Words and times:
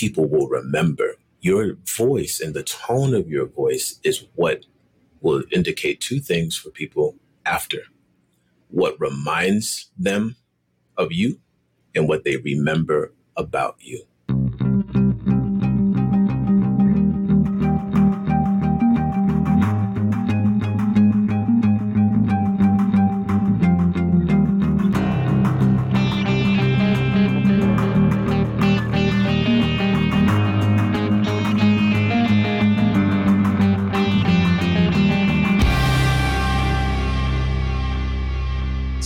people 0.00 0.26
will 0.28 0.48
remember. 0.48 1.16
Your 1.42 1.74
voice 1.96 2.40
and 2.40 2.54
the 2.54 2.64
tone 2.64 3.14
of 3.14 3.28
your 3.28 3.46
voice 3.46 4.00
is 4.04 4.26
what 4.34 4.66
will 5.20 5.44
indicate 5.52 6.00
two 6.00 6.20
things 6.20 6.56
for 6.56 6.70
people 6.70 7.16
after 7.46 7.80
what 8.70 9.00
reminds 9.00 9.90
them 9.98 10.36
of 10.96 11.12
you 11.12 11.40
and 11.94 12.08
what 12.08 12.24
they 12.24 12.36
remember 12.38 13.12
about 13.36 13.76
you. 13.80 14.04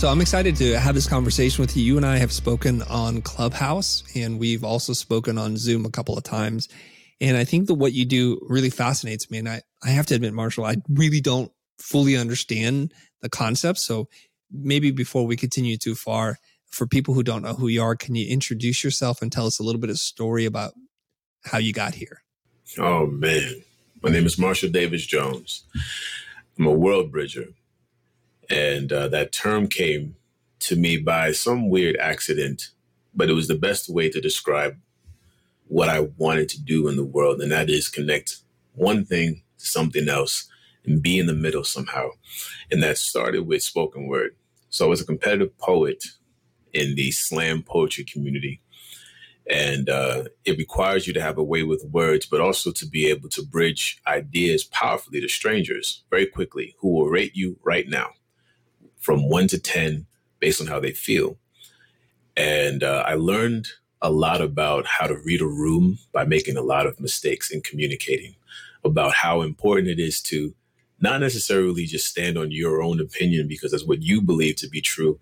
So 0.05 0.11
I'm 0.11 0.21
excited 0.21 0.55
to 0.57 0.79
have 0.79 0.93
this 0.93 1.07
conversation 1.07 1.63
with 1.63 1.75
you. 1.75 1.83
You 1.83 1.97
and 1.97 2.05
I 2.05 2.17
have 2.17 2.31
spoken 2.31 2.83
on 2.83 3.23
Clubhouse 3.23 4.03
and 4.15 4.37
we've 4.37 4.63
also 4.63 4.93
spoken 4.93 5.39
on 5.39 5.57
Zoom 5.57 5.83
a 5.83 5.89
couple 5.89 6.15
of 6.15 6.23
times. 6.23 6.69
And 7.19 7.35
I 7.35 7.43
think 7.43 7.65
that 7.65 7.73
what 7.73 7.93
you 7.93 8.05
do 8.05 8.39
really 8.47 8.69
fascinates 8.69 9.31
me. 9.31 9.39
And 9.39 9.49
I, 9.49 9.63
I 9.83 9.89
have 9.89 10.05
to 10.05 10.13
admit, 10.13 10.35
Marshall, 10.35 10.63
I 10.63 10.75
really 10.87 11.21
don't 11.21 11.51
fully 11.79 12.15
understand 12.15 12.93
the 13.23 13.29
concept. 13.29 13.79
So 13.79 14.07
maybe 14.51 14.91
before 14.91 15.25
we 15.25 15.35
continue 15.35 15.75
too 15.75 15.95
far, 15.95 16.37
for 16.67 16.85
people 16.85 17.15
who 17.15 17.23
don't 17.23 17.41
know 17.41 17.55
who 17.55 17.67
you 17.67 17.81
are, 17.81 17.95
can 17.95 18.13
you 18.13 18.31
introduce 18.31 18.83
yourself 18.83 19.23
and 19.23 19.31
tell 19.31 19.47
us 19.47 19.57
a 19.57 19.63
little 19.63 19.81
bit 19.81 19.89
of 19.89 19.97
story 19.97 20.45
about 20.45 20.73
how 21.45 21.57
you 21.57 21.73
got 21.73 21.95
here? 21.95 22.21
Oh 22.77 23.07
man. 23.07 23.63
My 24.03 24.11
name 24.11 24.27
is 24.27 24.37
Marshall 24.37 24.69
Davis 24.69 25.07
Jones. 25.07 25.65
I'm 26.59 26.67
a 26.67 26.71
world 26.71 27.11
bridger. 27.11 27.47
And 28.49 28.91
uh, 28.91 29.07
that 29.09 29.31
term 29.31 29.67
came 29.67 30.15
to 30.61 30.75
me 30.75 30.97
by 30.97 31.31
some 31.31 31.69
weird 31.69 31.97
accident, 31.97 32.69
but 33.13 33.29
it 33.29 33.33
was 33.33 33.47
the 33.47 33.55
best 33.55 33.89
way 33.89 34.09
to 34.09 34.21
describe 34.21 34.77
what 35.67 35.89
I 35.89 36.01
wanted 36.17 36.49
to 36.49 36.61
do 36.61 36.87
in 36.87 36.95
the 36.95 37.05
world. 37.05 37.41
And 37.41 37.51
that 37.51 37.69
is 37.69 37.89
connect 37.89 38.37
one 38.73 39.05
thing 39.05 39.43
to 39.57 39.65
something 39.65 40.07
else 40.07 40.47
and 40.85 41.01
be 41.01 41.17
in 41.17 41.25
the 41.25 41.33
middle 41.33 41.63
somehow. 41.63 42.09
And 42.71 42.83
that 42.83 42.97
started 42.97 43.47
with 43.47 43.63
spoken 43.63 44.07
word. 44.07 44.35
So 44.69 44.85
I 44.85 44.89
was 44.89 45.01
a 45.01 45.05
competitive 45.05 45.57
poet 45.57 46.03
in 46.73 46.95
the 46.95 47.11
slam 47.11 47.63
poetry 47.63 48.03
community. 48.03 48.61
And 49.47 49.89
uh, 49.89 50.23
it 50.43 50.57
requires 50.57 51.05
you 51.05 51.13
to 51.13 51.21
have 51.21 51.37
a 51.37 51.43
way 51.43 51.61
with 51.61 51.85
words, 51.91 52.25
but 52.25 52.41
also 52.41 52.71
to 52.71 52.87
be 52.87 53.07
able 53.07 53.29
to 53.29 53.43
bridge 53.43 54.01
ideas 54.07 54.63
powerfully 54.63 55.21
to 55.21 55.29
strangers 55.29 56.03
very 56.09 56.25
quickly 56.25 56.75
who 56.79 56.89
will 56.89 57.07
rate 57.07 57.35
you 57.35 57.59
right 57.63 57.87
now 57.87 58.09
from 59.05 59.29
one 59.29 59.47
to 59.47 59.59
10 59.59 60.07
based 60.39 60.59
on 60.59 60.65
how 60.65 60.79
they 60.79 60.91
feel. 60.91 61.37
And 62.35 62.83
uh, 62.83 63.03
I 63.05 63.13
learned 63.13 63.67
a 64.01 64.09
lot 64.09 64.41
about 64.41 64.87
how 64.87 65.05
to 65.05 65.15
read 65.23 65.41
a 65.41 65.47
room 65.47 65.99
by 66.11 66.25
making 66.25 66.57
a 66.57 66.63
lot 66.63 66.87
of 66.87 66.99
mistakes 66.99 67.51
in 67.51 67.61
communicating, 67.61 68.35
about 68.83 69.13
how 69.13 69.41
important 69.41 69.87
it 69.89 69.99
is 69.99 70.21
to 70.23 70.55
not 70.99 71.21
necessarily 71.21 71.85
just 71.85 72.07
stand 72.07 72.35
on 72.35 72.51
your 72.51 72.81
own 72.81 72.99
opinion 72.99 73.47
because 73.47 73.71
that's 73.71 73.85
what 73.85 74.01
you 74.01 74.21
believe 74.21 74.55
to 74.55 74.67
be 74.67 74.81
true, 74.81 75.19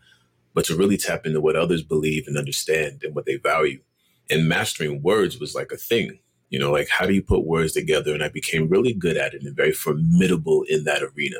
but 0.54 0.64
to 0.66 0.78
really 0.78 0.98
tap 0.98 1.26
into 1.26 1.42
what 1.42 1.58
others 1.58 1.84
believe 1.84 2.26
and 2.26 2.38
understand 2.38 3.04
and 3.04 3.14
what 3.14 3.26
they 3.26 3.36
value. 3.36 3.82
And 4.30 4.48
mastering 4.48 5.02
words 5.02 5.40
was 5.40 5.54
like 5.54 5.72
a 5.74 5.78
thing, 5.78 6.20
you 6.50 6.58
know, 6.58 6.72
like 6.72 6.88
how 6.88 7.06
do 7.06 7.14
you 7.14 7.22
put 7.22 7.46
words 7.46 7.74
together? 7.74 8.14
And 8.14 8.24
I 8.24 8.30
became 8.30 8.70
really 8.70 8.94
good 8.94 9.18
at 9.18 9.34
it 9.34 9.44
and 9.44 9.56
very 9.56 9.74
formidable 9.74 10.64
in 10.70 10.86
that 10.86 11.04
arena 11.04 11.40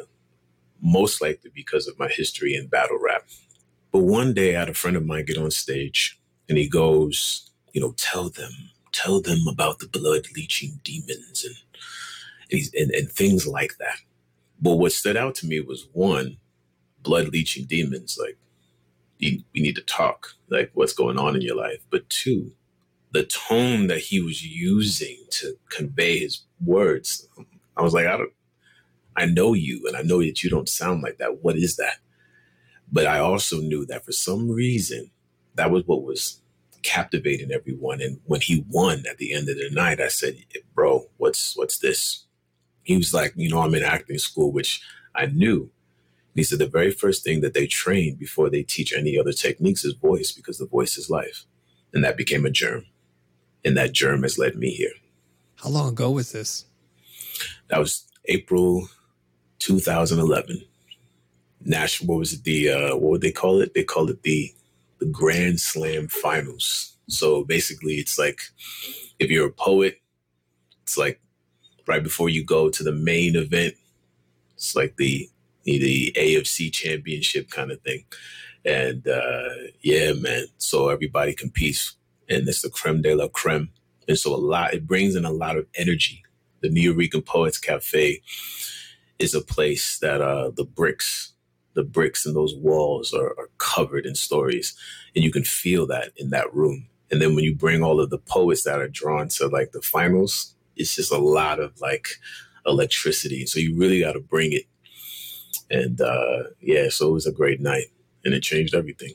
most 0.84 1.22
likely 1.22 1.50
because 1.56 1.88
of 1.88 1.98
my 1.98 2.10
history 2.10 2.54
in 2.54 2.68
battle 2.68 3.00
rap. 3.02 3.24
But 3.92 4.00
one 4.00 4.34
day 4.34 4.56
I 4.56 4.60
had 4.60 4.70
a 4.70 4.74
friend 4.74 4.98
of 4.98 5.06
mine 5.06 5.26
get 5.26 5.38
on 5.38 5.50
stage 5.50 6.20
and 6.50 6.58
he 6.58 6.68
goes, 6.68 7.50
you 7.72 7.82
know, 7.82 7.94
tell 7.98 8.30
them, 8.30 8.52
tell 8.92 9.22
them 9.22 9.48
about 9.48 9.80
the 9.80 9.88
blood 9.88 10.28
leeching 10.36 10.82
demons 10.84 11.46
and, 11.46 12.62
and, 12.78 12.92
and, 12.92 13.10
things 13.10 13.48
like 13.48 13.78
that. 13.80 13.98
But 14.60 14.76
what 14.76 14.92
stood 14.92 15.18
out 15.18 15.36
to 15.36 15.48
me 15.48 15.62
was 15.62 15.88
one, 15.94 16.38
blood 17.02 17.30
leeching 17.30 17.66
demons, 17.66 18.20
like 18.22 18.38
we 19.20 19.44
need 19.56 19.76
to 19.76 19.82
talk, 19.82 20.34
like 20.50 20.72
what's 20.74 20.94
going 20.94 21.18
on 21.18 21.36
in 21.36 21.42
your 21.42 21.56
life. 21.56 21.80
But 21.90 22.10
two, 22.10 22.52
the 23.14 23.24
tone 23.24 23.88
that 23.88 24.00
he 24.00 24.20
was 24.20 24.44
using 24.44 25.18
to 25.30 25.56
convey 25.70 26.20
his 26.20 26.42
words. 26.64 27.28
I 27.78 27.82
was 27.82 27.94
like, 27.94 28.06
I 28.06 28.18
don't, 28.18 28.34
I 29.16 29.26
know 29.26 29.54
you 29.54 29.86
and 29.88 29.96
I 29.96 30.02
know 30.02 30.20
that 30.20 30.44
you 30.44 30.50
don't 30.50 30.70
sound 30.70 31.04
like 31.04 31.18
that. 31.18 31.44
What 31.44 31.56
is 31.56 31.76
that? 31.78 31.98
But 32.92 33.08
I 33.08 33.20
also 33.20 33.60
knew 33.60 33.86
that 33.88 34.06
for 34.06 34.12
some 34.12 34.50
reason, 34.50 35.12
that 35.56 35.72
was 35.72 35.84
what 35.86 36.04
was 36.04 36.42
captivating 36.82 37.52
everyone. 37.52 38.02
And 38.02 38.20
when 38.26 38.42
he 38.42 38.66
won 38.70 39.04
at 39.10 39.18
the 39.18 39.34
end 39.34 39.50
of 39.50 39.58
the 39.58 39.70
night, 39.72 40.00
I 40.00 40.10
said, 40.10 40.38
bro, 40.76 41.10
what's, 41.18 41.56
what's 41.58 41.80
this? 41.80 42.26
He 42.84 42.98
was 42.98 43.14
like, 43.14 43.34
you 43.36 43.50
know, 43.50 43.62
I'm 43.62 43.76
in 43.76 43.84
acting 43.84 44.18
school, 44.18 44.52
which 44.52 44.82
I 45.16 45.28
knew. 45.28 45.62
And 45.62 46.40
he 46.40 46.44
said 46.44 46.60
the 46.60 46.68
very 46.68 46.92
first 46.92 47.24
thing 47.24 47.42
that 47.42 47.54
they 47.54 47.68
train 47.68 48.16
before 48.16 48.50
they 48.50 48.64
teach 48.64 48.94
any 48.94 49.18
other 49.18 49.32
techniques 49.32 49.86
is 49.86 49.94
voice 49.94 50.32
because 50.32 50.58
the 50.58 50.66
voice 50.66 50.98
is 50.98 51.10
life. 51.10 51.46
And 51.94 52.04
that 52.04 52.18
became 52.18 52.46
a 52.46 52.50
germ. 52.50 52.86
And 53.64 53.78
that 53.78 53.94
germ 53.94 54.24
has 54.24 54.38
led 54.38 54.56
me 54.56 54.72
here. 54.72 54.94
How 55.64 55.70
long 55.70 55.90
ago 55.90 56.12
was 56.12 56.32
this? 56.32 56.66
That 57.70 57.80
was 57.80 58.06
April 58.26 58.90
2011. 59.64 60.62
National, 61.66 62.10
what 62.10 62.20
was 62.20 62.34
it? 62.34 62.44
The 62.44 62.70
uh, 62.70 62.96
what 62.98 63.12
would 63.12 63.22
they 63.22 63.32
call 63.32 63.62
it? 63.62 63.74
They 63.74 63.84
call 63.84 64.10
it 64.10 64.22
the 64.24 64.54
the 65.00 65.06
Grand 65.06 65.62
Slam 65.62 66.10
Finals. 66.10 66.98
So 67.08 67.46
basically, 67.46 67.94
it's 67.94 68.20
like 68.20 68.42
if 69.20 69.32
you're 69.32 69.48
a 69.48 69.52
poet, 69.52 70.02
it's 70.82 70.98
like 70.98 71.22
right 71.88 72.04
before 72.04 72.28
you 72.28 72.44
go 72.44 72.70
to 72.70 72.84
the 72.84 72.92
main 72.92 73.38
event. 73.38 73.76
It's 74.56 74.76
like 74.76 74.98
the 74.98 75.30
the 75.64 76.12
AFC 76.18 76.72
Championship 76.74 77.50
kind 77.50 77.72
of 77.72 77.80
thing, 77.82 78.04
and 78.66 79.08
uh, 79.08 79.50
yeah, 79.82 80.12
man. 80.12 80.48
So 80.58 80.90
everybody 80.90 81.34
competes, 81.34 81.96
and 82.28 82.46
it's 82.50 82.62
the 82.64 82.70
creme 82.70 83.02
de 83.02 83.16
la 83.16 83.30
creme, 83.30 83.70
and 84.10 84.20
so 84.20 84.36
a 84.36 84.36
lot. 84.36 84.74
It 84.74 84.86
brings 84.86 85.16
in 85.16 85.24
a 85.24 85.32
lot 85.32 85.56
of 85.56 85.68
energy. 85.76 86.24
The 86.60 86.70
New 86.70 86.94
Nuyorican 86.94 87.26
Poets 87.26 87.58
Cafe 87.58 88.22
is 89.20 89.34
a 89.34 89.42
place 89.42 90.00
that 90.00 90.22
uh, 90.22 90.50
the 90.50 90.66
bricks, 90.66 91.34
the 91.74 91.84
bricks 91.84 92.26
in 92.26 92.34
those 92.34 92.56
walls 92.56 93.14
are, 93.14 93.30
are 93.38 93.50
covered 93.58 94.06
in 94.06 94.16
stories, 94.16 94.76
and 95.16 95.24
you 95.24 95.32
can 95.32 95.44
feel 95.44 95.88
that 95.88 96.12
in 96.18 96.30
that 96.32 96.54
room. 96.54 96.88
And 97.12 97.22
then 97.22 97.36
when 97.36 97.44
you 97.44 97.56
bring 97.56 97.84
all 97.84 98.00
of 98.00 98.10
the 98.10 98.18
poets 98.18 98.64
that 98.64 98.80
are 98.80 98.88
drawn 98.88 99.28
to 99.30 99.48
like 99.48 99.72
the 99.72 99.82
finals, 99.82 100.56
it's 100.76 100.96
just 100.96 101.12
a 101.12 101.18
lot 101.18 101.60
of 101.60 101.80
like 101.80 102.08
electricity. 102.66 103.46
So 103.46 103.60
you 103.60 103.78
really 103.78 104.00
got 104.00 104.14
to 104.14 104.20
bring 104.20 104.52
it. 104.54 104.66
And 105.70 106.02
uh, 106.02 106.44
yeah, 106.60 106.90
so 106.90 107.10
it 107.10 107.14
was 107.14 107.28
a 107.28 107.32
great 107.32 107.62
night, 107.62 107.88
and 108.26 108.34
it 108.34 108.42
changed 108.42 108.74
everything. 108.74 109.14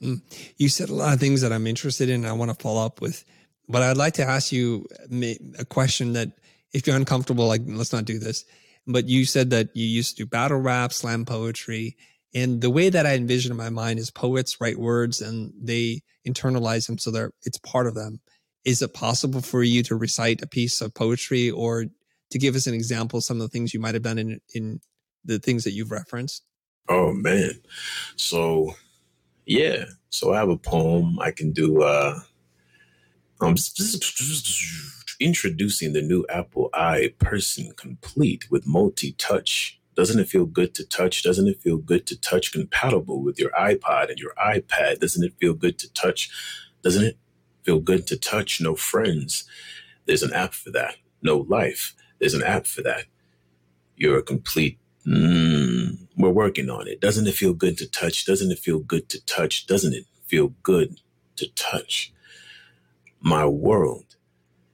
Mm. 0.00 0.20
You 0.56 0.68
said 0.68 0.88
a 0.88 0.94
lot 0.94 1.14
of 1.14 1.20
things 1.20 1.40
that 1.40 1.52
I'm 1.52 1.66
interested 1.66 2.08
in. 2.08 2.24
I 2.24 2.32
want 2.32 2.50
to 2.50 2.62
follow 2.62 2.84
up 2.84 3.00
with, 3.00 3.24
but 3.68 3.82
I'd 3.82 3.96
like 3.96 4.14
to 4.14 4.24
ask 4.24 4.52
you 4.52 4.86
a 5.58 5.64
question 5.64 6.12
that, 6.12 6.32
if 6.72 6.86
you're 6.86 6.96
uncomfortable, 6.96 7.46
like 7.46 7.62
let's 7.64 7.92
not 7.92 8.04
do 8.04 8.18
this 8.18 8.44
but 8.86 9.08
you 9.08 9.24
said 9.24 9.50
that 9.50 9.68
you 9.74 9.84
used 9.84 10.16
to 10.16 10.24
do 10.24 10.26
battle 10.26 10.58
rap, 10.58 10.92
slam 10.92 11.24
poetry. 11.24 11.96
And 12.34 12.60
the 12.60 12.70
way 12.70 12.88
that 12.88 13.06
I 13.06 13.14
envision 13.14 13.50
in 13.50 13.56
my 13.56 13.70
mind 13.70 13.98
is 13.98 14.10
poets 14.10 14.60
write 14.60 14.78
words 14.78 15.20
and 15.20 15.52
they 15.60 16.02
internalize 16.26 16.86
them 16.86 16.98
so 16.98 17.10
they're 17.10 17.32
it's 17.42 17.58
part 17.58 17.86
of 17.86 17.94
them. 17.94 18.20
Is 18.64 18.82
it 18.82 18.94
possible 18.94 19.40
for 19.40 19.62
you 19.62 19.82
to 19.84 19.96
recite 19.96 20.42
a 20.42 20.46
piece 20.46 20.80
of 20.80 20.94
poetry 20.94 21.50
or 21.50 21.86
to 22.30 22.38
give 22.38 22.56
us 22.56 22.66
an 22.66 22.74
example 22.74 23.18
of 23.18 23.24
some 23.24 23.36
of 23.36 23.42
the 23.42 23.48
things 23.48 23.72
you 23.72 23.80
might 23.80 23.94
have 23.94 24.02
done 24.02 24.18
in 24.18 24.40
in 24.54 24.80
the 25.24 25.38
things 25.38 25.64
that 25.64 25.72
you've 25.72 25.90
referenced? 25.90 26.44
Oh 26.88 27.12
man. 27.12 27.52
So 28.16 28.74
yeah. 29.46 29.84
So 30.10 30.32
I 30.32 30.38
have 30.38 30.48
a 30.48 30.58
poem 30.58 31.18
I 31.20 31.30
can 31.30 31.52
do 31.52 31.82
uh 31.82 32.20
um 33.40 33.56
introducing 35.20 35.92
the 35.92 36.02
new 36.02 36.24
Apple 36.28 36.70
i 36.74 37.12
Person 37.18 37.72
Complete 37.76 38.50
with 38.50 38.66
multi 38.66 39.12
touch. 39.12 39.80
Doesn't 39.94 40.20
it 40.20 40.28
feel 40.28 40.46
good 40.46 40.74
to 40.74 40.86
touch? 40.86 41.22
Doesn't 41.22 41.48
it 41.48 41.62
feel 41.62 41.78
good 41.78 42.06
to 42.06 42.20
touch 42.20 42.52
compatible 42.52 43.22
with 43.22 43.38
your 43.38 43.50
iPod 43.50 44.10
and 44.10 44.18
your 44.18 44.34
iPad? 44.34 45.00
Doesn't 45.00 45.24
it 45.24 45.34
feel 45.40 45.54
good 45.54 45.78
to 45.78 45.92
touch? 45.92 46.30
Doesn't 46.82 47.04
it 47.04 47.18
feel 47.64 47.80
good 47.80 48.06
to 48.08 48.16
touch? 48.16 48.60
No 48.60 48.74
friends. 48.74 49.44
There's 50.04 50.22
an 50.22 50.32
app 50.34 50.54
for 50.54 50.70
that. 50.72 50.96
No 51.22 51.38
life. 51.38 51.94
There's 52.18 52.34
an 52.34 52.42
app 52.42 52.66
for 52.66 52.82
that. 52.82 53.04
You're 53.96 54.18
a 54.18 54.22
complete. 54.22 54.78
Mm, 55.06 56.08
we're 56.16 56.30
working 56.30 56.68
on 56.68 56.88
it. 56.88 57.00
Doesn't 57.00 57.26
it 57.26 57.34
feel 57.34 57.54
good 57.54 57.78
to 57.78 57.90
touch? 57.90 58.26
Doesn't 58.26 58.50
it 58.50 58.58
feel 58.58 58.80
good 58.80 59.08
to 59.10 59.24
touch? 59.24 59.66
Doesn't 59.66 59.94
it 59.94 60.04
feel 60.26 60.48
good 60.62 61.00
to 61.36 61.48
touch? 61.54 62.12
My 63.20 63.46
world 63.46 64.15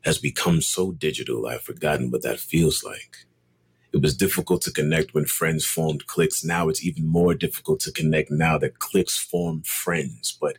has 0.04 0.18
become 0.18 0.60
so 0.60 0.92
digital, 0.92 1.46
I've 1.46 1.62
forgotten 1.62 2.10
what 2.10 2.22
that 2.22 2.40
feels 2.40 2.82
like. 2.82 3.26
It 3.92 4.00
was 4.00 4.16
difficult 4.16 4.62
to 4.62 4.72
connect 4.72 5.12
when 5.12 5.26
friends 5.26 5.66
formed 5.66 6.06
cliques. 6.06 6.42
Now 6.42 6.68
it's 6.68 6.84
even 6.84 7.06
more 7.06 7.34
difficult 7.34 7.80
to 7.80 7.92
connect 7.92 8.30
now 8.30 8.56
that 8.58 8.78
cliques 8.78 9.18
form 9.18 9.62
friends. 9.62 10.36
But 10.40 10.56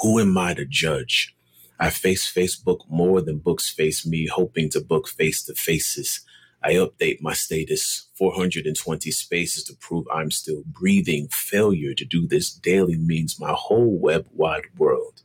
who 0.00 0.18
am 0.18 0.36
I 0.38 0.54
to 0.54 0.64
judge? 0.64 1.36
I 1.78 1.90
face 1.90 2.32
Facebook 2.32 2.80
more 2.88 3.20
than 3.20 3.38
books 3.38 3.68
face 3.68 4.06
me, 4.06 4.26
hoping 4.26 4.70
to 4.70 4.80
book 4.80 5.08
face 5.08 5.42
to 5.44 5.54
faces. 5.54 6.20
I 6.64 6.74
update 6.74 7.20
my 7.20 7.34
status 7.34 8.06
420 8.14 9.10
spaces 9.10 9.64
to 9.64 9.74
prove 9.74 10.06
I'm 10.12 10.30
still 10.30 10.62
breathing. 10.64 11.28
Failure 11.28 11.92
to 11.94 12.04
do 12.04 12.26
this 12.26 12.50
daily 12.52 12.96
means 12.96 13.40
my 13.40 13.52
whole 13.52 13.98
web 13.98 14.26
wide 14.32 14.66
world 14.78 15.22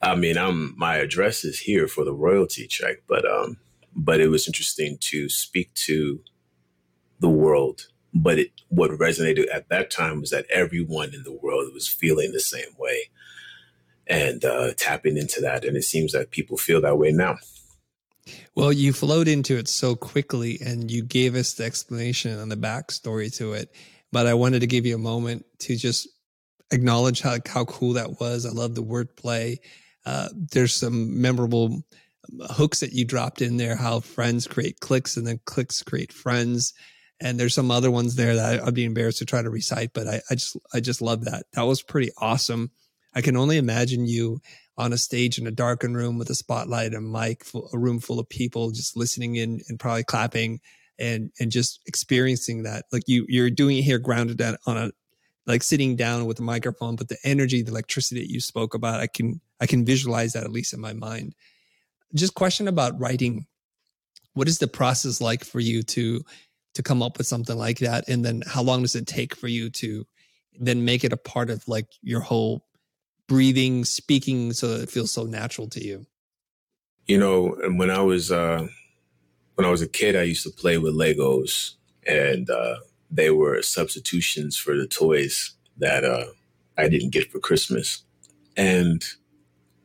I 0.00 0.14
mean, 0.14 0.38
I'm 0.38 0.76
my 0.78 0.96
address 0.96 1.44
is 1.44 1.60
here 1.60 1.88
for 1.88 2.04
the 2.04 2.14
royalty 2.14 2.66
check, 2.66 2.98
but 3.06 3.24
um, 3.24 3.58
but 3.94 4.20
it 4.20 4.28
was 4.28 4.46
interesting 4.46 4.96
to 5.00 5.28
speak 5.28 5.72
to 5.74 6.20
the 7.20 7.28
world 7.28 7.88
but 8.14 8.38
it, 8.38 8.50
what 8.68 8.90
resonated 8.90 9.46
at 9.52 9.68
that 9.68 9.90
time 9.90 10.20
was 10.20 10.30
that 10.30 10.46
everyone 10.50 11.14
in 11.14 11.22
the 11.22 11.32
world 11.32 11.72
was 11.72 11.88
feeling 11.88 12.32
the 12.32 12.40
same 12.40 12.74
way 12.78 13.10
and 14.06 14.44
uh, 14.44 14.72
tapping 14.76 15.16
into 15.16 15.40
that. 15.40 15.64
And 15.64 15.76
it 15.76 15.84
seems 15.84 16.12
that 16.12 16.30
people 16.30 16.56
feel 16.56 16.80
that 16.82 16.98
way 16.98 17.10
now. 17.10 17.38
Well, 18.54 18.72
you 18.72 18.92
flowed 18.92 19.28
into 19.28 19.56
it 19.56 19.66
so 19.66 19.96
quickly 19.96 20.58
and 20.64 20.90
you 20.90 21.02
gave 21.02 21.34
us 21.34 21.54
the 21.54 21.64
explanation 21.64 22.38
and 22.38 22.52
the 22.52 22.56
backstory 22.56 23.34
to 23.38 23.54
it. 23.54 23.74
But 24.12 24.26
I 24.26 24.34
wanted 24.34 24.60
to 24.60 24.66
give 24.66 24.84
you 24.84 24.94
a 24.94 24.98
moment 24.98 25.46
to 25.60 25.76
just 25.76 26.06
acknowledge 26.70 27.22
how, 27.22 27.38
how 27.46 27.64
cool 27.64 27.94
that 27.94 28.20
was. 28.20 28.44
I 28.44 28.50
love 28.50 28.74
the 28.74 28.82
wordplay. 28.82 29.56
Uh, 30.04 30.28
there's 30.34 30.74
some 30.74 31.20
memorable 31.20 31.82
hooks 32.50 32.80
that 32.80 32.92
you 32.92 33.04
dropped 33.04 33.40
in 33.40 33.56
there, 33.56 33.74
how 33.74 34.00
friends 34.00 34.46
create 34.46 34.80
clicks 34.80 35.16
and 35.16 35.26
then 35.26 35.40
clicks 35.46 35.82
create 35.82 36.12
friends 36.12 36.74
and 37.22 37.38
there's 37.38 37.54
some 37.54 37.70
other 37.70 37.90
ones 37.90 38.16
there 38.16 38.34
that 38.34 38.62
I'd 38.62 38.74
be 38.74 38.84
embarrassed 38.84 39.18
to 39.18 39.24
try 39.24 39.42
to 39.42 39.50
recite, 39.50 39.92
but 39.92 40.08
I, 40.08 40.20
I 40.30 40.34
just 40.34 40.56
I 40.74 40.80
just 40.80 41.00
love 41.00 41.24
that. 41.24 41.44
That 41.54 41.62
was 41.62 41.82
pretty 41.82 42.10
awesome. 42.18 42.70
I 43.14 43.20
can 43.20 43.36
only 43.36 43.58
imagine 43.58 44.06
you 44.06 44.40
on 44.76 44.92
a 44.92 44.98
stage 44.98 45.38
in 45.38 45.46
a 45.46 45.50
darkened 45.50 45.96
room 45.96 46.18
with 46.18 46.30
a 46.30 46.34
spotlight 46.34 46.94
and 46.94 46.96
a 46.96 47.00
mic, 47.00 47.44
a 47.72 47.78
room 47.78 48.00
full 48.00 48.18
of 48.18 48.28
people 48.28 48.70
just 48.70 48.96
listening 48.96 49.36
in 49.36 49.60
and 49.68 49.78
probably 49.78 50.02
clapping 50.04 50.60
and 50.98 51.30
and 51.38 51.52
just 51.52 51.80
experiencing 51.86 52.64
that. 52.64 52.86
Like 52.92 53.04
you 53.06 53.24
you're 53.28 53.50
doing 53.50 53.78
it 53.78 53.82
here 53.82 53.98
grounded 53.98 54.42
on 54.66 54.76
a 54.76 54.90
like 55.46 55.62
sitting 55.62 55.96
down 55.96 56.26
with 56.26 56.38
a 56.38 56.42
microphone, 56.42 56.96
but 56.96 57.08
the 57.08 57.18
energy, 57.24 57.62
the 57.62 57.70
electricity 57.70 58.20
that 58.20 58.30
you 58.30 58.40
spoke 58.40 58.74
about, 58.74 59.00
I 59.00 59.06
can 59.06 59.40
I 59.60 59.66
can 59.66 59.84
visualize 59.84 60.32
that 60.32 60.44
at 60.44 60.52
least 60.52 60.74
in 60.74 60.80
my 60.80 60.92
mind. 60.92 61.34
Just 62.14 62.34
question 62.34 62.68
about 62.68 62.98
writing. 62.98 63.46
What 64.34 64.48
is 64.48 64.58
the 64.58 64.68
process 64.68 65.20
like 65.20 65.44
for 65.44 65.60
you 65.60 65.82
to 65.82 66.24
to 66.74 66.82
come 66.82 67.02
up 67.02 67.18
with 67.18 67.26
something 67.26 67.56
like 67.56 67.78
that? 67.78 68.08
And 68.08 68.24
then 68.24 68.42
how 68.46 68.62
long 68.62 68.82
does 68.82 68.94
it 68.94 69.06
take 69.06 69.34
for 69.34 69.48
you 69.48 69.70
to 69.70 70.06
then 70.58 70.84
make 70.84 71.04
it 71.04 71.12
a 71.12 71.16
part 71.16 71.50
of 71.50 71.66
like 71.66 71.86
your 72.02 72.20
whole 72.20 72.64
breathing 73.28 73.84
speaking 73.84 74.52
so 74.52 74.68
that 74.68 74.82
it 74.82 74.90
feels 74.90 75.10
so 75.10 75.24
natural 75.24 75.68
to 75.68 75.84
you? 75.84 76.06
You 77.06 77.18
know 77.18 77.56
when 77.76 77.90
i 77.90 78.00
was 78.00 78.30
uh 78.30 78.66
when 79.56 79.66
i 79.66 79.70
was 79.70 79.82
a 79.82 79.88
kid 79.88 80.14
i 80.14 80.22
used 80.22 80.44
to 80.44 80.50
play 80.50 80.78
with 80.78 80.94
legos 80.94 81.74
and 82.06 82.48
uh 82.48 82.76
they 83.10 83.30
were 83.30 83.60
substitutions 83.62 84.56
for 84.56 84.76
the 84.76 84.86
toys 84.86 85.54
that 85.78 86.04
uh 86.04 86.26
i 86.78 86.88
didn't 86.88 87.10
get 87.10 87.30
for 87.30 87.38
christmas. 87.38 88.04
And 88.56 89.02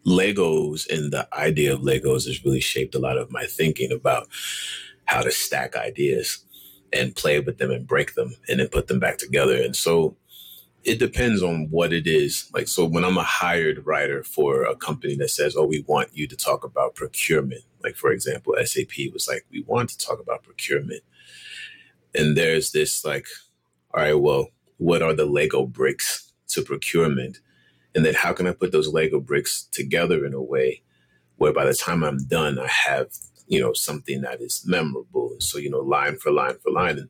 legos 0.06 0.88
and 0.90 1.12
the 1.12 1.28
idea 1.34 1.74
of 1.74 1.82
legos 1.82 2.28
has 2.28 2.44
really 2.46 2.60
shaped 2.60 2.96
a 2.96 3.00
lot 3.00 3.18
of 3.18 3.32
my 3.32 3.46
thinking 3.46 3.92
about 3.92 4.28
how 5.06 5.22
to 5.22 5.32
stack 5.32 5.76
ideas 5.76 6.40
and 6.94 7.16
play 7.16 7.40
with 7.40 7.58
them 7.58 7.72
and 7.72 7.88
break 7.88 8.16
them 8.16 8.36
and 8.48 8.60
then 8.60 8.68
put 8.68 8.88
them 8.88 9.00
back 9.00 9.18
together. 9.18 9.62
And 9.62 9.76
so 9.76 10.16
it 10.84 11.00
depends 11.00 11.44
on 11.44 11.70
what 11.70 11.92
it 11.92 12.08
is. 12.08 12.50
Like, 12.54 12.68
so 12.68 12.86
when 12.86 13.04
I'm 13.04 13.18
a 13.18 13.24
hired 13.24 13.86
writer 13.86 14.24
for 14.24 14.64
a 14.64 14.76
company 14.76 15.16
that 15.18 15.32
says, 15.32 15.56
oh, 15.58 15.66
we 15.66 15.84
want 15.88 16.10
you 16.14 16.28
to 16.28 16.36
talk 16.36 16.64
about 16.64 16.96
procurement, 16.96 17.64
like, 17.84 17.96
for 17.96 18.12
example, 18.12 18.56
SAP 18.64 19.12
was 19.12 19.28
like, 19.28 19.46
we 19.52 19.64
want 19.64 19.90
to 19.90 19.98
talk 19.98 20.20
about 20.20 20.44
procurement. 20.44 21.04
And 22.16 22.38
there's 22.38 22.72
this, 22.72 23.04
like, 23.04 23.28
all 23.94 24.02
right, 24.02 24.14
well, 24.14 24.48
what 24.78 25.02
are 25.02 25.14
the 25.14 25.26
Lego 25.26 25.66
bricks 25.66 26.32
to 26.50 26.62
procurement? 26.62 27.40
And 27.94 28.06
then 28.06 28.14
how 28.14 28.32
can 28.32 28.48
I 28.48 28.54
put 28.54 28.72
those 28.72 28.94
Lego 28.94 29.20
bricks 29.20 29.64
together 29.72 30.26
in 30.26 30.34
a 30.34 30.42
way 30.42 30.84
where 31.38 31.54
by 31.54 31.66
the 31.66 31.74
time 31.74 32.04
I'm 32.04 32.26
done, 32.28 32.60
I 32.60 32.68
have 32.68 33.10
you 33.48 33.60
know 33.60 33.74
something 33.74 34.22
that 34.22 34.42
is 34.42 34.64
memorable. 34.66 35.36
So 35.40 35.58
you 35.58 35.70
know, 35.70 35.80
line 35.80 36.18
for 36.18 36.32
line 36.32 36.58
for 36.62 36.72
line, 36.72 37.00
and 37.00 37.10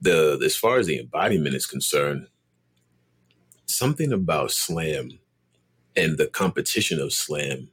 the 0.00 0.40
as 0.44 0.56
far 0.56 0.78
as 0.78 0.86
the 0.86 0.98
embodiment 0.98 1.54
is 1.54 1.66
concerned, 1.66 2.28
something 3.66 4.12
about 4.12 4.50
slam 4.50 5.18
and 5.96 6.18
the 6.18 6.26
competition 6.26 7.00
of 7.00 7.12
slam. 7.12 7.68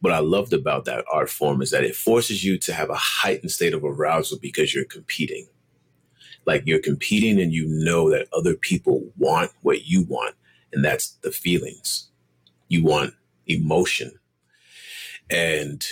What 0.00 0.12
I 0.12 0.18
loved 0.18 0.52
about 0.52 0.84
that 0.84 1.04
art 1.10 1.30
form 1.30 1.62
is 1.62 1.70
that 1.70 1.84
it 1.84 1.96
forces 1.96 2.44
you 2.44 2.58
to 2.58 2.72
have 2.72 2.90
a 2.90 2.94
heightened 2.94 3.50
state 3.50 3.72
of 3.72 3.82
arousal 3.82 4.38
because 4.40 4.74
you're 4.74 4.84
competing. 4.84 5.46
Like 6.44 6.62
you're 6.66 6.80
competing 6.80 7.40
and 7.40 7.52
you 7.52 7.66
know 7.66 8.10
that 8.10 8.28
other 8.32 8.54
people 8.54 9.10
want 9.16 9.50
what 9.62 9.86
you 9.86 10.04
want, 10.04 10.36
and 10.72 10.84
that's 10.84 11.12
the 11.22 11.32
feelings. 11.32 12.10
You 12.68 12.84
want 12.84 13.14
emotion. 13.46 14.12
And 15.30 15.84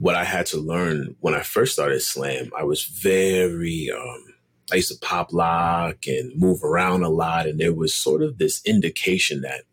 what 0.00 0.14
I 0.14 0.24
had 0.24 0.46
to 0.46 0.56
learn 0.56 1.14
when 1.20 1.34
I 1.34 1.42
first 1.42 1.74
started 1.74 2.00
slam, 2.00 2.50
I 2.58 2.64
was 2.64 2.84
very, 2.84 3.90
um, 3.94 4.24
I 4.72 4.76
used 4.76 4.90
to 4.90 5.06
pop 5.06 5.30
lock 5.30 6.06
and 6.06 6.34
move 6.34 6.64
around 6.64 7.02
a 7.02 7.10
lot. 7.10 7.46
And 7.46 7.60
there 7.60 7.74
was 7.74 7.94
sort 7.94 8.22
of 8.22 8.38
this 8.38 8.62
indication 8.64 9.42
that 9.42 9.64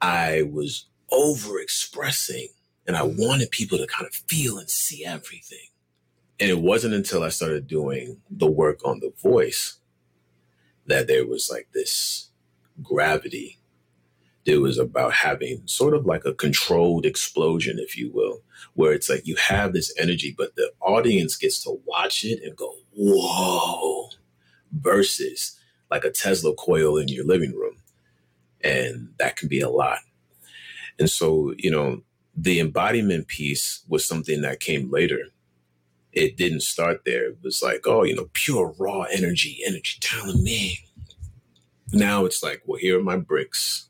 I 0.00 0.42
was 0.42 0.86
over 1.10 1.58
expressing 1.58 2.50
and 2.86 2.96
I 2.96 3.02
wanted 3.02 3.50
people 3.50 3.78
to 3.78 3.86
kind 3.88 4.06
of 4.06 4.14
feel 4.14 4.58
and 4.58 4.70
see 4.70 5.04
everything. 5.04 5.58
And 6.38 6.48
it 6.48 6.60
wasn't 6.60 6.94
until 6.94 7.24
I 7.24 7.30
started 7.30 7.66
doing 7.66 8.18
the 8.30 8.50
work 8.50 8.78
on 8.84 9.00
the 9.00 9.12
voice 9.20 9.80
that 10.86 11.08
there 11.08 11.26
was 11.26 11.50
like 11.50 11.68
this 11.74 12.30
gravity. 12.80 13.58
It 14.46 14.58
was 14.58 14.78
about 14.78 15.12
having 15.12 15.62
sort 15.66 15.94
of 15.94 16.06
like 16.06 16.24
a 16.24 16.34
controlled 16.34 17.04
explosion, 17.04 17.78
if 17.78 17.96
you 17.96 18.10
will, 18.12 18.40
where 18.74 18.92
it's 18.92 19.08
like 19.10 19.26
you 19.26 19.36
have 19.36 19.72
this 19.72 19.94
energy, 19.98 20.34
but 20.36 20.56
the 20.56 20.72
audience 20.80 21.36
gets 21.36 21.62
to 21.64 21.80
watch 21.84 22.24
it 22.24 22.42
and 22.42 22.56
go, 22.56 22.74
whoa, 22.96 24.08
versus 24.72 25.58
like 25.90 26.04
a 26.04 26.10
Tesla 26.10 26.54
coil 26.54 26.96
in 26.96 27.08
your 27.08 27.26
living 27.26 27.52
room. 27.52 27.76
And 28.62 29.10
that 29.18 29.36
can 29.36 29.48
be 29.48 29.60
a 29.60 29.68
lot. 29.68 29.98
And 30.98 31.10
so, 31.10 31.54
you 31.58 31.70
know, 31.70 32.02
the 32.36 32.60
embodiment 32.60 33.26
piece 33.26 33.84
was 33.88 34.06
something 34.06 34.40
that 34.42 34.60
came 34.60 34.90
later. 34.90 35.26
It 36.12 36.36
didn't 36.36 36.62
start 36.62 37.02
there. 37.04 37.28
It 37.30 37.38
was 37.42 37.62
like, 37.62 37.86
oh, 37.86 38.04
you 38.04 38.16
know, 38.16 38.28
pure 38.32 38.74
raw 38.78 39.02
energy, 39.02 39.60
energy 39.66 39.98
telling 40.00 40.42
me. 40.42 40.78
Now 41.92 42.24
it's 42.24 42.42
like, 42.42 42.62
well, 42.64 42.78
here 42.78 42.98
are 42.98 43.02
my 43.02 43.16
bricks. 43.16 43.89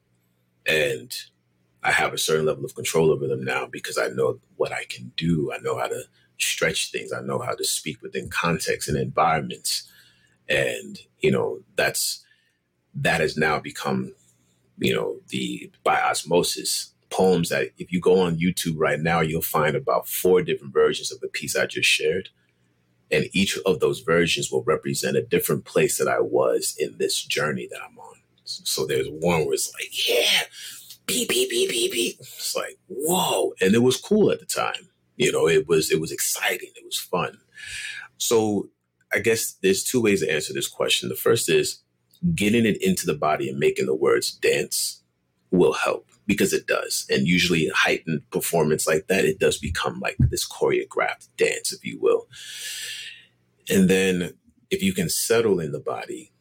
And 0.66 1.14
I 1.82 1.92
have 1.92 2.12
a 2.12 2.18
certain 2.18 2.46
level 2.46 2.64
of 2.64 2.74
control 2.74 3.10
over 3.10 3.26
them 3.26 3.44
now 3.44 3.66
because 3.66 3.98
I 3.98 4.08
know 4.08 4.40
what 4.56 4.72
I 4.72 4.84
can 4.84 5.12
do. 5.16 5.52
I 5.52 5.58
know 5.58 5.78
how 5.78 5.86
to 5.88 6.02
stretch 6.38 6.90
things. 6.90 7.12
I 7.12 7.20
know 7.20 7.38
how 7.38 7.54
to 7.54 7.64
speak 7.64 8.02
within 8.02 8.28
context 8.28 8.88
and 8.88 8.98
environments. 8.98 9.90
And, 10.48 10.98
you 11.20 11.30
know, 11.30 11.60
that's 11.76 12.24
that 12.94 13.20
has 13.20 13.36
now 13.36 13.60
become, 13.60 14.14
you 14.78 14.94
know, 14.94 15.20
the 15.28 15.70
by 15.84 16.00
osmosis 16.00 16.92
poems 17.08 17.48
that 17.48 17.70
if 17.78 17.92
you 17.92 18.00
go 18.00 18.20
on 18.20 18.38
YouTube 18.38 18.76
right 18.76 19.00
now, 19.00 19.20
you'll 19.20 19.42
find 19.42 19.76
about 19.76 20.08
four 20.08 20.42
different 20.42 20.72
versions 20.72 21.12
of 21.12 21.20
the 21.20 21.28
piece 21.28 21.56
I 21.56 21.66
just 21.66 21.88
shared. 21.88 22.30
And 23.10 23.26
each 23.32 23.58
of 23.66 23.80
those 23.80 24.00
versions 24.00 24.52
will 24.52 24.62
represent 24.62 25.16
a 25.16 25.22
different 25.22 25.64
place 25.64 25.98
that 25.98 26.08
I 26.08 26.20
was 26.20 26.76
in 26.78 26.98
this 26.98 27.22
journey 27.22 27.66
that 27.70 27.80
I'm. 27.82 27.99
So 28.64 28.86
there's 28.86 29.08
one 29.08 29.44
where 29.44 29.54
it's 29.54 29.72
like, 29.74 30.08
yeah, 30.08 30.42
beep, 31.06 31.28
beep, 31.28 31.50
beep, 31.50 31.70
beep, 31.70 31.92
beep. 31.92 32.16
It's 32.20 32.56
like, 32.56 32.78
whoa. 32.88 33.52
And 33.60 33.74
it 33.74 33.82
was 33.82 33.96
cool 33.96 34.30
at 34.30 34.40
the 34.40 34.46
time. 34.46 34.88
You 35.16 35.32
know, 35.32 35.48
it 35.48 35.68
was 35.68 35.90
it 35.90 36.00
was 36.00 36.12
exciting. 36.12 36.70
It 36.76 36.84
was 36.84 36.98
fun. 36.98 37.38
So 38.18 38.68
I 39.12 39.18
guess 39.18 39.56
there's 39.62 39.84
two 39.84 40.00
ways 40.00 40.20
to 40.20 40.32
answer 40.32 40.52
this 40.52 40.68
question. 40.68 41.08
The 41.08 41.14
first 41.14 41.48
is 41.48 41.82
getting 42.34 42.64
it 42.64 42.82
into 42.82 43.06
the 43.06 43.14
body 43.14 43.48
and 43.48 43.58
making 43.58 43.86
the 43.86 43.94
words 43.94 44.32
dance 44.32 45.02
will 45.50 45.72
help 45.72 46.06
because 46.26 46.52
it 46.52 46.66
does. 46.66 47.06
And 47.10 47.26
usually 47.26 47.68
heightened 47.74 48.22
performance 48.30 48.86
like 48.86 49.08
that, 49.08 49.24
it 49.24 49.38
does 49.38 49.58
become 49.58 50.00
like 50.00 50.16
this 50.18 50.48
choreographed 50.48 51.28
dance, 51.36 51.72
if 51.72 51.84
you 51.84 51.98
will. 52.00 52.28
And 53.68 53.90
then 53.90 54.34
if 54.70 54.82
you 54.82 54.92
can 54.92 55.08
settle 55.08 55.60
in 55.60 55.72
the 55.72 55.80
body, 55.80 56.32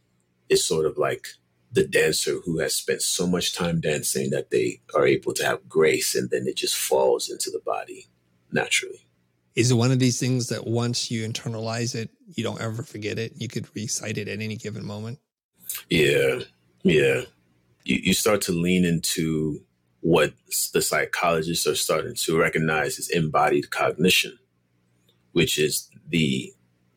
it's 0.47 0.65
sort 0.65 0.85
of 0.85 0.97
like 0.97 1.27
the 1.71 1.85
dancer 1.85 2.39
who 2.45 2.59
has 2.59 2.75
spent 2.75 3.01
so 3.01 3.27
much 3.27 3.53
time 3.53 3.79
dancing 3.79 4.31
that 4.31 4.49
they 4.49 4.81
are 4.95 5.05
able 5.05 5.33
to 5.33 5.45
have 5.45 5.69
grace 5.69 6.15
and 6.15 6.29
then 6.29 6.47
it 6.47 6.55
just 6.55 6.75
falls 6.75 7.29
into 7.29 7.49
the 7.51 7.61
body 7.65 8.07
naturally. 8.51 9.05
Is 9.55 9.71
it 9.71 9.75
one 9.75 9.91
of 9.91 9.99
these 9.99 10.19
things 10.19 10.47
that 10.49 10.65
once 10.65 11.11
you 11.11 11.27
internalize 11.27 11.93
it, 11.93 12.09
you 12.27 12.43
don't 12.43 12.61
ever 12.61 12.81
forget 12.81 13.19
it? 13.19 13.33
You 13.35 13.47
could 13.47 13.67
recite 13.75 14.17
it 14.17 14.27
at 14.27 14.39
any 14.39 14.55
given 14.55 14.85
moment? 14.85 15.19
Yeah. 15.89 16.39
Yeah. 16.83 17.21
You, 17.83 17.99
you 18.03 18.13
start 18.13 18.41
to 18.43 18.51
lean 18.51 18.85
into 18.85 19.61
what 20.01 20.33
the 20.73 20.81
psychologists 20.81 21.67
are 21.67 21.75
starting 21.75 22.15
to 22.15 22.39
recognize 22.39 22.97
as 22.99 23.09
embodied 23.09 23.69
cognition, 23.69 24.37
which 25.33 25.59
is 25.59 25.89
the 26.07 26.53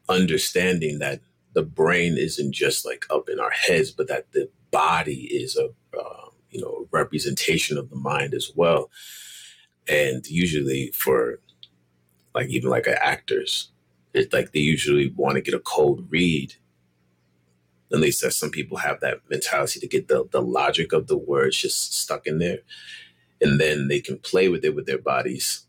understanding 0.08 1.00
that 1.00 1.20
the 1.54 1.62
brain 1.62 2.16
isn't 2.16 2.52
just 2.52 2.84
like 2.84 3.04
up 3.10 3.28
in 3.28 3.38
our 3.40 3.50
heads, 3.50 3.90
but 3.90 4.08
that 4.08 4.32
the 4.32 4.48
body 4.70 5.28
is 5.30 5.56
a 5.56 5.66
uh, 5.98 6.28
you 6.50 6.60
know 6.60 6.88
representation 6.90 7.78
of 7.78 7.90
the 7.90 7.96
mind 7.96 8.34
as 8.34 8.50
well. 8.54 8.90
And 9.88 10.26
usually 10.26 10.90
for 10.92 11.40
like 12.34 12.48
even 12.48 12.70
like 12.70 12.86
actors, 12.86 13.70
it's 14.14 14.32
like 14.32 14.52
they 14.52 14.60
usually 14.60 15.12
want 15.16 15.36
to 15.36 15.40
get 15.40 15.54
a 15.54 15.60
cold 15.60 16.06
read. 16.10 16.54
At 17.92 18.00
least 18.00 18.22
that 18.22 18.32
some 18.32 18.50
people 18.50 18.78
have 18.78 19.00
that 19.00 19.20
mentality 19.28 19.78
to 19.80 19.86
get 19.86 20.08
the, 20.08 20.26
the 20.30 20.40
logic 20.40 20.92
of 20.92 21.08
the 21.08 21.18
words 21.18 21.58
just 21.58 21.94
stuck 21.94 22.26
in 22.26 22.38
there. 22.38 22.60
And 23.40 23.60
then 23.60 23.88
they 23.88 24.00
can 24.00 24.18
play 24.18 24.48
with 24.48 24.64
it 24.64 24.74
with 24.74 24.86
their 24.86 24.98
bodies. 24.98 25.66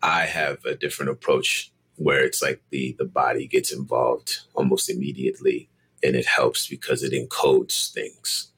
I 0.00 0.26
have 0.26 0.64
a 0.64 0.76
different 0.76 1.10
approach 1.10 1.72
where 2.00 2.24
it's 2.24 2.42
like 2.42 2.62
the 2.70 2.96
the 2.98 3.04
body 3.04 3.46
gets 3.46 3.72
involved 3.72 4.40
almost 4.54 4.88
immediately 4.88 5.68
and 6.02 6.16
it 6.16 6.26
helps 6.26 6.66
because 6.66 7.02
it 7.02 7.12
encodes 7.12 7.92
things. 7.92 8.52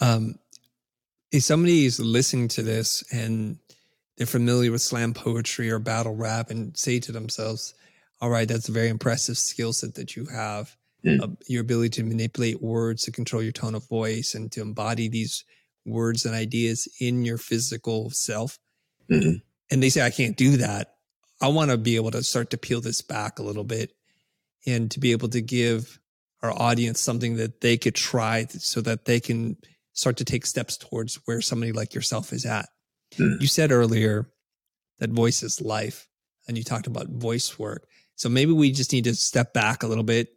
Um, 0.00 0.38
if 1.32 1.42
somebody 1.42 1.86
is 1.86 1.98
listening 1.98 2.46
to 2.48 2.62
this 2.62 3.02
and 3.12 3.58
they're 4.16 4.28
familiar 4.28 4.70
with 4.70 4.80
slam 4.80 5.12
poetry 5.12 5.70
or 5.70 5.80
battle 5.80 6.14
rap 6.14 6.50
and 6.50 6.76
say 6.76 7.00
to 7.00 7.10
themselves, 7.10 7.74
all 8.20 8.30
right, 8.30 8.46
that's 8.46 8.68
a 8.68 8.72
very 8.72 8.88
impressive 8.88 9.36
skill 9.36 9.72
set 9.72 9.94
that 9.94 10.14
you 10.14 10.26
have. 10.26 10.76
Mm. 11.04 11.22
Uh, 11.22 11.28
your 11.48 11.62
ability 11.62 11.90
to 11.90 12.04
manipulate 12.04 12.62
words 12.62 13.02
to 13.04 13.12
control 13.12 13.42
your 13.42 13.52
tone 13.52 13.74
of 13.74 13.88
voice 13.88 14.34
and 14.34 14.50
to 14.52 14.60
embody 14.60 15.08
these 15.08 15.44
words 15.84 16.24
and 16.24 16.34
ideas 16.34 16.88
in 17.00 17.24
your 17.24 17.38
physical 17.38 18.10
self. 18.10 18.58
Mm-hmm. 19.10 19.38
And 19.70 19.82
they 19.82 19.90
say, 19.90 20.02
I 20.02 20.10
can't 20.10 20.36
do 20.36 20.56
that. 20.58 20.97
I 21.40 21.48
want 21.48 21.70
to 21.70 21.78
be 21.78 21.96
able 21.96 22.10
to 22.12 22.22
start 22.22 22.50
to 22.50 22.58
peel 22.58 22.80
this 22.80 23.02
back 23.02 23.38
a 23.38 23.42
little 23.42 23.64
bit 23.64 23.92
and 24.66 24.90
to 24.90 25.00
be 25.00 25.12
able 25.12 25.28
to 25.28 25.40
give 25.40 25.98
our 26.42 26.52
audience 26.52 27.00
something 27.00 27.36
that 27.36 27.60
they 27.60 27.76
could 27.76 27.94
try 27.94 28.46
so 28.46 28.80
that 28.80 29.04
they 29.04 29.20
can 29.20 29.56
start 29.92 30.16
to 30.18 30.24
take 30.24 30.46
steps 30.46 30.76
towards 30.76 31.16
where 31.24 31.40
somebody 31.40 31.72
like 31.72 31.94
yourself 31.94 32.32
is 32.32 32.46
at. 32.46 32.68
Mm. 33.16 33.40
You 33.40 33.46
said 33.46 33.72
earlier 33.72 34.28
that 34.98 35.10
voice 35.10 35.42
is 35.42 35.60
life 35.60 36.08
and 36.46 36.56
you 36.56 36.64
talked 36.64 36.86
about 36.86 37.08
voice 37.08 37.58
work. 37.58 37.86
So 38.16 38.28
maybe 38.28 38.52
we 38.52 38.72
just 38.72 38.92
need 38.92 39.04
to 39.04 39.14
step 39.14 39.52
back 39.52 39.82
a 39.82 39.86
little 39.86 40.04
bit 40.04 40.28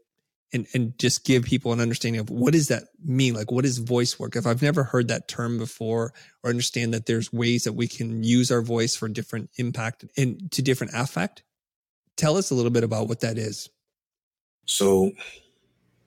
and, 0.54 0.68
and 0.74 0.98
just 1.00 1.26
give 1.26 1.44
people 1.44 1.72
an 1.72 1.80
understanding 1.80 2.20
of 2.20 2.30
what 2.30 2.54
does 2.54 2.68
that 2.68 2.84
mean? 3.04 3.34
Like, 3.34 3.52
what 3.52 3.66
is 3.66 3.78
voice 3.78 4.20
work? 4.20 4.36
If 4.36 4.46
I've 4.46 4.62
never 4.62 4.84
heard 4.84 5.08
that 5.08 5.28
term 5.28 5.58
before 5.58 6.14
or 6.44 6.50
understand 6.50 6.94
that 6.94 7.06
there's 7.06 7.32
ways 7.32 7.64
that 7.64 7.74
we 7.74 7.88
can 7.88 8.24
use 8.24 8.52
our 8.52 8.62
voice 8.62 8.96
for 8.96 9.08
different 9.08 9.50
impact 9.58 10.06
and 10.18 10.52
to 10.52 10.62
different 10.62 10.94
affect, 10.94 11.44
tell 12.18 12.38
us 12.38 12.52
a 12.52 12.56
little 12.56 12.72
bit 12.72 12.84
about 12.84 13.08
what 13.08 13.22
that 13.22 13.38
is. 13.38 13.70
So 14.66 15.12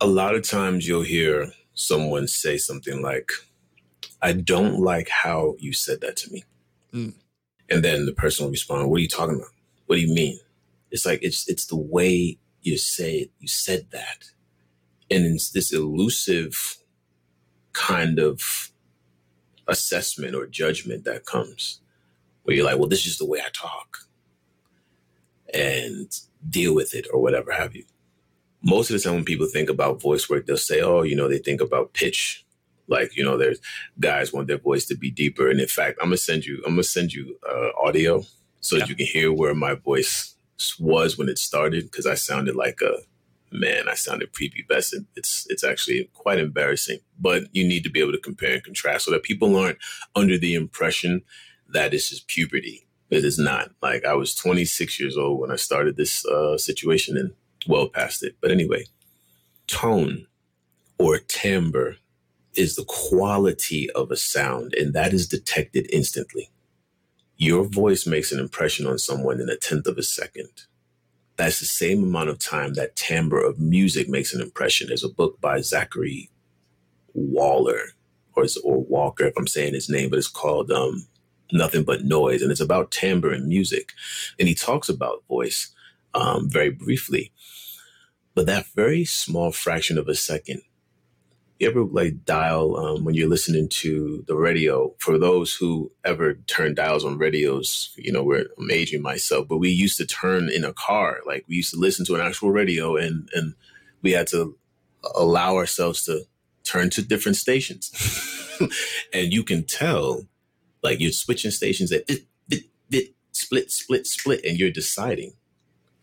a 0.01 0.07
lot 0.07 0.35
of 0.35 0.49
times 0.49 0.87
you'll 0.87 1.03
hear 1.03 1.53
someone 1.75 2.29
say 2.29 2.57
something 2.57 3.03
like, 3.03 3.31
I 4.21 4.33
don't 4.33 4.81
like 4.81 5.09
how 5.09 5.57
you 5.59 5.73
said 5.73 6.01
that 6.03 6.17
to 6.19 6.31
me. 6.31 6.45
Mm. 6.93 7.15
And 7.71 7.83
then 7.83 8.07
the 8.07 8.13
person 8.13 8.45
will 8.45 8.51
respond, 8.51 8.91
What 8.91 8.99
are 8.99 9.03
you 9.03 9.09
talking 9.09 9.37
about? 9.37 9.49
What 9.87 9.97
do 9.97 10.03
you 10.03 10.15
mean? 10.15 10.39
It's 10.91 11.05
like 11.05 11.21
it's 11.23 11.49
it's 11.49 11.67
the 11.67 11.77
way 11.77 12.39
you 12.64 12.78
say 12.78 13.30
you 13.38 13.49
said 13.49 13.87
that. 13.90 14.30
And 15.11 15.25
it's 15.26 15.50
this 15.50 15.73
elusive 15.73 16.78
kind 17.73 18.18
of 18.18 18.71
assessment 19.68 20.35
or 20.35 20.47
judgment 20.47 21.04
that 21.04 21.26
comes 21.26 21.80
where 22.42 22.56
you're 22.56 22.64
like, 22.64 22.78
well, 22.78 22.88
this 22.88 23.06
is 23.06 23.18
the 23.18 23.26
way 23.26 23.40
I 23.40 23.49
talk 23.52 23.99
and 25.52 26.11
deal 26.49 26.75
with 26.75 26.94
it 26.94 27.06
or 27.12 27.21
whatever 27.21 27.52
have 27.52 27.76
you 27.76 27.85
most 28.64 28.90
of 28.90 28.97
the 28.97 29.02
time 29.02 29.14
when 29.14 29.25
people 29.25 29.47
think 29.47 29.68
about 29.68 30.00
voice 30.00 30.28
work, 30.28 30.47
they'll 30.47 30.56
say, 30.56 30.80
oh, 30.80 31.02
you 31.02 31.14
know, 31.14 31.28
they 31.28 31.38
think 31.38 31.61
about 31.61 31.92
pitch. 31.92 32.44
Like, 32.88 33.16
you 33.16 33.23
know, 33.23 33.37
there's 33.37 33.61
guys 34.00 34.33
want 34.33 34.49
their 34.49 34.59
voice 34.59 34.87
to 34.87 34.97
be 34.97 35.11
deeper. 35.11 35.50
And 35.50 35.61
in 35.61 35.68
fact, 35.68 35.99
I'm 36.00 36.09
gonna 36.09 36.16
send 36.16 36.44
you, 36.44 36.62
I'm 36.66 36.73
gonna 36.73 36.83
send 36.83 37.12
you 37.12 37.38
uh, 37.49 37.71
audio 37.83 38.25
so 38.61 38.76
yeah. 38.76 38.80
that 38.80 38.88
you 38.88 38.97
can 38.97 39.06
hear 39.06 39.33
where 39.33 39.54
my 39.54 39.75
voice 39.75 40.34
was 40.79 41.19
when 41.19 41.29
it 41.29 41.39
started. 41.39 41.91
Cause 41.93 42.07
I 42.07 42.15
sounded 42.15 42.57
like 42.57 42.81
a 42.81 42.99
man, 43.55 43.89
I 43.89 43.95
sounded 43.95 44.33
prepubescent. 44.33 45.07
It's 45.17 45.47
it's 45.49 45.65
actually 45.65 46.11
quite 46.15 46.39
embarrassing. 46.39 46.99
But 47.19 47.45
you 47.53 47.67
need 47.67 47.85
to 47.85 47.91
be 47.91 48.01
able 48.01 48.13
to 48.13 48.19
compare 48.19 48.55
and 48.55 48.65
contrast 48.65 49.05
so 49.05 49.11
that 49.13 49.23
people 49.23 49.57
aren't 49.57 49.79
under 50.15 50.37
the 50.39 50.55
impression 50.55 51.23
that 51.69 51.93
this 51.93 52.13
is 52.13 52.21
puberty. 52.21 52.87
It 53.11 53.25
is 53.25 53.39
not. 53.39 53.71
Like 53.83 54.05
I 54.05 54.15
was 54.15 54.35
26 54.35 54.99
years 54.99 55.17
old 55.17 55.41
when 55.41 55.51
I 55.51 55.57
started 55.57 55.97
this 55.97 56.25
uh, 56.27 56.59
situation, 56.59 57.17
and 57.17 57.33
well 57.67 57.89
past 57.89 58.23
it. 58.23 58.37
But 58.41 58.51
anyway, 58.51 58.85
tone 59.67 60.27
or 60.99 61.19
timbre 61.19 61.97
is 62.55 62.77
the 62.77 62.85
quality 62.85 63.91
of 63.91 64.11
a 64.11 64.17
sound, 64.17 64.75
and 64.75 64.95
that 64.95 65.13
is 65.13 65.29
detected 65.29 65.89
instantly. 65.93 66.51
Your 67.45 67.65
voice 67.65 68.07
makes 68.07 68.33
an 68.33 68.41
impression 68.41 68.87
on 68.87 68.97
someone 68.97 69.39
in 69.39 69.51
a 69.51 69.57
tenth 69.59 69.87
of 69.87 69.99
a 69.99 70.03
second. 70.03 70.49
That's 71.37 71.61
the 71.61 71.67
same 71.67 72.03
amount 72.03 72.31
of 72.31 72.39
time 72.39 72.73
that 72.73 72.97
timbre 72.97 73.39
of 73.39 73.59
music 73.59 74.09
makes 74.09 74.33
an 74.33 74.41
impression. 74.41 74.87
There's 74.87 75.05
a 75.05 75.11
book 75.11 75.43
by 75.43 75.61
Zachary 75.61 76.31
Waller, 77.13 77.81
or, 78.35 78.47
or 78.65 78.83
Walker, 78.85 79.27
if 79.27 79.35
I'm 79.37 79.47
saying 79.47 79.75
his 79.75 79.91
name, 79.91 80.09
but 80.09 80.19
it's 80.19 80.27
called 80.27 80.73
um, 80.73 81.07
Nothing 81.53 81.85
But 81.85 82.03
Noise, 82.03 82.41
and 82.41 82.51
it's 82.51 82.63
about 82.63 82.91
timbre 82.91 83.33
and 83.33 83.47
music. 83.47 83.93
And 84.39 84.49
he 84.49 84.55
talks 84.55 84.89
about 84.89 85.23
voice 85.29 85.71
um, 86.15 86.49
very 86.49 86.71
briefly. 86.71 87.31
But 88.35 88.47
that 88.47 88.69
very 88.75 89.05
small 89.05 89.53
fraction 89.53 89.99
of 89.99 90.09
a 90.09 90.15
second, 90.15 90.63
you 91.59 91.69
ever 91.69 91.85
like 91.85 92.25
dial 92.25 92.77
um, 92.77 93.05
when 93.05 93.15
you're 93.15 93.29
listening 93.29 93.69
to 93.69 94.25
the 94.27 94.37
radio? 94.37 94.95
For 94.99 95.19
those 95.19 95.55
who 95.55 95.93
ever 96.05 96.35
turn 96.35 96.75
dials 96.75 97.05
on 97.05 97.19
radios, 97.19 97.93
you 97.97 98.13
know, 98.13 98.23
we're, 98.23 98.47
I'm 98.59 98.71
aging 98.71 99.03
myself, 99.03 99.49
but 99.49 99.59
we 99.59 99.71
used 99.71 99.97
to 99.99 100.07
turn 100.07 100.49
in 100.49 100.65
a 100.65 100.73
car. 100.73 101.21
Like 101.27 101.45
we 101.49 101.57
used 101.57 101.73
to 101.73 101.79
listen 101.79 102.05
to 102.07 102.15
an 102.15 102.21
actual 102.21 102.51
radio, 102.51 102.97
and 102.97 103.29
and 103.35 103.55
we 104.03 104.13
had 104.13 104.27
to 104.29 104.57
allow 105.15 105.57
ourselves 105.57 106.05
to 106.05 106.23
turn 106.65 106.91
to 106.91 107.03
different 107.03 107.37
stations. 107.37 107.91
and 109.13 109.33
you 109.33 109.45
can 109.45 109.65
tell, 109.65 110.23
like 110.83 111.01
you're 111.01 111.13
switching 111.13 111.51
stations 111.51 111.93
at 111.93 112.09
split, 113.35 113.71
split, 113.71 114.07
split, 114.07 114.45
and 114.45 114.59
you're 114.59 114.71
deciding 114.71 115.35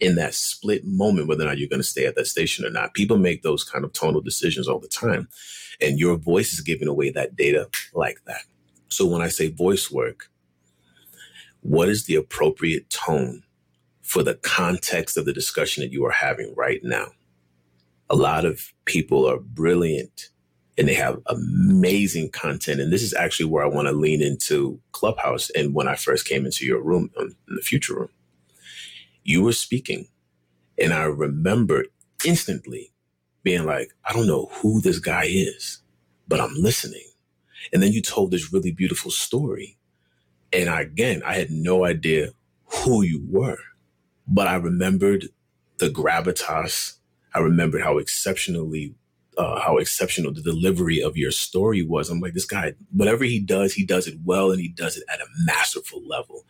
in 0.01 0.15
that 0.17 0.35
split 0.35 0.85
moment 0.85 1.29
whether 1.29 1.43
or 1.45 1.47
not 1.47 1.59
you're 1.59 1.69
going 1.69 1.81
to 1.81 1.85
stay 1.87 2.07
at 2.07 2.15
that 2.17 2.27
station 2.27 2.65
or 2.65 2.71
not. 2.71 2.95
People 2.95 3.17
make 3.19 3.43
those 3.43 3.65
kind 3.65 3.85
of 3.85 3.93
tonal 3.93 4.21
decisions 4.21 4.69
all 4.69 4.79
the 4.79 4.89
time. 4.89 5.29
And 5.81 5.99
your 5.99 6.17
voice 6.17 6.53
is 6.53 6.61
giving 6.61 6.89
away 6.89 7.11
that 7.11 7.37
data 7.37 7.69
like 7.95 8.19
that. 8.27 8.43
So 8.89 9.07
when 9.07 9.23
I 9.23 9.29
say 9.29 9.49
voice 9.49 9.91
work, 9.91 10.29
what 11.61 11.89
is 11.89 12.05
the 12.05 12.15
appropriate 12.15 12.89
tone 12.89 13.43
for 14.03 14.23
the 14.23 14.35
context 14.35 15.17
of 15.17 15.25
the 15.25 15.33
discussion 15.33 15.83
that 15.83 15.93
you 15.93 16.05
are 16.05 16.11
having 16.11 16.53
right 16.55 16.81
now? 16.83 17.07
A 18.09 18.15
lot 18.15 18.45
of 18.45 18.73
people 18.85 19.27
are 19.29 19.39
brilliant 19.39 20.29
and 20.77 20.87
they 20.87 20.95
have 20.95 21.19
amazing 21.27 22.31
content. 22.31 22.81
And 22.81 22.93
this 22.93 23.03
is 23.03 23.13
actually 23.13 23.47
where 23.47 23.63
I 23.63 23.69
want 23.69 23.87
to 23.87 23.93
lean 23.93 24.21
into 24.23 24.79
Clubhouse. 24.93 25.49
And 25.51 25.75
when 25.75 25.87
I 25.87 25.95
first 25.95 26.27
came 26.27 26.45
into 26.45 26.65
your 26.65 26.81
room 26.81 27.11
um, 27.19 27.35
in 27.49 27.55
the 27.55 27.61
future 27.63 27.95
room, 27.95 28.09
you 29.23 29.43
were 29.43 29.53
speaking. 29.53 30.07
And 30.77 30.93
I 30.93 31.03
remember 31.03 31.85
instantly 32.25 32.91
being 33.43 33.65
like, 33.65 33.89
I 34.05 34.13
don't 34.13 34.27
know 34.27 34.49
who 34.53 34.81
this 34.81 34.99
guy 34.99 35.25
is, 35.25 35.81
but 36.27 36.39
I'm 36.39 36.53
listening. 36.55 37.05
And 37.71 37.81
then 37.81 37.91
you 37.91 38.01
told 38.01 38.31
this 38.31 38.51
really 38.51 38.71
beautiful 38.71 39.11
story. 39.11 39.77
And 40.53 40.69
I, 40.69 40.81
again, 40.81 41.21
I 41.25 41.35
had 41.35 41.51
no 41.51 41.85
idea 41.85 42.29
who 42.65 43.03
you 43.03 43.23
were, 43.29 43.59
but 44.27 44.47
I 44.47 44.55
remembered 44.55 45.29
the 45.77 45.89
gravitas. 45.89 46.97
I 47.33 47.39
remembered 47.39 47.81
how 47.81 47.97
exceptionally, 47.97 48.95
uh, 49.37 49.59
how 49.59 49.77
exceptional 49.77 50.33
the 50.33 50.41
delivery 50.41 51.01
of 51.01 51.17
your 51.17 51.31
story 51.31 51.83
was. 51.83 52.09
I'm 52.09 52.19
like, 52.19 52.33
this 52.33 52.45
guy, 52.45 52.73
whatever 52.91 53.23
he 53.23 53.39
does, 53.39 53.73
he 53.73 53.85
does 53.85 54.07
it 54.07 54.17
well 54.23 54.51
and 54.51 54.59
he 54.59 54.67
does 54.67 54.97
it 54.97 55.03
at 55.11 55.21
a 55.21 55.27
masterful 55.45 56.01
level. 56.05 56.45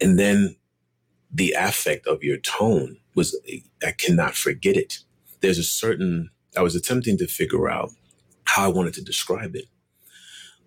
And 0.00 0.18
then 0.18 0.56
the 1.32 1.52
affect 1.58 2.06
of 2.06 2.24
your 2.24 2.38
tone 2.38 2.98
was, 3.14 3.38
I 3.86 3.92
cannot 3.92 4.36
forget 4.36 4.76
it. 4.76 5.00
There's 5.40 5.58
a 5.58 5.64
certain, 5.64 6.30
I 6.56 6.62
was 6.62 6.76
attempting 6.76 7.18
to 7.18 7.26
figure 7.26 7.70
out 7.70 7.90
how 8.44 8.64
I 8.64 8.68
wanted 8.68 8.94
to 8.94 9.02
describe 9.04 9.56
it 9.56 9.66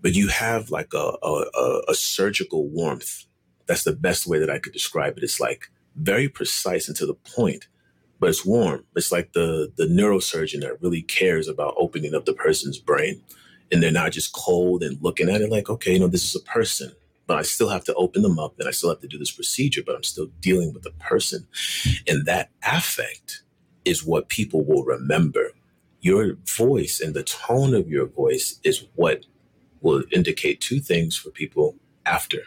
but 0.02 0.16
you 0.16 0.30
have 0.30 0.72
like 0.72 0.94
a, 0.96 1.14
a, 1.24 1.82
a 1.90 1.96
surgical 1.96 2.70
warmth. 2.70 3.26
That's 3.68 3.86
the 3.86 3.96
best 3.96 4.28
way 4.28 4.40
that 4.40 4.52
I 4.52 4.60
could 4.60 4.74
describe 4.74 5.18
it. 5.18 5.26
It's 5.26 5.42
like 5.42 5.72
very 5.98 6.30
precise 6.30 6.88
and 6.88 6.98
to 6.98 7.08
the 7.08 7.16
point, 7.16 7.68
but 8.20 8.30
it's 8.30 8.46
warm. 8.46 8.86
It's 8.96 9.12
like 9.12 9.34
the 9.34 9.74
the 9.78 9.88
neurosurgeon 9.88 10.62
that 10.62 10.82
really 10.82 11.04
cares 11.04 11.50
about 11.50 11.76
opening 11.78 12.16
up 12.16 12.26
the 12.26 12.34
person's 12.34 12.80
brain, 12.80 13.24
and 13.72 13.84
they're 13.84 13.92
not 13.92 14.14
just 14.14 14.34
cold 14.34 14.84
and 14.84 15.02
looking 15.02 15.30
at 15.30 15.42
it 15.42 15.52
like, 15.52 15.70
okay, 15.70 15.94
you 15.94 16.00
know, 16.00 16.08
this 16.08 16.26
is 16.26 16.42
a 16.42 16.46
person, 16.46 16.94
but 17.28 17.38
I 17.38 17.42
still 17.44 17.70
have 17.70 17.84
to 17.86 17.94
open 17.96 18.22
them 18.22 18.40
up 18.40 18.60
and 18.60 18.68
I 18.68 18.72
still 18.72 18.90
have 18.90 19.02
to 19.02 19.08
do 19.08 19.18
this 19.18 19.32
procedure, 19.32 19.82
but 19.86 19.96
I'm 19.96 20.04
still 20.04 20.28
dealing 20.40 20.74
with 20.74 20.84
the 20.84 20.92
person, 20.92 21.48
and 22.08 22.26
that 22.26 22.50
affect 22.64 23.44
is 23.86 24.06
what 24.06 24.30
people 24.30 24.64
will 24.64 24.84
remember. 24.84 25.52
Your 26.02 26.36
voice 26.58 27.00
and 27.00 27.14
the 27.14 27.24
tone 27.24 27.74
of 27.74 27.90
your 27.90 28.08
voice 28.08 28.60
is 28.64 28.86
what 28.96 29.26
will 29.82 30.04
indicate 30.12 30.62
two 30.62 30.80
things 30.80 31.16
for 31.16 31.30
people 31.30 31.76
after 32.06 32.40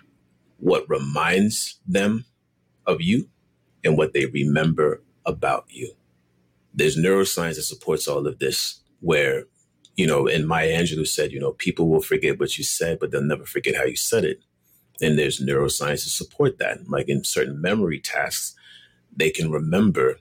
what 0.59 0.89
reminds 0.89 1.79
them 1.87 2.25
of 2.87 3.01
you 3.01 3.29
and 3.85 3.97
what 3.97 4.13
they 4.13 4.27
remember 4.27 5.03
about 5.25 5.67
you. 5.69 5.93
There's 6.75 6.97
neuroscience 6.97 7.57
that 7.57 7.63
supports 7.63 8.09
all 8.09 8.27
of 8.27 8.39
this, 8.39 8.81
where, 9.01 9.45
you 9.97 10.07
know, 10.07 10.27
and 10.27 10.47
Maya 10.47 10.79
Angelou 10.79 11.07
said, 11.07 11.33
you 11.33 11.41
know, 11.41 11.53
people 11.53 11.89
will 11.89 12.03
forget 12.03 12.39
what 12.39 12.59
you 12.59 12.65
said, 12.65 12.99
but 12.99 13.11
they'll 13.11 13.23
never 13.23 13.45
forget 13.45 13.77
how 13.77 13.85
you 13.85 13.97
said 13.97 14.25
it. 14.25 14.43
And 15.01 15.19
there's 15.19 15.41
neuroscience 15.41 16.05
to 16.05 16.11
support 16.11 16.59
that. 16.59 16.89
Like 16.89 17.09
in 17.09 17.25
certain 17.25 17.61
memory 17.61 18.01
tasks, 18.01 18.55
they 19.15 19.31
can 19.31 19.51
remember 19.51 20.19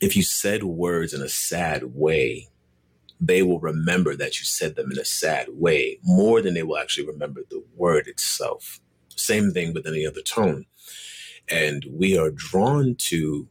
if 0.00 0.16
you 0.16 0.22
said 0.22 0.64
words 0.64 1.12
in 1.12 1.22
a 1.22 1.28
sad 1.28 1.94
way, 1.94 2.48
they 3.20 3.42
will 3.42 3.60
remember 3.60 4.16
that 4.16 4.40
you 4.40 4.46
said 4.46 4.76
them 4.76 4.90
in 4.90 4.98
a 4.98 5.04
sad 5.04 5.48
way 5.52 5.98
more 6.02 6.40
than 6.40 6.54
they 6.54 6.62
will 6.62 6.78
actually 6.78 7.06
remember 7.06 7.42
the 7.50 7.62
word 7.76 8.06
itself. 8.06 8.80
Same 9.14 9.52
thing 9.52 9.74
with 9.74 9.86
any 9.86 10.06
other 10.06 10.22
tone. 10.22 10.64
And 11.50 11.84
we 11.90 12.16
are 12.18 12.30
drawn 12.30 12.94
to 12.96 13.48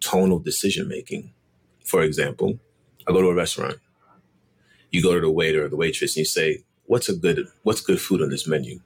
tonal 0.00 0.38
decision 0.38 0.88
making. 0.88 1.32
For 1.84 2.02
example, 2.02 2.58
I 3.06 3.12
go 3.12 3.22
to 3.22 3.28
a 3.28 3.34
restaurant. 3.34 3.76
You 4.90 5.02
go 5.02 5.14
to 5.14 5.20
the 5.20 5.30
waiter 5.30 5.66
or 5.66 5.68
the 5.68 5.76
waitress 5.76 6.12
and 6.16 6.20
you 6.20 6.24
say, 6.24 6.64
What's 6.86 7.08
a 7.08 7.16
good 7.16 7.46
what's 7.62 7.80
good 7.80 8.00
food 8.00 8.22
on 8.22 8.30
this 8.30 8.46
menu? 8.46 8.80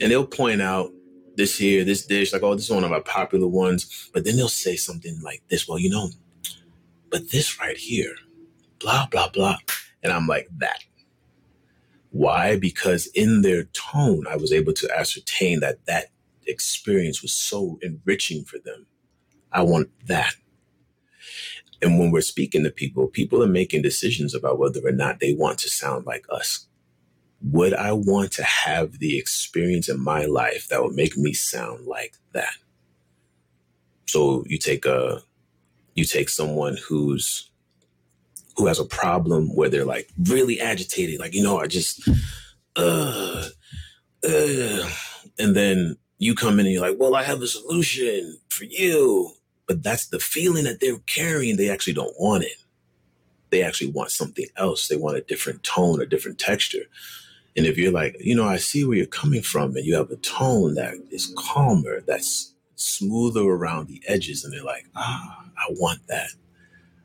And 0.00 0.10
they'll 0.10 0.26
point 0.26 0.60
out 0.60 0.90
this 1.36 1.56
here, 1.58 1.84
this 1.84 2.06
dish, 2.06 2.32
like, 2.32 2.42
oh, 2.42 2.54
this 2.54 2.64
is 2.64 2.70
one 2.70 2.84
of 2.84 2.92
our 2.92 3.02
popular 3.02 3.46
ones. 3.46 4.10
But 4.12 4.24
then 4.24 4.36
they'll 4.36 4.48
say 4.48 4.76
something 4.76 5.20
like 5.22 5.42
this, 5.48 5.68
well, 5.68 5.78
you 5.78 5.90
know, 5.90 6.10
but 7.10 7.30
this 7.30 7.60
right 7.60 7.76
here, 7.76 8.14
blah, 8.80 9.06
blah, 9.06 9.28
blah. 9.28 9.58
And 10.02 10.12
I'm 10.12 10.26
like, 10.26 10.48
that. 10.58 10.84
Why? 12.10 12.56
Because 12.58 13.06
in 13.08 13.42
their 13.42 13.64
tone, 13.64 14.26
I 14.28 14.36
was 14.36 14.52
able 14.52 14.72
to 14.74 14.90
ascertain 14.96 15.60
that 15.60 15.84
that 15.86 16.06
experience 16.46 17.22
was 17.22 17.32
so 17.32 17.78
enriching 17.82 18.44
for 18.44 18.58
them. 18.58 18.86
I 19.50 19.62
want 19.62 19.88
that. 20.06 20.34
And 21.82 21.98
when 21.98 22.10
we're 22.10 22.20
speaking 22.20 22.62
to 22.64 22.70
people, 22.70 23.08
people 23.08 23.42
are 23.42 23.48
making 23.48 23.82
decisions 23.82 24.34
about 24.34 24.58
whether 24.58 24.80
or 24.84 24.92
not 24.92 25.20
they 25.20 25.34
want 25.34 25.58
to 25.60 25.70
sound 25.70 26.06
like 26.06 26.24
us. 26.30 26.68
Would 27.50 27.74
I 27.74 27.92
want 27.92 28.32
to 28.32 28.42
have 28.42 28.98
the 28.98 29.18
experience 29.18 29.88
in 29.88 30.00
my 30.00 30.24
life 30.24 30.68
that 30.68 30.82
would 30.82 30.94
make 30.94 31.16
me 31.16 31.32
sound 31.32 31.86
like 31.86 32.14
that? 32.32 32.54
So 34.06 34.44
you 34.46 34.58
take 34.58 34.86
a 34.86 35.22
you 35.94 36.04
take 36.04 36.28
someone 36.28 36.76
who's 36.88 37.50
who 38.56 38.66
has 38.66 38.78
a 38.78 38.84
problem 38.84 39.54
where 39.54 39.68
they're 39.68 39.84
like 39.84 40.08
really 40.24 40.60
agitated, 40.60 41.18
like, 41.18 41.34
you 41.34 41.42
know, 41.42 41.58
I 41.58 41.66
just, 41.66 42.08
uh, 42.76 43.48
uh, 44.28 44.90
and 45.38 45.56
then 45.56 45.96
you 46.18 46.34
come 46.34 46.60
in 46.60 46.66
and 46.66 46.72
you're 46.72 46.88
like, 46.88 46.98
well, 46.98 47.16
I 47.16 47.24
have 47.24 47.42
a 47.42 47.46
solution 47.46 48.38
for 48.48 48.64
you. 48.64 49.32
But 49.66 49.82
that's 49.82 50.08
the 50.08 50.20
feeling 50.20 50.64
that 50.64 50.80
they're 50.80 50.98
carrying. 51.06 51.56
They 51.56 51.70
actually 51.70 51.94
don't 51.94 52.14
want 52.18 52.44
it. 52.44 52.56
They 53.50 53.62
actually 53.62 53.90
want 53.90 54.10
something 54.10 54.46
else. 54.56 54.88
They 54.88 54.96
want 54.96 55.16
a 55.16 55.22
different 55.22 55.62
tone, 55.62 56.02
a 56.02 56.06
different 56.06 56.38
texture. 56.38 56.84
And 57.56 57.66
if 57.66 57.78
you're 57.78 57.92
like, 57.92 58.16
you 58.20 58.34
know, 58.34 58.46
I 58.46 58.56
see 58.56 58.84
where 58.84 58.96
you're 58.96 59.06
coming 59.06 59.42
from, 59.42 59.76
and 59.76 59.84
you 59.84 59.94
have 59.94 60.10
a 60.10 60.16
tone 60.16 60.74
that 60.74 60.94
is 61.10 61.32
calmer, 61.36 62.00
that's 62.00 62.54
smoother 62.74 63.42
around 63.42 63.88
the 63.88 64.02
edges, 64.08 64.44
and 64.44 64.52
they're 64.52 64.64
like, 64.64 64.86
ah, 64.96 65.44
I 65.56 65.72
want 65.72 66.06
that. 66.08 66.30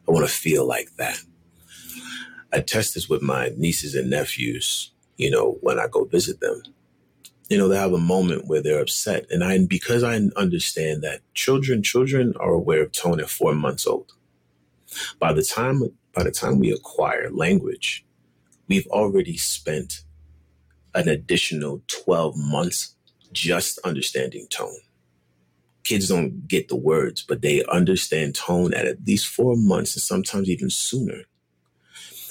I 0.08 0.12
want 0.12 0.28
to 0.28 0.34
feel 0.34 0.68
like 0.68 0.96
that. 0.98 1.20
I 2.52 2.62
test 2.62 2.96
this 2.96 3.08
with 3.08 3.22
my 3.22 3.52
nieces 3.58 3.94
and 3.94 4.10
nephews, 4.10 4.92
you 5.18 5.30
know, 5.30 5.60
when 5.62 5.80
I 5.80 5.86
go 5.88 6.06
visit 6.06 6.40
them. 6.40 6.64
You 7.48 7.58
know, 7.58 7.68
they 7.68 7.78
have 7.78 7.94
a 7.94 8.00
moment 8.00 8.48
where 8.48 8.62
they're 8.62 8.82
upset. 8.82 9.28
And 9.30 9.44
I 9.44 9.58
because 9.66 10.04
I 10.04 10.16
understand 10.36 11.04
that 11.04 11.22
children, 11.36 11.84
children 11.84 12.34
are 12.40 12.52
aware 12.52 12.82
of 12.84 12.92
tone 12.92 13.20
at 13.20 13.30
four 13.30 13.54
months 13.54 13.86
old. 13.86 14.14
By 15.20 15.34
the 15.34 15.44
time 15.44 15.84
by 16.14 16.24
the 16.24 16.32
time 16.32 16.60
we 16.60 16.72
acquire 16.72 17.30
language, 17.30 18.04
we've 18.68 18.88
already 18.88 19.38
spent 19.38 20.04
an 20.96 21.08
additional 21.08 21.82
12 21.88 22.36
months 22.38 22.96
just 23.32 23.80
understanding 23.80 24.48
tone. 24.50 24.80
Kids 25.84 26.08
don't 26.08 26.48
get 26.48 26.68
the 26.68 26.76
words, 26.76 27.24
but 27.28 27.42
they 27.42 27.64
understand 27.66 28.36
tone 28.36 28.74
at 28.74 28.86
at 28.86 29.06
least 29.06 29.28
four 29.28 29.56
months 29.56 29.96
and 29.96 30.02
sometimes 30.02 30.50
even 30.50 30.70
sooner. 30.70 31.24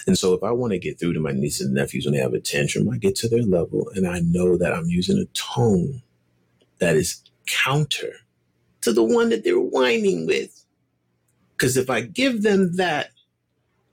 And 0.07 0.17
so 0.17 0.33
if 0.33 0.43
I 0.43 0.53
want 0.53 0.73
to 0.73 0.79
get 0.79 0.99
through 0.99 1.13
to 1.15 1.21
my 1.21 1.33
nieces 1.33 1.67
and 1.67 1.75
nephews 1.75 2.07
when 2.07 2.15
they 2.15 2.21
have 2.21 2.35
a 2.35 2.41
tantrum, 2.41 2.89
I 2.89 2.97
get 2.97 3.15
to 3.17 3.29
their 3.29 3.43
level 3.43 3.91
and 3.95 4.07
I 4.07 4.21
know 4.21 4.57
that 4.57 4.73
I'm 4.73 4.87
using 4.87 5.19
a 5.19 5.27
tone 5.37 6.03
that 6.79 6.97
is 6.97 7.23
counter 7.47 8.13
to 8.83 8.93
the 8.93 9.03
one 9.03 9.29
that 9.31 9.45
they're 9.45 9.61
whining 9.61 10.27
with. 10.27 10.65
Because 11.53 11.77
if 11.77 11.91
I 11.91 12.03
give 12.03 12.43
them 12.43 12.77
that, 12.77 13.11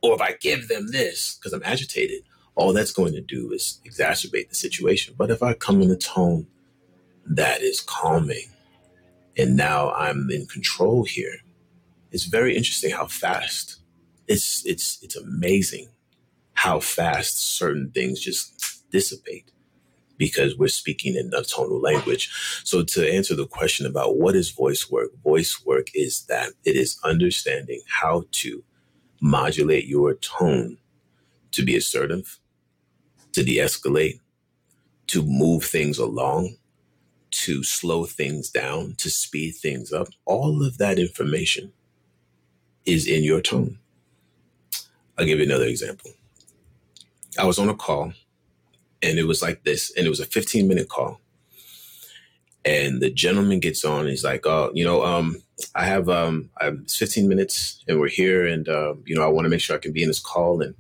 or 0.02 0.14
if 0.14 0.22
I 0.22 0.38
give 0.40 0.68
them 0.68 0.92
this, 0.92 1.36
because 1.36 1.52
I'm 1.52 1.64
agitated, 1.64 2.22
all 2.56 2.74
that's 2.74 2.94
going 2.94 3.14
to 3.14 3.22
do 3.22 3.52
is 3.52 3.82
exacerbate 3.86 4.50
the 4.50 4.56
situation. 4.56 5.16
But 5.18 5.30
if 5.30 5.44
I 5.44 5.54
come 5.54 5.82
in 5.82 5.92
a 5.92 5.98
tone 5.98 6.48
that 7.26 7.62
is 7.62 7.82
calming, 7.82 8.50
and 9.38 9.58
now 9.58 9.92
I'm 9.92 10.30
in 10.32 10.46
control 10.48 11.04
here, 11.04 11.36
it's 12.12 12.26
very 12.26 12.56
interesting 12.56 12.92
how 12.92 13.08
fast. 13.08 13.82
It's 14.28 14.66
it's 14.66 15.00
it's 15.04 15.16
amazing 15.16 15.90
how 16.54 16.80
fast 16.80 17.38
certain 17.38 17.92
things 17.92 18.22
just 18.22 18.90
dissipate 18.92 19.52
because 20.18 20.58
we're 20.58 20.68
speaking 20.68 21.16
in 21.16 21.32
a 21.34 21.44
tonal 21.44 21.82
language. 21.82 22.30
So 22.64 22.84
to 22.84 23.12
answer 23.12 23.36
the 23.36 23.48
question 23.48 23.86
about 23.86 24.18
what 24.18 24.36
is 24.36 24.50
voice 24.50 24.90
work, 24.90 25.10
voice 25.24 25.66
work 25.66 25.88
is 25.94 26.26
that 26.28 26.54
it 26.64 26.76
is 26.78 26.98
understanding 27.04 27.82
how 27.88 28.24
to 28.32 28.64
modulate 29.22 29.86
your 29.86 30.16
tone 30.16 30.78
to 31.52 31.64
be 31.64 31.76
assertive, 31.76 32.40
to 33.36 33.44
de 33.44 33.58
escalate, 33.58 34.22
to 35.08 35.22
move 35.22 35.66
things 35.66 35.98
along, 36.00 36.56
to 37.32 37.64
slow 37.64 38.06
things 38.06 38.50
down, 38.50 38.96
to 38.98 39.10
speed 39.10 39.52
things 39.52 39.92
up. 39.92 40.08
All 40.24 40.64
of 40.66 40.78
that 40.78 40.98
information 40.98 41.74
is 42.86 43.06
in 43.06 43.24
your 43.24 43.42
tone. 43.42 43.78
I'll 45.18 45.26
give 45.26 45.40
you 45.40 45.46
another 45.46 45.66
example. 45.66 46.12
I 47.38 47.44
was 47.44 47.60
on 47.60 47.68
a 47.68 47.76
call 47.76 48.14
and 49.04 49.20
it 49.20 49.28
was 49.28 49.42
like 49.42 49.66
this, 49.66 49.92
and 49.98 50.08
it 50.08 50.10
was 50.10 50.22
a 50.22 50.26
15 50.26 50.66
minute 50.66 50.88
call. 50.88 51.20
And 52.64 53.02
the 53.02 53.10
gentleman 53.10 53.60
gets 53.60 53.84
on, 53.84 54.08
he's 54.08 54.24
like, 54.24 54.46
Oh, 54.48 54.72
you 54.74 54.86
know, 54.86 55.04
um, 55.04 55.44
I 55.76 55.86
have 55.88 56.08
um 56.08 56.52
I 56.62 56.66
have 56.66 56.90
15 56.90 57.28
minutes 57.28 57.84
and 57.86 58.00
we're 58.00 58.08
here 58.08 58.48
and 58.48 58.70
uh, 58.70 58.96
you 59.06 59.14
know, 59.14 59.24
I 59.24 59.28
want 59.28 59.44
to 59.44 59.50
make 59.50 59.60
sure 59.60 59.76
I 59.76 59.80
can 59.80 59.92
be 59.92 60.04
in 60.04 60.08
this 60.08 60.22
call 60.22 60.62
and 60.62 60.74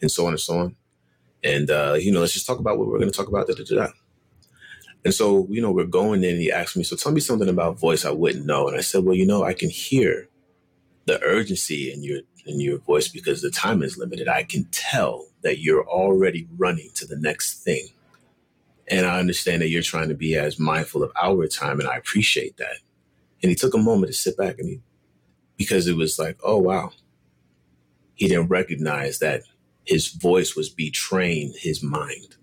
and 0.00 0.10
so 0.10 0.26
on 0.26 0.32
and 0.32 0.40
so 0.40 0.58
on. 0.58 0.76
And 1.44 1.70
uh, 1.70 1.96
you 1.98 2.12
know, 2.12 2.20
let's 2.20 2.32
just 2.32 2.46
talk 2.46 2.58
about 2.58 2.78
what 2.78 2.88
we're 2.88 2.98
gonna 2.98 3.10
talk 3.10 3.28
about. 3.28 3.46
Da, 3.46 3.54
da, 3.54 3.64
da, 3.64 3.92
and 5.04 5.12
so, 5.12 5.46
you 5.50 5.60
know, 5.60 5.72
we're 5.72 5.84
going 5.84 6.22
in 6.22 6.30
and 6.30 6.40
he 6.40 6.52
asked 6.52 6.76
me, 6.76 6.84
So 6.84 6.96
tell 6.96 7.12
me 7.12 7.20
something 7.20 7.48
about 7.48 7.78
voice 7.78 8.04
I 8.04 8.10
wouldn't 8.10 8.46
know. 8.46 8.68
And 8.68 8.76
I 8.76 8.80
said, 8.80 9.04
Well, 9.04 9.16
you 9.16 9.26
know, 9.26 9.42
I 9.42 9.52
can 9.52 9.68
hear 9.68 10.28
the 11.06 11.20
urgency 11.22 11.92
in 11.92 12.02
your 12.02 12.20
in 12.46 12.60
your 12.60 12.78
voice 12.78 13.08
because 13.08 13.42
the 13.42 13.50
time 13.50 13.82
is 13.82 13.98
limited. 13.98 14.28
I 14.28 14.44
can 14.44 14.64
tell 14.70 15.26
that 15.42 15.58
you're 15.58 15.86
already 15.86 16.48
running 16.56 16.90
to 16.94 17.06
the 17.06 17.16
next 17.16 17.62
thing. 17.64 17.88
And 18.88 19.06
I 19.06 19.18
understand 19.18 19.62
that 19.62 19.68
you're 19.68 19.82
trying 19.82 20.08
to 20.08 20.14
be 20.14 20.36
as 20.36 20.58
mindful 20.58 21.02
of 21.02 21.12
our 21.20 21.46
time, 21.46 21.80
and 21.80 21.88
I 21.88 21.96
appreciate 21.96 22.56
that. 22.58 22.76
And 23.42 23.50
he 23.50 23.54
took 23.54 23.74
a 23.74 23.78
moment 23.78 24.12
to 24.12 24.18
sit 24.18 24.36
back 24.36 24.58
and 24.58 24.68
he, 24.68 24.80
because 25.56 25.86
it 25.86 25.96
was 25.96 26.18
like, 26.18 26.38
oh, 26.42 26.58
wow. 26.58 26.90
He 28.14 28.28
didn't 28.28 28.48
recognize 28.48 29.20
that 29.20 29.42
his 29.84 30.08
voice 30.08 30.56
was 30.56 30.68
betraying 30.68 31.54
his 31.56 31.82
mind. 31.82 32.36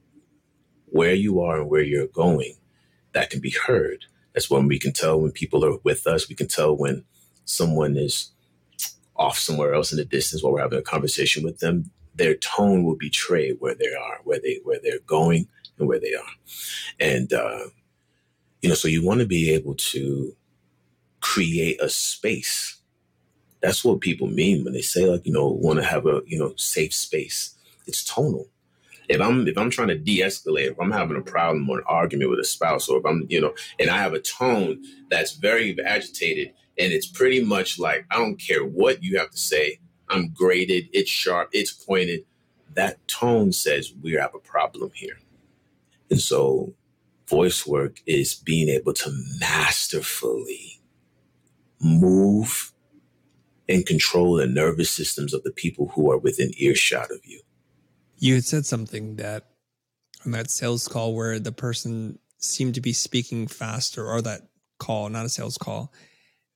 Where 0.87 1.13
you 1.13 1.41
are 1.41 1.61
and 1.61 1.69
where 1.69 1.83
you're 1.83 2.07
going, 2.07 2.55
that 3.13 3.29
can 3.29 3.39
be 3.39 3.51
heard. 3.67 4.05
That's 4.33 4.49
when 4.49 4.67
we 4.67 4.79
can 4.79 4.93
tell 4.93 5.21
when 5.21 5.31
people 5.31 5.65
are 5.65 5.77
with 5.83 6.07
us. 6.07 6.29
We 6.29 6.35
can 6.35 6.47
tell 6.47 6.75
when 6.75 7.05
someone 7.45 7.97
is 7.97 8.31
off 9.15 9.37
somewhere 9.37 9.73
else 9.73 9.91
in 9.91 9.97
the 9.97 10.05
distance 10.05 10.43
while 10.43 10.53
we're 10.53 10.61
having 10.61 10.79
a 10.79 10.83
conversation 10.83 11.43
with 11.43 11.59
them, 11.59 11.91
their 12.15 12.35
tone 12.35 12.83
will 12.83 12.95
betray 12.95 13.51
where 13.51 13.75
they 13.75 13.93
are, 13.93 14.19
where 14.23 14.39
they 14.39 14.59
where 14.63 14.79
they're 14.81 14.99
going, 15.05 15.47
and 15.77 15.87
where 15.87 15.99
they 15.99 16.13
are. 16.15 16.33
And 16.99 17.31
uh, 17.33 17.65
you 18.61 18.69
know, 18.69 18.75
so 18.75 18.87
you 18.87 19.05
want 19.05 19.21
to 19.21 19.25
be 19.25 19.51
able 19.51 19.75
to 19.75 20.35
create 21.21 21.81
a 21.81 21.89
space. 21.89 22.78
That's 23.61 23.83
what 23.83 24.01
people 24.01 24.27
mean 24.27 24.63
when 24.63 24.73
they 24.73 24.81
say 24.81 25.05
like 25.05 25.25
you 25.25 25.33
know 25.33 25.47
want 25.47 25.79
to 25.79 25.85
have 25.85 26.05
a 26.05 26.21
you 26.25 26.39
know 26.39 26.53
safe 26.55 26.93
space. 26.93 27.55
It's 27.87 28.03
tonal. 28.03 28.47
If 29.09 29.19
I'm 29.19 29.47
if 29.47 29.57
I'm 29.57 29.71
trying 29.71 29.87
to 29.87 29.97
de-escalate, 29.97 30.71
if 30.71 30.79
I'm 30.79 30.91
having 30.91 31.17
a 31.17 31.21
problem 31.21 31.67
or 31.69 31.79
an 31.79 31.83
argument 31.87 32.29
with 32.29 32.39
a 32.39 32.45
spouse, 32.45 32.87
or 32.87 32.99
if 32.99 33.05
I'm 33.05 33.25
you 33.27 33.41
know, 33.41 33.53
and 33.79 33.89
I 33.89 33.97
have 33.97 34.13
a 34.13 34.19
tone 34.19 34.83
that's 35.09 35.33
very 35.33 35.75
agitated, 35.83 36.53
and 36.77 36.93
it's 36.93 37.07
pretty 37.07 37.43
much 37.43 37.79
like, 37.79 38.05
I 38.11 38.17
don't 38.17 38.37
care 38.37 38.63
what 38.63 39.03
you 39.03 39.17
have 39.17 39.31
to 39.31 39.37
say. 39.37 39.79
I'm 40.09 40.29
graded, 40.29 40.89
it's 40.93 41.09
sharp, 41.09 41.49
it's 41.51 41.71
pointed. 41.71 42.25
That 42.75 43.05
tone 43.07 43.51
says 43.51 43.93
we 44.01 44.13
have 44.13 44.35
a 44.35 44.39
problem 44.39 44.91
here. 44.93 45.19
And 46.09 46.21
so 46.21 46.73
voice 47.27 47.67
work 47.67 48.01
is 48.05 48.33
being 48.33 48.69
able 48.69 48.93
to 48.93 49.11
masterfully 49.39 50.81
move 51.81 52.73
and 53.69 53.85
control 53.85 54.33
the 54.33 54.47
nervous 54.47 54.89
systems 54.89 55.33
of 55.33 55.43
the 55.43 55.51
people 55.51 55.89
who 55.89 56.11
are 56.11 56.17
within 56.17 56.51
earshot 56.57 57.11
of 57.11 57.19
you. 57.23 57.39
You 58.17 58.33
had 58.33 58.43
said 58.43 58.65
something 58.65 59.15
that 59.17 59.45
on 60.25 60.31
that 60.31 60.51
sales 60.51 60.87
call 60.87 61.15
where 61.15 61.39
the 61.39 61.53
person 61.53 62.19
seemed 62.39 62.75
to 62.75 62.81
be 62.81 62.93
speaking 62.93 63.47
faster, 63.47 64.05
or 64.05 64.21
that 64.21 64.49
call, 64.79 65.07
not 65.09 65.25
a 65.25 65.29
sales 65.29 65.57
call, 65.57 65.93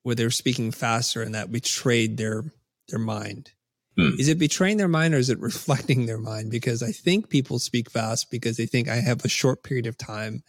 where 0.01 0.15
they're 0.15 0.31
speaking 0.31 0.71
faster 0.71 1.21
and 1.21 1.35
that 1.35 1.51
betrayed 1.51 2.17
their 2.17 2.43
their 2.89 2.99
mind. 2.99 3.51
Hmm. 3.97 4.15
Is 4.17 4.27
it 4.27 4.39
betraying 4.39 4.77
their 4.77 4.87
mind 4.87 5.13
or 5.13 5.17
is 5.17 5.29
it 5.29 5.39
reflecting 5.39 6.05
their 6.05 6.17
mind? 6.17 6.51
Because 6.51 6.81
I 6.81 6.91
think 6.91 7.29
people 7.29 7.59
speak 7.59 7.89
fast 7.89 8.31
because 8.31 8.57
they 8.57 8.65
think 8.65 8.89
I 8.89 8.95
have 8.95 9.23
a 9.23 9.29
short 9.29 9.63
period 9.63 9.87
of 9.87 9.97
time. 9.97 10.43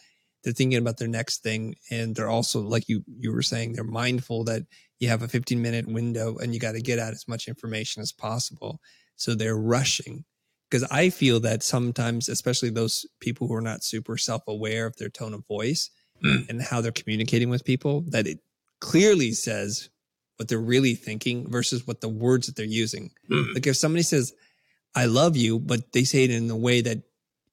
They're 0.44 0.52
thinking 0.52 0.78
about 0.78 0.98
their 0.98 1.08
next 1.08 1.42
thing. 1.42 1.74
And 1.90 2.14
they're 2.14 2.28
also, 2.28 2.60
like 2.60 2.88
you, 2.88 3.02
you 3.18 3.32
were 3.32 3.42
saying, 3.42 3.72
they're 3.72 3.84
mindful 3.84 4.44
that 4.44 4.62
you 5.00 5.08
have 5.08 5.22
a 5.22 5.28
15 5.28 5.60
minute 5.60 5.88
window 5.88 6.36
and 6.36 6.52
you 6.52 6.60
got 6.60 6.72
to 6.72 6.82
get 6.82 6.98
out 6.98 7.12
as 7.12 7.26
much 7.26 7.48
information 7.48 8.02
as 8.02 8.12
possible. 8.12 8.80
So 9.16 9.34
they're 9.34 9.56
rushing. 9.56 10.24
Because 10.70 10.88
I 10.90 11.10
feel 11.10 11.40
that 11.40 11.62
sometimes, 11.62 12.28
especially 12.28 12.70
those 12.70 13.06
people 13.20 13.46
who 13.46 13.54
are 13.54 13.60
not 13.60 13.84
super 13.84 14.16
self 14.16 14.42
aware 14.48 14.86
of 14.86 14.96
their 14.96 15.08
tone 15.08 15.34
of 15.34 15.46
voice 15.46 15.90
hmm. 16.22 16.38
and 16.48 16.60
how 16.60 16.80
they're 16.80 16.92
communicating 16.92 17.48
with 17.48 17.64
people, 17.64 18.02
that 18.08 18.26
it 18.26 18.40
clearly 18.80 19.32
says 19.32 19.88
what 20.36 20.48
they're 20.48 20.58
really 20.58 20.94
thinking 20.94 21.48
versus 21.50 21.86
what 21.86 22.00
the 22.00 22.08
words 22.08 22.46
that 22.46 22.56
they're 22.56 22.66
using. 22.66 23.10
Mm. 23.30 23.54
Like 23.54 23.66
if 23.66 23.76
somebody 23.76 24.02
says, 24.02 24.34
I 24.94 25.06
love 25.06 25.36
you, 25.36 25.58
but 25.58 25.92
they 25.92 26.04
say 26.04 26.24
it 26.24 26.30
in 26.30 26.50
a 26.50 26.56
way 26.56 26.80
that 26.80 27.02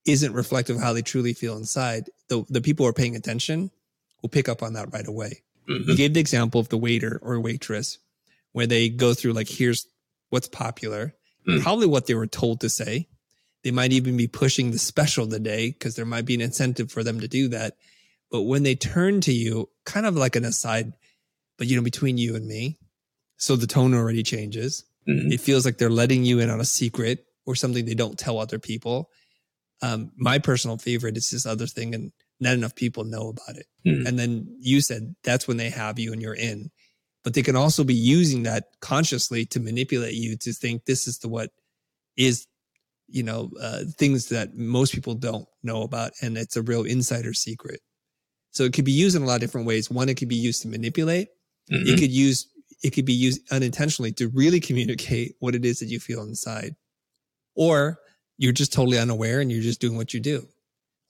isn't 0.05 0.33
reflective 0.33 0.77
of 0.77 0.81
how 0.81 0.93
they 0.93 1.01
truly 1.01 1.33
feel 1.33 1.57
inside, 1.57 2.09
the, 2.31 2.45
the 2.47 2.61
people 2.61 2.85
who 2.85 2.89
are 2.89 2.93
paying 2.93 3.17
attention 3.17 3.69
will 4.21 4.29
pick 4.29 4.47
up 4.47 4.63
on 4.63 4.73
that 4.73 4.93
right 4.93 5.07
away. 5.07 5.43
Mm-hmm. 5.69 5.89
You 5.89 5.97
gave 5.97 6.13
the 6.13 6.21
example 6.21 6.61
of 6.61 6.69
the 6.69 6.77
waiter 6.77 7.19
or 7.21 7.39
waitress 7.41 7.97
where 8.53 8.67
they 8.67 8.87
go 8.87 9.13
through 9.13 9.33
like, 9.33 9.49
here's 9.49 9.85
what's 10.29 10.47
popular, 10.47 11.13
mm. 11.45 11.61
probably 11.61 11.87
what 11.87 12.07
they 12.07 12.15
were 12.15 12.27
told 12.27 12.61
to 12.61 12.69
say. 12.69 13.09
They 13.63 13.71
might 13.71 13.91
even 13.91 14.15
be 14.15 14.27
pushing 14.27 14.71
the 14.71 14.79
special 14.79 15.27
today 15.27 15.71
because 15.71 15.95
there 15.95 16.05
might 16.05 16.25
be 16.25 16.35
an 16.35 16.41
incentive 16.41 16.89
for 16.89 17.03
them 17.03 17.19
to 17.19 17.27
do 17.27 17.49
that. 17.49 17.75
But 18.31 18.43
when 18.43 18.63
they 18.63 18.75
turn 18.75 19.19
to 19.21 19.33
you, 19.33 19.69
kind 19.85 20.05
of 20.05 20.15
like 20.15 20.37
an 20.37 20.45
aside, 20.45 20.93
but 21.57 21.67
you 21.67 21.75
know, 21.75 21.83
between 21.83 22.17
you 22.17 22.35
and 22.35 22.47
me. 22.47 22.79
So 23.35 23.57
the 23.57 23.67
tone 23.67 23.93
already 23.93 24.23
changes. 24.23 24.85
Mm-hmm. 25.07 25.33
It 25.33 25.41
feels 25.41 25.65
like 25.65 25.77
they're 25.77 25.89
letting 25.89 26.23
you 26.23 26.39
in 26.39 26.49
on 26.49 26.61
a 26.61 26.65
secret 26.65 27.25
or 27.45 27.55
something 27.55 27.85
they 27.85 27.93
don't 27.93 28.17
tell 28.17 28.39
other 28.39 28.57
people. 28.57 29.09
Um, 29.81 30.11
my 30.15 30.39
personal 30.39 30.77
favorite 30.77 31.17
is 31.17 31.29
this 31.29 31.45
other 31.45 31.67
thing, 31.67 31.95
and 31.95 32.11
not 32.39 32.53
enough 32.53 32.75
people 32.75 33.03
know 33.03 33.29
about 33.29 33.57
it. 33.57 33.67
Mm-hmm. 33.85 34.07
And 34.07 34.19
then 34.19 34.57
you 34.59 34.81
said 34.81 35.15
that's 35.23 35.47
when 35.47 35.57
they 35.57 35.69
have 35.69 35.99
you 35.99 36.11
and 36.11 36.21
you're 36.21 36.35
in. 36.35 36.71
But 37.23 37.35
they 37.35 37.43
can 37.43 37.55
also 37.55 37.83
be 37.83 37.93
using 37.93 38.43
that 38.43 38.65
consciously 38.81 39.45
to 39.45 39.59
manipulate 39.59 40.15
you 40.15 40.35
to 40.37 40.53
think 40.53 40.85
this 40.85 41.07
is 41.07 41.19
the 41.19 41.29
what 41.29 41.51
is, 42.17 42.47
you 43.07 43.21
know, 43.21 43.51
uh, 43.61 43.83
things 43.97 44.29
that 44.29 44.55
most 44.55 44.93
people 44.93 45.13
don't 45.13 45.47
know 45.61 45.83
about, 45.83 46.13
and 46.21 46.37
it's 46.37 46.57
a 46.57 46.63
real 46.63 46.83
insider 46.83 47.33
secret. 47.33 47.79
So 48.51 48.63
it 48.63 48.73
could 48.73 48.85
be 48.85 48.91
used 48.91 49.15
in 49.15 49.21
a 49.21 49.25
lot 49.25 49.35
of 49.35 49.41
different 49.41 49.67
ways. 49.67 49.89
One, 49.89 50.09
it 50.09 50.15
could 50.15 50.27
be 50.27 50.35
used 50.35 50.63
to 50.63 50.67
manipulate. 50.67 51.29
Mm-hmm. 51.71 51.87
It 51.87 51.99
could 51.99 52.11
use 52.11 52.47
it 52.83 52.91
could 52.91 53.05
be 53.05 53.13
used 53.13 53.41
unintentionally 53.51 54.11
to 54.13 54.29
really 54.29 54.59
communicate 54.69 55.35
what 55.39 55.55
it 55.55 55.65
is 55.65 55.79
that 55.79 55.87
you 55.87 55.99
feel 55.99 56.23
inside. 56.23 56.75
Or 57.55 57.99
you're 58.41 58.51
just 58.51 58.73
totally 58.73 58.97
unaware 58.97 59.39
and 59.39 59.51
you're 59.51 59.61
just 59.61 59.79
doing 59.79 59.95
what 59.95 60.15
you 60.15 60.19
do. 60.19 60.47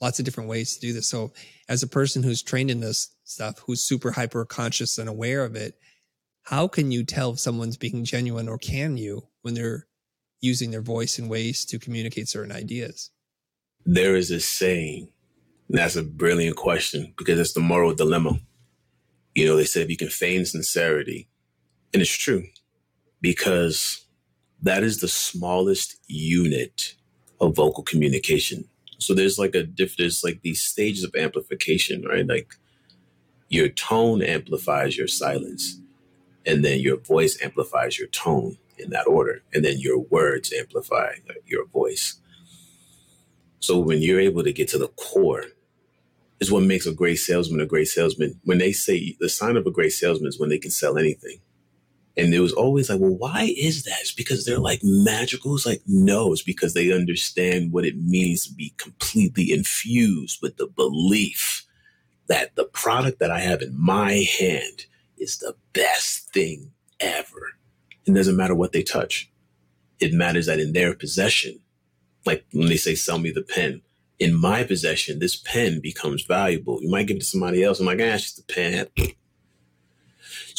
Lots 0.01 0.19
of 0.19 0.25
different 0.25 0.49
ways 0.49 0.75
to 0.75 0.81
do 0.81 0.91
this. 0.91 1.07
So 1.07 1.31
as 1.69 1.81
a 1.81 1.87
person 1.87 2.23
who's 2.23 2.43
trained 2.43 2.69
in 2.69 2.81
this 2.81 3.15
stuff, 3.23 3.59
who's 3.59 3.81
super 3.81 4.11
hyper 4.11 4.43
conscious 4.43 4.97
and 4.97 5.07
aware 5.07 5.45
of 5.45 5.55
it, 5.55 5.75
how 6.43 6.67
can 6.67 6.91
you 6.91 7.05
tell 7.05 7.31
if 7.31 7.39
someone's 7.39 7.77
being 7.77 8.03
genuine 8.03 8.49
or 8.49 8.57
can 8.57 8.97
you 8.97 9.29
when 9.43 9.53
they're 9.53 9.87
using 10.41 10.71
their 10.71 10.81
voice 10.81 11.17
in 11.19 11.29
ways 11.29 11.63
to 11.67 11.79
communicate 11.79 12.27
certain 12.27 12.51
ideas? 12.51 13.11
There 13.85 14.17
is 14.17 14.29
a 14.29 14.41
saying, 14.41 15.07
that's 15.69 15.95
a 15.95 16.03
brilliant 16.03 16.57
question 16.57 17.13
because 17.17 17.39
it's 17.39 17.53
the 17.53 17.61
moral 17.61 17.95
dilemma. 17.95 18.41
You 19.35 19.45
know, 19.45 19.55
they 19.55 19.63
said 19.63 19.89
you 19.89 19.95
can 19.95 20.09
feign 20.09 20.45
sincerity. 20.45 21.29
And 21.93 22.01
it's 22.01 22.11
true 22.11 22.43
because 23.21 24.05
that 24.61 24.83
is 24.83 24.99
the 24.99 25.07
smallest 25.07 25.95
unit 26.07 26.95
of 27.41 27.55
vocal 27.55 27.83
communication. 27.83 28.65
So 28.99 29.13
there's 29.15 29.39
like 29.39 29.55
a 29.55 29.63
diff, 29.63 29.97
there's 29.97 30.23
like 30.23 30.41
these 30.43 30.61
stages 30.61 31.03
of 31.03 31.15
amplification, 31.15 32.05
right? 32.05 32.27
Like 32.27 32.55
your 33.49 33.69
tone 33.69 34.23
amplifies 34.23 34.97
your 34.97 35.07
silence, 35.07 35.79
and 36.45 36.63
then 36.63 36.79
your 36.79 36.97
voice 36.97 37.41
amplifies 37.43 37.99
your 37.99 38.07
tone 38.09 38.57
in 38.77 38.91
that 38.91 39.07
order, 39.07 39.43
and 39.53 39.65
then 39.65 39.79
your 39.79 39.99
words 39.99 40.53
amplify 40.53 41.15
your 41.45 41.67
voice. 41.67 42.19
So 43.59 43.79
when 43.79 44.01
you're 44.01 44.19
able 44.21 44.43
to 44.43 44.53
get 44.53 44.69
to 44.69 44.79
the 44.79 44.89
core 44.89 45.45
is 46.41 46.51
what 46.51 46.63
makes 46.63 46.87
a 46.87 46.93
great 46.93 47.17
salesman 47.17 47.61
a 47.61 47.67
great 47.67 47.87
salesman. 47.87 48.39
When 48.45 48.57
they 48.57 48.71
say 48.71 49.15
the 49.19 49.29
sign 49.29 49.57
of 49.57 49.67
a 49.67 49.71
great 49.71 49.93
salesman 49.93 50.29
is 50.29 50.39
when 50.39 50.49
they 50.49 50.57
can 50.57 50.71
sell 50.71 50.97
anything. 50.97 51.39
And 52.17 52.33
it 52.33 52.39
was 52.41 52.53
always 52.53 52.89
like, 52.89 52.99
well, 52.99 53.15
why 53.17 53.53
is 53.57 53.83
that? 53.83 53.97
It's 54.01 54.11
because 54.11 54.45
they're 54.45 54.59
like 54.59 54.81
magical. 54.83 55.55
It's 55.55 55.65
like, 55.65 55.81
no, 55.87 56.33
it's 56.33 56.41
because 56.41 56.73
they 56.73 56.91
understand 56.91 57.71
what 57.71 57.85
it 57.85 57.97
means 57.97 58.45
to 58.45 58.53
be 58.53 58.73
completely 58.77 59.51
infused 59.51 60.39
with 60.41 60.57
the 60.57 60.67
belief 60.67 61.65
that 62.27 62.55
the 62.55 62.65
product 62.65 63.19
that 63.19 63.31
I 63.31 63.39
have 63.39 63.61
in 63.61 63.75
my 63.79 64.25
hand 64.39 64.85
is 65.17 65.37
the 65.37 65.55
best 65.73 66.33
thing 66.33 66.71
ever. 66.99 67.53
It 68.05 68.13
doesn't 68.13 68.37
matter 68.37 68.55
what 68.55 68.71
they 68.73 68.83
touch. 68.83 69.31
It 69.99 70.13
matters 70.13 70.47
that 70.47 70.59
in 70.59 70.73
their 70.73 70.93
possession, 70.95 71.59
Like 72.25 72.45
when 72.53 72.67
they 72.67 72.77
say, 72.77 72.95
sell 72.95 73.19
me 73.19 73.31
the 73.31 73.41
pen. 73.41 73.81
In 74.19 74.35
my 74.35 74.63
possession, 74.63 75.19
this 75.19 75.35
pen 75.35 75.79
becomes 75.81 76.23
valuable. 76.23 76.81
You 76.81 76.89
might 76.89 77.07
give 77.07 77.17
it 77.17 77.21
to 77.21 77.25
somebody 77.25 77.63
else. 77.63 77.79
I'm 77.79 77.85
like, 77.85 77.99
ah, 77.99 78.13
it's 78.13 78.23
just 78.23 78.39
a 78.39 78.43
pen. 78.53 78.87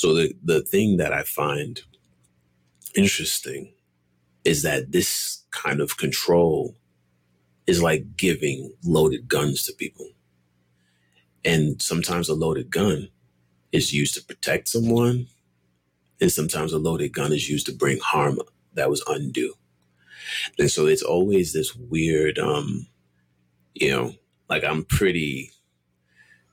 So 0.03 0.15
the, 0.15 0.35
the 0.43 0.63
thing 0.63 0.97
that 0.97 1.13
I 1.13 1.23
find 1.23 1.81
interesting 2.97 3.73
is 4.45 4.65
that 4.65 4.91
this 4.91 5.45
kind 5.53 5.81
of 5.81 5.97
control 5.97 6.75
is 7.69 7.81
like 7.81 8.17
giving 8.17 8.75
loaded 8.85 9.29
guns 9.29 9.63
to 9.63 9.73
people. 9.73 10.09
And 11.45 11.81
sometimes 11.81 12.29
a 12.29 12.35
loaded 12.35 12.69
gun 12.69 13.11
is 13.71 13.93
used 13.93 14.15
to 14.15 14.25
protect 14.25 14.67
someone, 14.67 15.29
and 16.21 16.33
sometimes 16.33 16.73
a 16.73 16.81
loaded 16.81 17.13
gun 17.13 17.33
is 17.33 17.49
used 17.49 17.67
to 17.67 17.73
bring 17.73 18.01
harm 18.01 18.41
that 18.75 18.91
was 18.91 19.05
undue. 19.07 19.55
And 20.59 20.69
so 20.69 20.87
it's 20.87 21.05
always 21.05 21.53
this 21.53 21.77
weird, 21.77 22.41
um, 22.41 22.89
you 23.73 23.91
know, 23.91 24.15
like 24.51 24.65
I'm 24.65 24.83
pretty, 24.83 25.53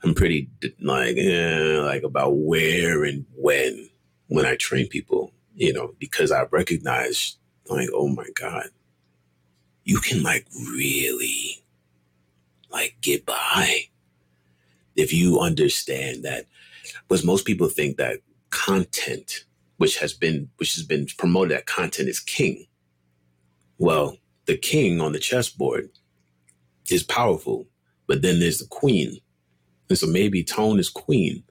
I'm 0.04 0.14
pretty 0.14 0.50
like, 0.80 1.18
eh, 1.18 1.80
like 1.82 2.04
about 2.04 2.38
where 2.38 3.04
and 3.04 3.26
when 3.36 3.90
when 4.28 4.46
I 4.46 4.56
train 4.56 4.88
people, 4.88 5.34
you 5.56 5.74
know, 5.74 5.96
because 6.00 6.32
I 6.32 6.44
recognize 6.52 7.38
like, 7.68 7.90
oh 7.94 8.08
my 8.08 8.28
God, 8.36 8.70
you 9.84 10.00
can 10.00 10.24
like 10.24 10.48
really 10.72 11.64
like 12.72 12.98
get 13.02 13.26
by. 13.26 13.86
If 14.96 15.14
you 15.14 15.40
understand 15.40 16.24
that 16.24 16.46
because 17.08 17.26
most 17.26 17.46
people 17.46 17.68
think 17.68 17.98
that 17.98 18.20
content 18.50 19.46
which 19.78 19.98
has 19.98 20.14
been 20.14 20.50
which 20.58 20.76
has 20.76 20.84
been 20.84 21.08
promoted 21.18 21.52
that 21.52 21.66
content 21.66 22.10
is 22.10 22.20
king. 22.20 22.66
Well 23.78 24.18
the 24.46 24.58
king 24.58 25.00
on 25.02 25.12
the 25.12 25.20
chessboard 25.20 25.90
is 26.90 27.04
powerful 27.04 27.68
but 28.08 28.22
then 28.22 28.40
there's 28.40 28.60
the 28.60 28.68
queen 28.68 29.20
and 29.90 29.98
so 29.98 30.08
maybe 30.08 30.44
tone 30.44 30.80
is 30.80 30.90
queen 30.90 31.44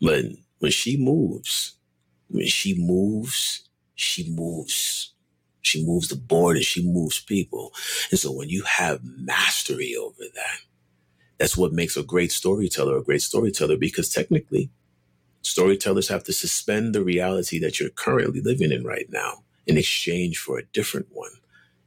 but 0.00 0.24
when 0.60 0.70
she 0.72 0.96
moves 0.96 1.76
when 2.28 2.46
she 2.46 2.74
moves 2.78 3.68
she 3.98 4.30
moves. 4.30 5.12
She 5.60 5.84
moves 5.84 6.08
the 6.08 6.16
board 6.16 6.56
and 6.56 6.64
she 6.64 6.86
moves 6.86 7.20
people. 7.20 7.72
And 8.10 8.18
so 8.18 8.32
when 8.32 8.48
you 8.48 8.62
have 8.62 9.00
mastery 9.04 9.94
over 9.96 10.22
that 10.34 10.58
that's 11.38 11.56
what 11.56 11.72
makes 11.72 11.96
a 11.96 12.02
great 12.02 12.32
storyteller 12.32 12.96
a 12.96 13.02
great 13.02 13.22
storyteller 13.22 13.76
because 13.76 14.08
technically 14.10 14.70
storytellers 15.42 16.08
have 16.08 16.24
to 16.24 16.32
suspend 16.32 16.94
the 16.94 17.02
reality 17.02 17.58
that 17.60 17.78
you're 17.78 17.90
currently 17.90 18.40
living 18.40 18.72
in 18.72 18.84
right 18.84 19.06
now 19.10 19.44
in 19.66 19.76
exchange 19.76 20.38
for 20.38 20.58
a 20.58 20.66
different 20.72 21.06
one 21.12 21.30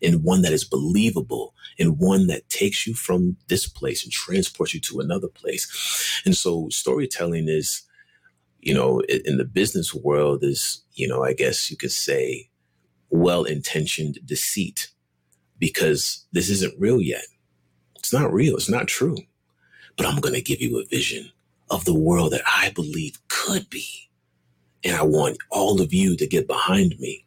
in 0.01 0.23
one 0.23 0.41
that 0.41 0.53
is 0.53 0.63
believable 0.63 1.53
in 1.77 1.97
one 1.97 2.27
that 2.27 2.47
takes 2.49 2.85
you 2.85 2.93
from 2.93 3.37
this 3.47 3.67
place 3.67 4.03
and 4.03 4.11
transports 4.11 4.73
you 4.73 4.79
to 4.79 4.99
another 4.99 5.27
place 5.27 6.21
and 6.25 6.35
so 6.35 6.67
storytelling 6.69 7.47
is 7.47 7.83
you 8.59 8.73
know 8.73 9.01
in 9.25 9.37
the 9.37 9.45
business 9.45 9.93
world 9.93 10.43
is 10.43 10.83
you 10.93 11.07
know 11.07 11.23
i 11.23 11.33
guess 11.33 11.71
you 11.71 11.77
could 11.77 11.91
say 11.91 12.49
well-intentioned 13.09 14.17
deceit 14.25 14.89
because 15.59 16.25
this 16.31 16.49
isn't 16.49 16.79
real 16.79 17.01
yet 17.01 17.25
it's 17.95 18.13
not 18.13 18.33
real 18.33 18.55
it's 18.55 18.69
not 18.69 18.87
true 18.87 19.17
but 19.97 20.05
I'm 20.05 20.19
going 20.19 20.33
to 20.35 20.41
give 20.41 20.61
you 20.61 20.79
a 20.79 20.85
vision 20.85 21.31
of 21.69 21.85
the 21.85 21.93
world 21.93 22.33
that 22.33 22.41
I 22.47 22.71
believe 22.71 23.19
could 23.27 23.69
be. 23.69 24.09
And 24.83 24.95
I 24.95 25.03
want 25.03 25.37
all 25.51 25.81
of 25.81 25.93
you 25.93 26.15
to 26.17 26.27
get 26.27 26.47
behind 26.47 26.99
me. 26.99 27.25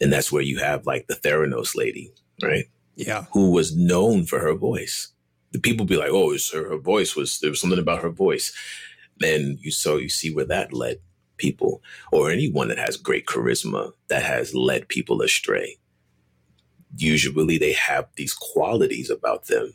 And 0.00 0.12
that's 0.12 0.30
where 0.30 0.42
you 0.42 0.58
have 0.58 0.86
like 0.86 1.06
the 1.06 1.14
Theranos 1.14 1.74
lady, 1.74 2.12
right? 2.42 2.66
Yeah. 2.96 3.26
Who 3.32 3.50
was 3.50 3.76
known 3.76 4.24
for 4.24 4.40
her 4.40 4.54
voice. 4.54 5.12
The 5.52 5.58
people 5.58 5.86
be 5.86 5.96
like, 5.96 6.10
oh, 6.10 6.32
it's 6.32 6.52
her, 6.52 6.68
her 6.68 6.78
voice 6.78 7.16
was, 7.16 7.40
there 7.40 7.50
was 7.50 7.60
something 7.60 7.78
about 7.78 8.02
her 8.02 8.10
voice. 8.10 8.52
And 9.22 9.58
you 9.60 9.70
so 9.70 9.96
you 9.96 10.08
see 10.08 10.34
where 10.34 10.44
that 10.44 10.72
led 10.72 10.98
people 11.36 11.82
or 12.12 12.30
anyone 12.30 12.68
that 12.68 12.78
has 12.78 12.96
great 12.96 13.26
charisma 13.26 13.92
that 14.08 14.22
has 14.22 14.54
led 14.54 14.88
people 14.88 15.22
astray. 15.22 15.76
Usually 16.96 17.58
they 17.58 17.72
have 17.72 18.08
these 18.16 18.34
qualities 18.34 19.10
about 19.10 19.46
them 19.46 19.72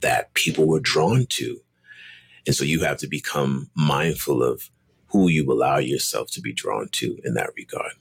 that 0.00 0.34
people 0.34 0.66
were 0.66 0.80
drawn 0.80 1.26
to. 1.26 1.60
And 2.46 2.54
so 2.54 2.64
you 2.64 2.82
have 2.82 2.96
to 2.98 3.06
become 3.06 3.70
mindful 3.74 4.42
of 4.42 4.70
who 5.08 5.28
you 5.28 5.50
allow 5.50 5.78
yourself 5.78 6.30
to 6.32 6.40
be 6.40 6.52
drawn 6.52 6.88
to 6.92 7.18
in 7.24 7.34
that 7.34 7.50
regard. 7.56 7.92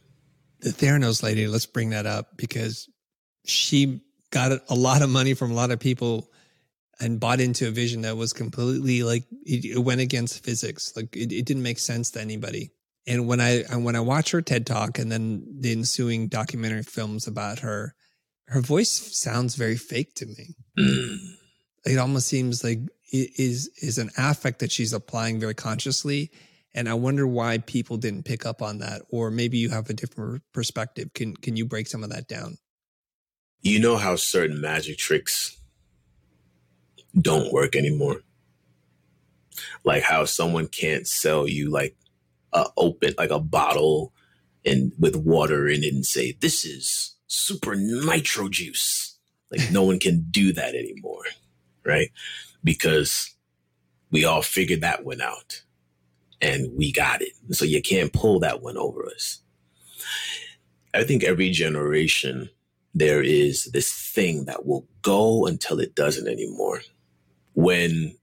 The 0.62 0.72
Theranos 0.72 1.24
lady, 1.24 1.48
let's 1.48 1.66
bring 1.66 1.92
that 1.92 2.06
up 2.06 2.38
because 2.38 2.90
she 3.46 4.02
got 4.32 4.52
a 4.70 4.76
lot 4.76 5.02
of 5.02 5.10
money 5.10 5.34
from 5.34 5.52
a 5.52 5.56
lot 5.56 5.72
of 5.72 5.80
people 5.80 6.30
and 7.00 7.20
bought 7.20 7.40
into 7.40 7.68
a 7.68 7.72
vision 7.72 8.02
that 8.02 8.18
was 8.18 8.34
completely 8.34 9.04
like 9.04 9.24
it, 9.46 9.66
it 9.66 9.80
went 9.80 10.02
against 10.02 10.44
physics. 10.44 10.94
Like 10.96 11.16
it, 11.16 11.32
it, 11.32 11.46
didn't 11.46 11.64
make 11.64 11.80
sense 11.80 12.12
to 12.12 12.22
anybody. 12.22 12.72
And 13.08 13.28
when 13.28 13.40
I 13.40 13.64
when 13.76 13.96
I 13.96 14.02
watch 14.02 14.32
her 14.32 14.42
TED 14.42 14.68
talk 14.68 15.00
and 15.00 15.12
then 15.12 15.46
the 15.60 15.72
ensuing 15.72 16.28
documentary 16.28 16.84
films 16.84 17.26
about 17.26 17.60
her, 17.60 17.96
her 18.48 18.62
voice 18.62 18.92
sounds 18.92 19.56
very 19.56 19.78
fake 19.78 20.14
to 20.16 20.26
me. 20.26 20.56
Mm 20.78 21.18
it 21.86 21.98
almost 21.98 22.28
seems 22.28 22.64
like 22.64 22.80
it 23.12 23.32
is 23.38 23.70
is 23.82 23.98
an 23.98 24.10
affect 24.18 24.60
that 24.60 24.72
she's 24.72 24.94
applying 24.94 25.40
very 25.40 25.54
consciously 25.54 26.32
and 26.80 26.88
i 26.88 26.94
wonder 26.94 27.28
why 27.28 27.58
people 27.58 27.98
didn't 27.98 28.24
pick 28.24 28.46
up 28.46 28.62
on 28.62 28.80
that 28.80 29.02
or 29.10 29.30
maybe 29.30 29.58
you 29.58 29.70
have 29.70 29.90
a 29.90 29.94
different 29.94 30.42
perspective. 30.54 31.14
Can 31.14 31.36
can 31.36 31.58
you 31.58 31.66
break 31.66 31.88
some 31.88 32.04
of 32.04 32.10
that 32.10 32.28
down? 32.28 32.58
You 33.62 33.80
know 33.80 33.98
how 33.98 34.16
certain 34.16 34.62
magic 34.62 34.98
tricks 34.98 35.58
don't 37.20 37.52
work 37.52 37.76
anymore? 37.76 38.22
Like 39.84 40.04
how 40.04 40.24
someone 40.24 40.68
can't 40.68 41.06
sell 41.06 41.48
you 41.48 41.70
like 41.70 41.98
a 42.54 42.68
open 42.78 43.14
like 43.18 43.32
a 43.32 43.40
bottle 43.40 44.14
and 44.66 44.94
with 44.98 45.16
water 45.16 45.68
in 45.68 45.84
it 45.84 45.94
and 45.94 46.06
say 46.06 46.38
this 46.40 46.64
is 46.64 47.16
super 47.28 47.76
nitro 47.76 48.48
juice. 48.48 49.18
Like 49.52 49.70
no 49.72 49.84
one 49.84 50.00
can 50.00 50.28
do 50.32 50.54
that 50.54 50.76
anymore 50.76 51.24
right? 51.86 52.12
Because 52.64 53.34
we 54.12 54.26
all 54.26 54.42
figured 54.42 54.82
that 54.82 55.04
one 55.04 55.22
out 55.22 55.64
and 56.42 56.72
we 56.76 56.92
got 56.92 57.22
it. 57.22 57.34
So 57.52 57.66
you 57.66 57.82
can't 57.82 58.14
pull 58.14 58.40
that 58.40 58.62
one 58.62 58.78
over 58.78 59.06
us. 59.06 59.42
I 60.94 61.04
think 61.04 61.24
every 61.24 61.52
generation, 61.52 62.50
there 62.96 63.22
is 63.22 63.66
this 63.66 63.92
thing 63.92 64.46
that 64.46 64.66
will 64.66 64.88
go 65.02 65.46
until 65.46 65.80
it 65.80 65.96
doesn't 65.96 66.28
anymore. 66.28 66.82
When 67.54 68.16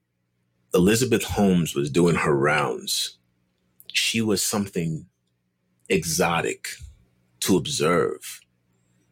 Elizabeth 0.74 1.24
Holmes 1.24 1.74
was 1.74 1.90
doing 1.90 2.16
her 2.16 2.34
rounds, 2.34 3.18
she 3.92 4.20
was 4.20 4.42
something 4.42 5.06
exotic 5.88 6.68
to 7.40 7.56
observe. 7.56 8.40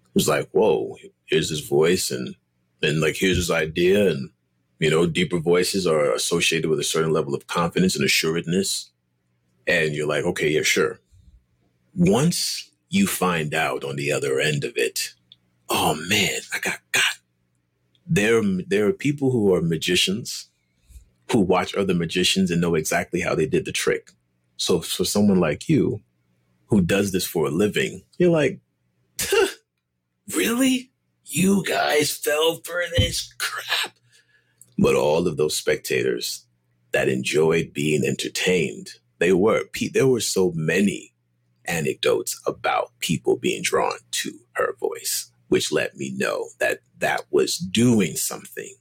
It 0.06 0.14
was 0.14 0.28
like, 0.28 0.48
whoa, 0.52 0.96
here's 1.26 1.50
his 1.50 1.60
voice 1.60 2.10
and 2.10 2.34
and 2.82 3.00
like 3.00 3.16
here's 3.16 3.36
his 3.36 3.50
idea 3.50 4.10
and 4.10 4.30
you 4.78 4.90
know, 4.90 5.06
deeper 5.06 5.38
voices 5.38 5.86
are 5.86 6.12
associated 6.12 6.68
with 6.68 6.80
a 6.80 6.84
certain 6.84 7.12
level 7.12 7.34
of 7.34 7.46
confidence 7.46 7.96
and 7.96 8.04
assuredness. 8.04 8.90
And 9.66 9.94
you're 9.94 10.06
like, 10.06 10.24
okay, 10.24 10.50
yeah, 10.50 10.62
sure. 10.62 11.00
Once 11.94 12.70
you 12.88 13.06
find 13.06 13.54
out 13.54 13.84
on 13.84 13.96
the 13.96 14.12
other 14.12 14.40
end 14.40 14.64
of 14.64 14.72
it, 14.76 15.14
oh 15.68 15.94
man, 16.08 16.40
I 16.52 16.58
got 16.58 16.80
got. 16.92 17.02
There, 18.06 18.42
there 18.66 18.86
are 18.86 18.92
people 18.92 19.30
who 19.30 19.54
are 19.54 19.62
magicians 19.62 20.48
who 21.32 21.40
watch 21.40 21.74
other 21.74 21.94
magicians 21.94 22.50
and 22.50 22.60
know 22.60 22.74
exactly 22.74 23.20
how 23.20 23.34
they 23.34 23.46
did 23.46 23.64
the 23.64 23.72
trick. 23.72 24.10
So 24.56 24.80
for 24.80 25.04
someone 25.04 25.40
like 25.40 25.68
you 25.68 26.02
who 26.66 26.80
does 26.80 27.12
this 27.12 27.24
for 27.24 27.46
a 27.46 27.50
living, 27.50 28.02
you're 28.18 28.30
like, 28.30 28.60
really? 30.34 30.90
You 31.26 31.64
guys 31.64 32.16
fell 32.16 32.60
for 32.64 32.82
this 32.96 33.32
crap? 33.38 33.96
But 34.78 34.94
all 34.94 35.26
of 35.26 35.36
those 35.36 35.56
spectators 35.56 36.46
that 36.92 37.08
enjoyed 37.08 37.72
being 37.72 38.04
entertained, 38.04 38.90
they 39.18 39.32
were, 39.32 39.64
there 39.92 40.06
were 40.06 40.20
so 40.20 40.52
many 40.54 41.14
anecdotes 41.66 42.40
about 42.46 42.92
people 43.00 43.36
being 43.36 43.62
drawn 43.62 43.98
to 44.10 44.32
her 44.52 44.74
voice, 44.78 45.30
which 45.48 45.72
let 45.72 45.96
me 45.96 46.12
know 46.16 46.48
that 46.60 46.80
that 46.98 47.22
was 47.30 47.58
doing 47.58 48.16
something. 48.16 48.74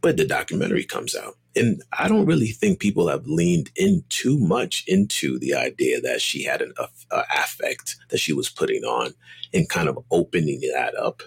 But 0.00 0.16
the 0.16 0.26
documentary 0.26 0.84
comes 0.84 1.16
out. 1.16 1.36
And 1.56 1.82
I 1.96 2.08
don't 2.08 2.26
really 2.26 2.48
think 2.48 2.80
people 2.80 3.08
have 3.08 3.26
leaned 3.26 3.70
in 3.76 4.04
too 4.08 4.38
much 4.38 4.84
into 4.88 5.38
the 5.38 5.54
idea 5.54 6.00
that 6.00 6.20
she 6.20 6.42
had 6.42 6.60
an 6.60 6.72
uh, 6.78 7.22
affect 7.36 7.96
that 8.10 8.18
she 8.18 8.32
was 8.32 8.50
putting 8.50 8.82
on 8.82 9.14
and 9.52 9.68
kind 9.68 9.88
of 9.88 9.98
opening 10.10 10.60
that 10.74 10.96
up. 10.96 11.22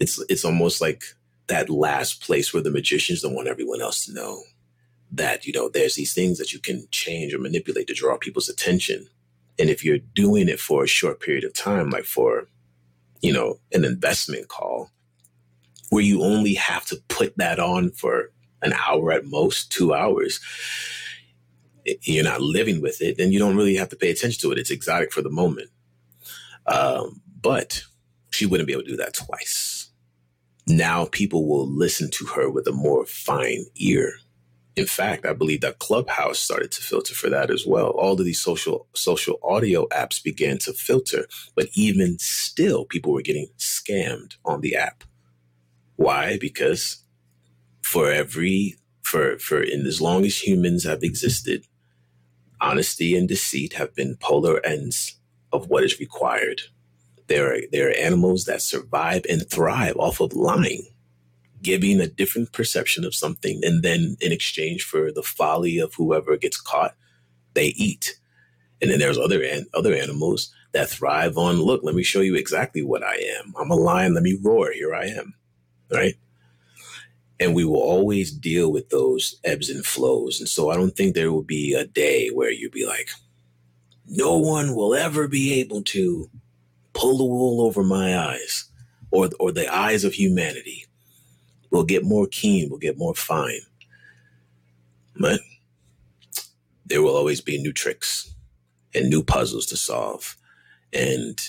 It's 0.00 0.22
it's 0.28 0.44
almost 0.44 0.80
like 0.80 1.04
that 1.46 1.70
last 1.70 2.20
place 2.20 2.52
where 2.52 2.62
the 2.62 2.70
magicians 2.70 3.22
don't 3.22 3.34
want 3.34 3.46
everyone 3.46 3.80
else 3.80 4.06
to 4.06 4.12
know 4.12 4.42
that, 5.12 5.46
you 5.46 5.52
know, 5.52 5.68
there's 5.68 5.94
these 5.94 6.14
things 6.14 6.38
that 6.38 6.52
you 6.52 6.58
can 6.58 6.86
change 6.90 7.34
or 7.34 7.38
manipulate 7.38 7.86
to 7.88 7.94
draw 7.94 8.16
people's 8.16 8.48
attention. 8.48 9.06
And 9.58 9.68
if 9.68 9.84
you're 9.84 9.98
doing 9.98 10.48
it 10.48 10.58
for 10.58 10.82
a 10.84 10.88
short 10.88 11.20
period 11.20 11.44
of 11.44 11.54
time, 11.54 11.90
like 11.90 12.04
for 12.04 12.48
you 13.22 13.32
know, 13.32 13.60
an 13.72 13.84
investment 13.84 14.48
call 14.48 14.90
where 15.90 16.02
you 16.02 16.22
only 16.22 16.54
have 16.54 16.84
to 16.86 16.96
put 17.08 17.36
that 17.38 17.58
on 17.58 17.90
for 17.90 18.30
an 18.60 18.72
hour 18.72 19.12
at 19.12 19.24
most, 19.24 19.70
two 19.70 19.94
hours. 19.94 20.40
You're 22.02 22.24
not 22.24 22.40
living 22.40 22.80
with 22.80 23.00
it, 23.00 23.16
then 23.16 23.32
you 23.32 23.38
don't 23.38 23.56
really 23.56 23.76
have 23.76 23.88
to 23.90 23.96
pay 23.96 24.10
attention 24.10 24.40
to 24.42 24.52
it. 24.52 24.58
It's 24.58 24.70
exotic 24.70 25.12
for 25.12 25.22
the 25.22 25.30
moment. 25.30 25.70
Um, 26.66 27.22
but 27.40 27.84
she 28.30 28.46
wouldn't 28.46 28.66
be 28.66 28.72
able 28.72 28.84
to 28.84 28.90
do 28.90 28.96
that 28.96 29.14
twice. 29.14 29.90
Now 30.66 31.06
people 31.06 31.46
will 31.46 31.68
listen 31.68 32.10
to 32.12 32.26
her 32.26 32.50
with 32.50 32.66
a 32.66 32.72
more 32.72 33.04
fine 33.04 33.64
ear. 33.76 34.14
In 34.76 34.86
fact, 34.86 35.26
I 35.26 35.34
believe 35.34 35.60
that 35.62 35.78
Clubhouse 35.80 36.38
started 36.38 36.70
to 36.72 36.82
filter 36.82 37.14
for 37.14 37.28
that 37.30 37.50
as 37.50 37.66
well. 37.66 37.88
All 37.88 38.14
of 38.14 38.24
these 38.24 38.40
social 38.40 38.88
social 38.94 39.38
audio 39.42 39.86
apps 39.88 40.22
began 40.22 40.58
to 40.58 40.72
filter, 40.72 41.26
but 41.54 41.68
even 41.74 42.18
still, 42.18 42.86
people 42.86 43.12
were 43.12 43.22
getting 43.22 43.48
scammed 43.58 44.36
on 44.44 44.62
the 44.62 44.76
app. 44.76 45.04
Why? 45.96 46.38
Because 46.40 47.04
for 47.82 48.10
every 48.12 48.76
for 49.02 49.38
for 49.38 49.62
in 49.62 49.86
as 49.86 50.00
long 50.00 50.24
as 50.24 50.46
humans 50.46 50.84
have 50.84 51.02
existed, 51.02 51.66
honesty 52.60 53.16
and 53.16 53.28
deceit 53.28 53.74
have 53.74 53.94
been 53.94 54.16
polar 54.20 54.64
ends 54.66 55.18
of 55.52 55.68
what 55.68 55.84
is 55.84 56.00
required. 56.00 56.62
There 57.28 57.54
are 57.54 57.60
there 57.72 57.90
are 57.90 57.94
animals 57.96 58.46
that 58.46 58.62
survive 58.62 59.24
and 59.30 59.48
thrive 59.50 59.96
off 59.98 60.20
of 60.20 60.34
lying, 60.34 60.88
giving 61.62 62.00
a 62.00 62.06
different 62.06 62.52
perception 62.52 63.04
of 63.04 63.14
something, 63.14 63.60
and 63.62 63.82
then 63.82 64.16
in 64.20 64.32
exchange 64.32 64.82
for 64.84 65.12
the 65.12 65.22
folly 65.22 65.78
of 65.78 65.94
whoever 65.94 66.36
gets 66.36 66.60
caught, 66.60 66.94
they 67.54 67.66
eat. 67.66 68.18
And 68.80 68.90
then 68.90 68.98
there's 68.98 69.18
other 69.18 69.42
an, 69.42 69.66
other 69.74 69.94
animals 69.94 70.52
that 70.72 70.88
thrive 70.88 71.38
on 71.38 71.56
look. 71.62 71.82
Let 71.84 71.94
me 71.94 72.02
show 72.02 72.20
you 72.20 72.34
exactly 72.34 72.82
what 72.82 73.04
I 73.04 73.14
am. 73.38 73.54
I'm 73.58 73.70
a 73.70 73.76
lion. 73.76 74.14
Let 74.14 74.22
me 74.22 74.38
roar. 74.42 74.72
Here 74.72 74.94
I 74.94 75.06
am. 75.06 75.34
Right. 75.90 76.14
And 77.38 77.54
we 77.54 77.64
will 77.64 77.80
always 77.80 78.32
deal 78.32 78.72
with 78.72 78.90
those 78.90 79.38
ebbs 79.44 79.68
and 79.68 79.84
flows. 79.84 80.40
And 80.40 80.48
so 80.48 80.70
I 80.70 80.76
don't 80.76 80.96
think 80.96 81.14
there 81.14 81.32
will 81.32 81.42
be 81.42 81.74
a 81.74 81.86
day 81.86 82.28
where 82.28 82.50
you'll 82.50 82.70
be 82.70 82.86
like, 82.86 83.10
no 84.06 84.36
one 84.38 84.74
will 84.74 84.94
ever 84.94 85.28
be 85.28 85.60
able 85.60 85.82
to 85.82 86.30
pull 86.92 87.18
the 87.18 87.24
wool 87.24 87.64
over 87.64 87.82
my 87.82 88.16
eyes 88.18 88.66
or, 89.10 89.30
or 89.38 89.52
the 89.52 89.72
eyes 89.72 90.04
of 90.04 90.14
humanity. 90.14 90.86
We'll 91.72 91.84
get 91.84 92.04
more 92.04 92.28
keen, 92.28 92.68
we'll 92.68 92.78
get 92.78 92.98
more 92.98 93.14
fine. 93.14 93.62
But 95.18 95.40
there 96.86 97.02
will 97.02 97.16
always 97.16 97.40
be 97.40 97.60
new 97.60 97.72
tricks 97.72 98.34
and 98.94 99.08
new 99.08 99.22
puzzles 99.22 99.66
to 99.66 99.76
solve. 99.76 100.36
And 100.92 101.40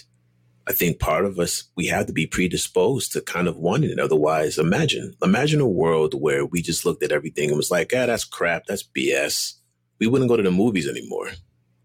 I 0.66 0.72
think 0.72 1.00
part 1.00 1.26
of 1.26 1.40
us, 1.40 1.66
we 1.76 1.88
have 1.88 2.06
to 2.06 2.14
be 2.14 2.26
predisposed 2.26 3.12
to 3.12 3.22
kind 3.22 3.50
of 3.50 3.58
wanting 3.58 3.90
it. 3.90 4.00
Otherwise, 4.00 4.58
imagine, 4.58 5.14
imagine 5.22 5.60
a 5.60 5.68
world 5.68 6.14
where 6.14 6.46
we 6.46 6.62
just 6.62 6.86
looked 6.86 7.04
at 7.04 7.12
everything 7.12 7.50
and 7.50 7.58
was 7.58 7.72
like, 7.72 7.92
ah, 7.94 8.06
that's 8.06 8.24
crap. 8.24 8.66
That's 8.66 8.84
BS. 8.84 9.56
We 10.00 10.08
wouldn't 10.08 10.30
go 10.30 10.38
to 10.38 10.44
the 10.44 10.52
movies 10.52 10.88
anymore 10.88 11.32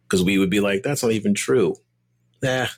because 0.04 0.22
we 0.22 0.38
would 0.38 0.50
be 0.50 0.60
like, 0.60 0.84
that's 0.84 1.02
not 1.02 1.12
even 1.12 1.34
true. 1.34 1.74
Nah. 2.40 2.68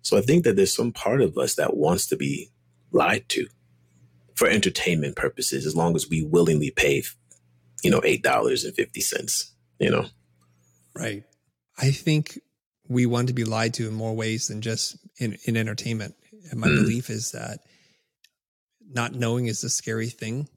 So 0.00 0.16
I 0.16 0.22
think 0.22 0.44
that 0.44 0.56
there's 0.56 0.72
some 0.72 0.92
part 0.92 1.20
of 1.20 1.36
us 1.36 1.56
that 1.56 1.76
wants 1.76 2.06
to 2.06 2.16
be 2.16 2.50
lied 2.92 3.28
to 3.30 3.46
for 4.36 4.48
entertainment 4.48 5.16
purposes, 5.16 5.66
as 5.66 5.74
long 5.74 5.96
as 5.96 6.08
we 6.08 6.22
willingly 6.22 6.70
pay, 6.70 7.02
you 7.82 7.90
know, 7.90 8.00
$8.50, 8.00 9.50
you 9.80 9.90
know? 9.90 10.06
Right. 10.94 11.24
I 11.78 11.90
think 11.90 12.38
we 12.88 13.06
want 13.06 13.28
to 13.28 13.34
be 13.34 13.44
lied 13.44 13.74
to 13.74 13.88
in 13.88 13.94
more 13.94 14.14
ways 14.14 14.48
than 14.48 14.60
just 14.60 14.96
in, 15.18 15.36
in 15.44 15.56
entertainment. 15.56 16.14
And 16.50 16.60
my 16.60 16.68
mm. 16.68 16.76
belief 16.76 17.10
is 17.10 17.32
that 17.32 17.60
not 18.88 19.14
knowing 19.14 19.46
is 19.46 19.64
a 19.64 19.70
scary 19.70 20.08
thing. 20.08 20.48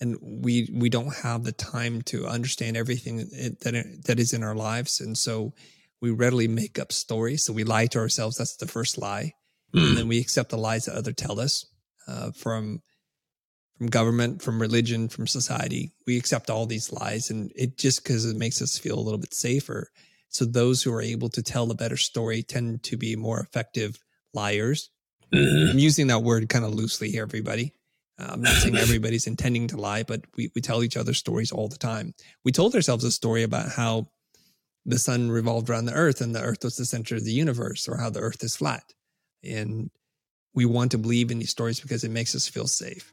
And 0.00 0.18
we 0.20 0.68
we 0.74 0.88
don't 0.88 1.14
have 1.14 1.44
the 1.44 1.52
time 1.52 2.02
to 2.02 2.26
understand 2.26 2.76
everything 2.76 3.18
that 3.18 4.02
that 4.04 4.18
is 4.18 4.32
in 4.32 4.42
our 4.42 4.56
lives, 4.56 5.00
and 5.00 5.16
so 5.16 5.54
we 6.02 6.10
readily 6.10 6.48
make 6.48 6.80
up 6.80 6.90
stories. 6.90 7.44
So 7.44 7.52
we 7.52 7.62
lie 7.62 7.86
to 7.86 8.00
ourselves. 8.00 8.36
That's 8.36 8.56
the 8.56 8.66
first 8.66 8.98
lie, 8.98 9.34
mm. 9.72 9.86
and 9.86 9.96
then 9.96 10.08
we 10.08 10.18
accept 10.18 10.50
the 10.50 10.58
lies 10.58 10.86
that 10.86 10.96
others 10.96 11.14
tell 11.16 11.38
us 11.38 11.64
uh, 12.08 12.32
from 12.32 12.82
from 13.78 13.88
government, 13.88 14.42
from 14.42 14.60
religion, 14.60 15.08
from 15.08 15.26
society. 15.26 15.92
We 16.06 16.16
accept 16.16 16.50
all 16.50 16.66
these 16.66 16.92
lies, 16.92 17.30
and 17.30 17.52
it 17.56 17.76
just 17.76 18.02
because 18.02 18.24
it 18.24 18.36
makes 18.36 18.62
us 18.62 18.78
feel 18.78 18.98
a 18.98 19.00
little 19.00 19.18
bit 19.18 19.34
safer. 19.34 19.90
So 20.28 20.44
those 20.44 20.82
who 20.82 20.92
are 20.92 21.02
able 21.02 21.28
to 21.30 21.42
tell 21.42 21.70
a 21.70 21.76
better 21.76 21.96
story 21.96 22.42
tend 22.42 22.82
to 22.84 22.96
be 22.96 23.16
more 23.16 23.40
effective 23.40 23.98
liars. 24.32 24.90
Mm-hmm. 25.32 25.70
I'm 25.70 25.78
using 25.78 26.06
that 26.08 26.22
word 26.22 26.48
kind 26.48 26.64
of 26.64 26.74
loosely 26.74 27.10
here, 27.10 27.22
everybody. 27.22 27.72
Uh, 28.18 28.30
I'm 28.32 28.42
not 28.42 28.54
saying 28.54 28.76
everybody's 28.76 29.26
intending 29.26 29.68
to 29.68 29.76
lie, 29.76 30.02
but 30.02 30.22
we, 30.36 30.50
we 30.54 30.60
tell 30.60 30.82
each 30.82 30.96
other 30.96 31.14
stories 31.14 31.52
all 31.52 31.68
the 31.68 31.78
time. 31.78 32.14
We 32.44 32.52
told 32.52 32.74
ourselves 32.74 33.04
a 33.04 33.10
story 33.10 33.42
about 33.42 33.70
how 33.70 34.06
the 34.86 34.98
sun 34.98 35.30
revolved 35.30 35.70
around 35.70 35.86
the 35.86 35.94
earth 35.94 36.20
and 36.20 36.34
the 36.34 36.42
earth 36.42 36.62
was 36.62 36.76
the 36.76 36.84
center 36.84 37.16
of 37.16 37.24
the 37.24 37.32
universe 37.32 37.88
or 37.88 37.96
how 37.96 38.10
the 38.10 38.20
earth 38.20 38.44
is 38.44 38.56
flat. 38.56 38.92
And 39.42 39.90
we 40.54 40.64
want 40.64 40.92
to 40.92 40.98
believe 40.98 41.30
in 41.30 41.38
these 41.38 41.50
stories 41.50 41.80
because 41.80 42.04
it 42.04 42.10
makes 42.10 42.34
us 42.34 42.48
feel 42.48 42.66
safe. 42.66 43.12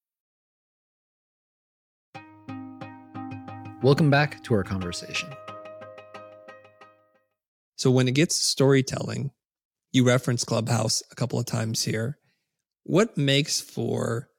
Welcome 3.83 4.11
back 4.11 4.43
to 4.43 4.53
our 4.53 4.63
conversation. 4.63 5.29
So, 7.77 7.89
when 7.89 8.07
it 8.07 8.13
gets 8.13 8.37
to 8.37 8.43
storytelling, 8.43 9.31
you 9.91 10.05
reference 10.05 10.43
Clubhouse 10.43 11.01
a 11.11 11.15
couple 11.15 11.39
of 11.39 11.47
times 11.47 11.83
here. 11.83 12.19
What 12.83 13.17
makes 13.17 13.59
for 13.59 14.29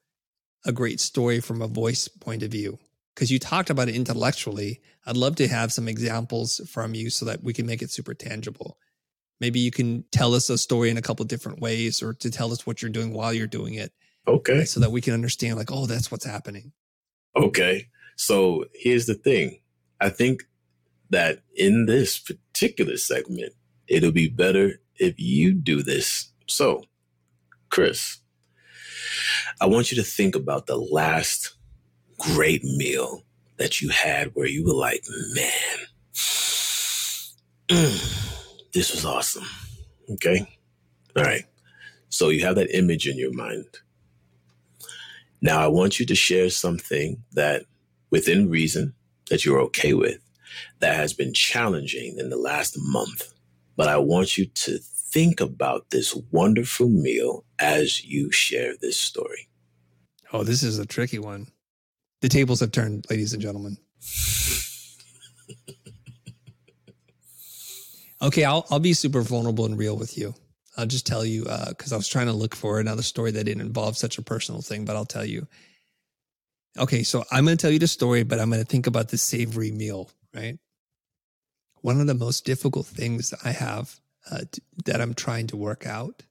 a 0.65 0.71
great 0.71 1.01
story 1.01 1.41
from 1.41 1.61
a 1.61 1.67
voice 1.67 2.07
point 2.07 2.41
of 2.41 2.51
view? 2.51 2.79
Because 3.13 3.33
you 3.33 3.37
talked 3.37 3.69
about 3.69 3.89
it 3.89 3.95
intellectually. 3.95 4.79
I'd 5.05 5.17
love 5.17 5.35
to 5.35 5.49
have 5.49 5.73
some 5.73 5.89
examples 5.89 6.61
from 6.71 6.95
you 6.95 7.09
so 7.09 7.25
that 7.25 7.43
we 7.43 7.51
can 7.51 7.65
make 7.65 7.81
it 7.81 7.91
super 7.91 8.13
tangible. 8.13 8.77
Maybe 9.41 9.59
you 9.59 9.71
can 9.71 10.05
tell 10.13 10.35
us 10.35 10.49
a 10.49 10.57
story 10.57 10.89
in 10.89 10.95
a 10.95 11.01
couple 11.01 11.25
different 11.25 11.59
ways 11.59 12.01
or 12.01 12.13
to 12.13 12.31
tell 12.31 12.53
us 12.53 12.65
what 12.65 12.81
you're 12.81 12.91
doing 12.91 13.11
while 13.11 13.33
you're 13.33 13.47
doing 13.47 13.73
it. 13.73 13.91
Okay. 14.25 14.63
So 14.63 14.79
that 14.79 14.93
we 14.93 15.01
can 15.01 15.13
understand, 15.13 15.57
like, 15.57 15.69
oh, 15.69 15.85
that's 15.85 16.09
what's 16.09 16.25
happening. 16.25 16.71
Okay. 17.35 17.89
So 18.15 18.65
here's 18.73 19.05
the 19.05 19.15
thing. 19.15 19.59
I 19.99 20.09
think 20.09 20.43
that 21.09 21.39
in 21.55 21.85
this 21.85 22.19
particular 22.19 22.97
segment, 22.97 23.53
it'll 23.87 24.11
be 24.11 24.27
better 24.27 24.79
if 24.97 25.19
you 25.19 25.53
do 25.53 25.83
this. 25.83 26.31
So, 26.47 26.83
Chris, 27.69 28.19
I 29.61 29.65
want 29.65 29.91
you 29.91 29.97
to 29.97 30.03
think 30.03 30.35
about 30.35 30.67
the 30.67 30.77
last 30.77 31.55
great 32.19 32.63
meal 32.63 33.23
that 33.57 33.81
you 33.81 33.89
had 33.89 34.31
where 34.33 34.47
you 34.47 34.65
were 34.65 34.73
like, 34.73 35.03
man, 35.33 35.77
mm, 37.67 38.71
this 38.73 38.91
was 38.91 39.05
awesome. 39.05 39.45
Okay. 40.09 40.47
All 41.15 41.23
right. 41.23 41.45
So 42.09 42.29
you 42.29 42.45
have 42.45 42.55
that 42.55 42.75
image 42.75 43.07
in 43.07 43.17
your 43.17 43.33
mind. 43.33 43.65
Now 45.41 45.61
I 45.61 45.67
want 45.67 45.99
you 45.99 46.05
to 46.05 46.15
share 46.15 46.49
something 46.49 47.23
that 47.33 47.65
within 48.13 48.47
reason 48.47 48.93
that 49.31 49.43
you're 49.43 49.59
okay 49.59 49.93
with. 49.95 50.19
that 50.79 50.95
has 50.95 51.13
been 51.13 51.33
challenging 51.33 52.19
in 52.19 52.29
the 52.29 52.37
last 52.37 52.77
month. 52.77 53.33
But 53.75 53.87
I 53.87 53.97
want 53.97 54.37
you 54.37 54.45
to 54.45 54.77
think 54.77 55.41
about 55.41 55.89
this 55.89 56.15
wonderful 56.29 56.89
meal 56.89 57.43
as 57.57 58.05
you 58.05 58.31
share 58.31 58.75
this 58.79 58.97
story. 58.97 59.49
Oh, 60.31 60.43
this 60.43 60.61
is 60.61 60.77
a 60.77 60.85
tricky 60.85 61.17
one. 61.17 61.47
The 62.21 62.29
tables 62.29 62.59
have 62.59 62.71
turned, 62.71 63.07
ladies 63.09 63.33
and 63.33 63.41
gentlemen. 63.41 63.77
okay, 68.21 68.43
I'll 68.43 68.67
I'll 68.69 68.77
be 68.79 68.93
super 68.93 69.23
vulnerable 69.23 69.65
and 69.65 69.75
real 69.75 69.97
with 69.97 70.19
you. 70.19 70.35
I'll 70.77 70.85
just 70.85 71.07
tell 71.07 71.25
you 71.25 71.45
because 71.69 71.91
uh, 71.91 71.95
I 71.95 71.97
was 71.97 72.07
trying 72.07 72.27
to 72.27 72.33
look 72.33 72.53
for 72.55 72.79
another 72.79 73.01
story 73.01 73.31
that 73.31 73.45
didn't 73.45 73.65
involve 73.65 73.97
such 73.97 74.19
a 74.19 74.21
personal 74.21 74.61
thing, 74.61 74.85
but 74.85 74.95
I'll 74.95 75.13
tell 75.17 75.25
you. 75.25 75.47
Okay, 76.77 77.03
so 77.03 77.23
I'm 77.31 77.45
going 77.45 77.57
to 77.57 77.61
tell 77.61 77.71
you 77.71 77.79
the 77.79 77.87
story, 77.87 78.23
but 78.23 78.39
I'm 78.39 78.49
going 78.49 78.61
to 78.61 78.67
think 78.67 78.87
about 78.87 79.09
the 79.09 79.17
savory 79.17 79.71
meal, 79.71 80.09
right? 80.33 80.57
One 81.81 82.01
of 82.01 82.07
the 82.07 82.15
most 82.15 82.45
difficult 82.45 82.87
things 82.87 83.33
I 83.43 83.51
have 83.51 83.99
uh, 84.31 84.39
t- 84.51 84.63
that 84.85 85.01
I'm 85.01 85.13
trying 85.13 85.47
to 85.47 85.57
work 85.57 85.85
out 85.85 86.23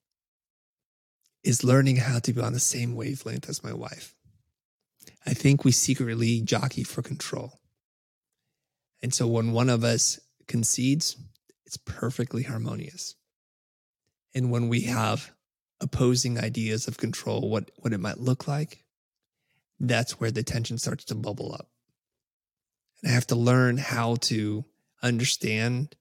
is 1.45 1.62
learning 1.62 1.97
how 1.97 2.18
to 2.20 2.32
be 2.32 2.40
on 2.40 2.53
the 2.53 2.61
same 2.61 2.97
wavelength 2.97 3.49
as 3.49 3.62
my 3.62 3.72
wife. 3.72 4.14
I 5.26 5.34
think 5.34 5.64
we 5.64 5.72
secretly 5.72 6.40
jockey 6.40 6.82
for 6.82 7.03
control. 7.03 7.61
And 9.03 9.12
so 9.12 9.26
when 9.26 9.53
one 9.53 9.68
of 9.68 9.84
us 9.84 10.18
concedes, 10.49 11.16
it's 11.66 11.76
perfectly 11.76 12.45
harmonious. 12.45 13.14
And 14.34 14.51
when 14.51 14.68
we 14.68 14.82
have 14.82 15.32
opposing 15.80 16.38
ideas 16.38 16.88
of 16.88 16.97
control, 16.97 17.49
what, 17.51 17.70
what 17.76 17.93
it 17.93 17.99
might 17.99 18.18
look 18.18 18.49
like, 18.49 18.81
that's 19.82 20.20
where 20.20 20.30
the 20.30 20.44
tension 20.44 20.78
starts 20.78 21.04
to 21.06 21.14
bubble 21.14 21.52
up. 21.52 21.68
And 23.02 23.10
I 23.10 23.14
have 23.14 23.26
to 23.28 23.34
learn 23.34 23.76
how 23.76 24.16
to 24.22 24.64
understand 25.02 25.96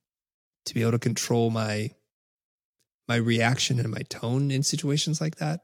to 0.66 0.74
be 0.76 0.82
able 0.82 0.92
to 0.92 1.00
control 1.00 1.50
my 1.50 1.92
my 3.08 3.16
reaction 3.16 3.80
and 3.80 3.90
my 3.90 4.04
tone 4.10 4.52
in 4.52 4.64
situations 4.64 5.20
like 5.20 5.38
that 5.38 5.62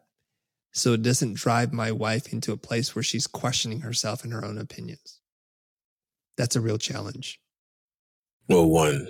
so 0.74 0.94
it 0.94 1.04
doesn't 1.04 1.36
drive 1.36 1.72
my 1.72 1.92
wife 1.92 2.34
into 2.34 2.52
a 2.52 2.58
place 2.58 2.94
where 2.94 3.04
she's 3.04 3.28
questioning 3.28 3.82
herself 3.82 4.24
and 4.24 4.34
her 4.34 4.44
own 4.44 4.58
opinions. 4.58 5.22
That's 6.36 6.56
a 6.56 6.62
real 6.62 6.78
challenge. 6.78 7.40
Well 8.50 8.68
one 8.70 9.08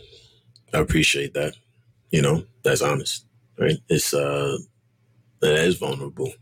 i 0.73 0.79
appreciate 0.79 1.33
that 1.33 1.53
you 2.11 2.21
know 2.21 2.43
that's 2.61 2.81
honest 2.81 3.25
right? 3.57 3.77
It's 3.87 4.13
uh 4.13 4.57
that 5.39 5.55
is 5.55 5.77
vulnerable 5.77 6.33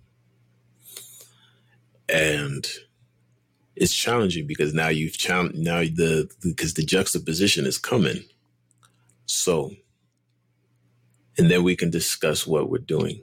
and 2.10 2.68
it's 3.76 3.93
challenging 3.93 4.47
because 4.47 4.74
now 4.74 4.88
you've 4.88 5.18
challenged 5.18 5.58
now 5.58 5.80
the 5.80 6.30
because 6.41 6.74
the 6.74 6.84
juxtaposition 6.84 7.66
is 7.66 7.78
coming. 7.78 8.24
So 9.26 9.72
and 11.38 11.51
then 11.51 11.64
we 11.64 11.76
can 11.76 11.89
discuss 11.89 12.47
what 12.47 12.70
we're 12.70 12.78
doing. 12.78 13.22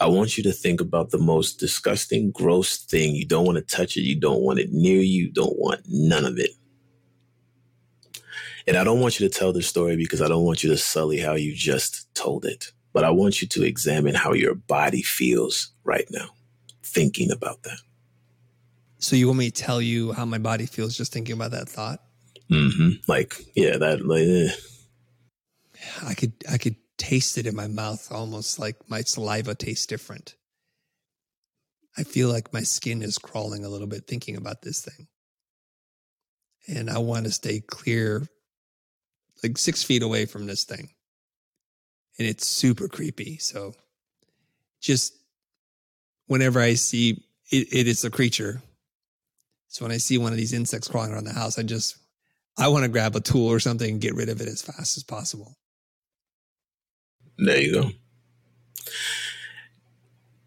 I 0.00 0.06
want 0.06 0.36
you 0.36 0.42
to 0.44 0.52
think 0.52 0.80
about 0.80 1.10
the 1.10 1.18
most 1.18 1.58
disgusting 1.58 2.30
gross 2.30 2.78
thing. 2.78 3.14
You 3.14 3.26
don't 3.26 3.46
want 3.46 3.58
to 3.58 3.76
touch 3.76 3.96
it. 3.96 4.02
You 4.02 4.18
don't 4.18 4.42
want 4.42 4.58
it 4.58 4.72
near 4.72 5.00
you. 5.00 5.24
You 5.24 5.30
don't 5.30 5.58
want 5.58 5.82
none 5.88 6.24
of 6.24 6.38
it. 6.38 6.50
And 8.66 8.76
i 8.76 8.84
don't 8.84 9.00
want 9.00 9.18
you 9.18 9.28
to 9.28 9.38
tell 9.38 9.52
the 9.52 9.62
story 9.62 9.96
because 9.96 10.22
i 10.22 10.28
don't 10.28 10.44
want 10.44 10.62
you 10.62 10.70
to 10.70 10.76
sully 10.76 11.18
how 11.18 11.34
you 11.34 11.54
just 11.54 12.12
told 12.14 12.44
it 12.44 12.70
but 12.92 13.02
i 13.02 13.10
want 13.10 13.42
you 13.42 13.48
to 13.48 13.64
examine 13.64 14.14
how 14.14 14.32
your 14.32 14.54
body 14.54 15.02
feels 15.02 15.72
right 15.84 16.06
now 16.10 16.28
thinking 16.92 17.30
about 17.30 17.62
that 17.62 17.78
so 19.02 19.16
you 19.16 19.26
want 19.26 19.40
me 19.40 19.50
to 19.50 19.62
tell 19.62 19.82
you 19.82 20.12
how 20.12 20.24
my 20.24 20.38
body 20.38 20.64
feels 20.64 20.96
just 20.96 21.12
thinking 21.12 21.34
about 21.34 21.50
that 21.50 21.68
thought? 21.68 22.00
Mm-hmm. 22.48 22.90
Like, 23.08 23.34
yeah, 23.56 23.76
that 23.76 24.06
like 24.06 24.22
eh. 24.22 26.06
I 26.06 26.14
could 26.14 26.32
I 26.48 26.56
could 26.56 26.76
taste 26.98 27.36
it 27.36 27.46
in 27.46 27.56
my 27.56 27.66
mouth 27.66 28.12
almost 28.12 28.60
like 28.60 28.76
my 28.88 29.00
saliva 29.00 29.56
tastes 29.56 29.86
different. 29.86 30.36
I 31.98 32.04
feel 32.04 32.28
like 32.28 32.52
my 32.52 32.62
skin 32.62 33.02
is 33.02 33.18
crawling 33.18 33.64
a 33.64 33.68
little 33.68 33.88
bit 33.88 34.06
thinking 34.06 34.36
about 34.36 34.62
this 34.62 34.82
thing. 34.82 35.08
And 36.68 36.88
I 36.88 36.98
want 36.98 37.24
to 37.24 37.32
stay 37.32 37.58
clear, 37.60 38.24
like 39.42 39.58
six 39.58 39.82
feet 39.82 40.04
away 40.04 40.26
from 40.26 40.46
this 40.46 40.62
thing. 40.62 40.90
And 42.20 42.28
it's 42.28 42.46
super 42.46 42.86
creepy. 42.86 43.38
So 43.38 43.74
just 44.80 45.14
whenever 46.26 46.60
I 46.60 46.74
see 46.74 47.24
it, 47.50 47.68
it 47.72 47.86
is 47.86 48.04
a 48.04 48.10
creature, 48.10 48.62
so 49.72 49.86
when 49.86 49.92
I 49.92 49.96
see 49.96 50.18
one 50.18 50.32
of 50.32 50.38
these 50.38 50.52
insects 50.52 50.86
crawling 50.86 51.12
around 51.12 51.24
the 51.24 51.32
house, 51.32 51.58
I 51.58 51.62
just 51.62 51.96
I 52.58 52.68
want 52.68 52.84
to 52.84 52.90
grab 52.90 53.16
a 53.16 53.20
tool 53.20 53.46
or 53.46 53.58
something 53.58 53.90
and 53.90 54.00
get 54.00 54.14
rid 54.14 54.28
of 54.28 54.40
it 54.42 54.48
as 54.48 54.60
fast 54.60 54.98
as 54.98 55.02
possible. 55.02 55.54
There 57.38 57.58
you 57.58 57.72
go. 57.72 57.90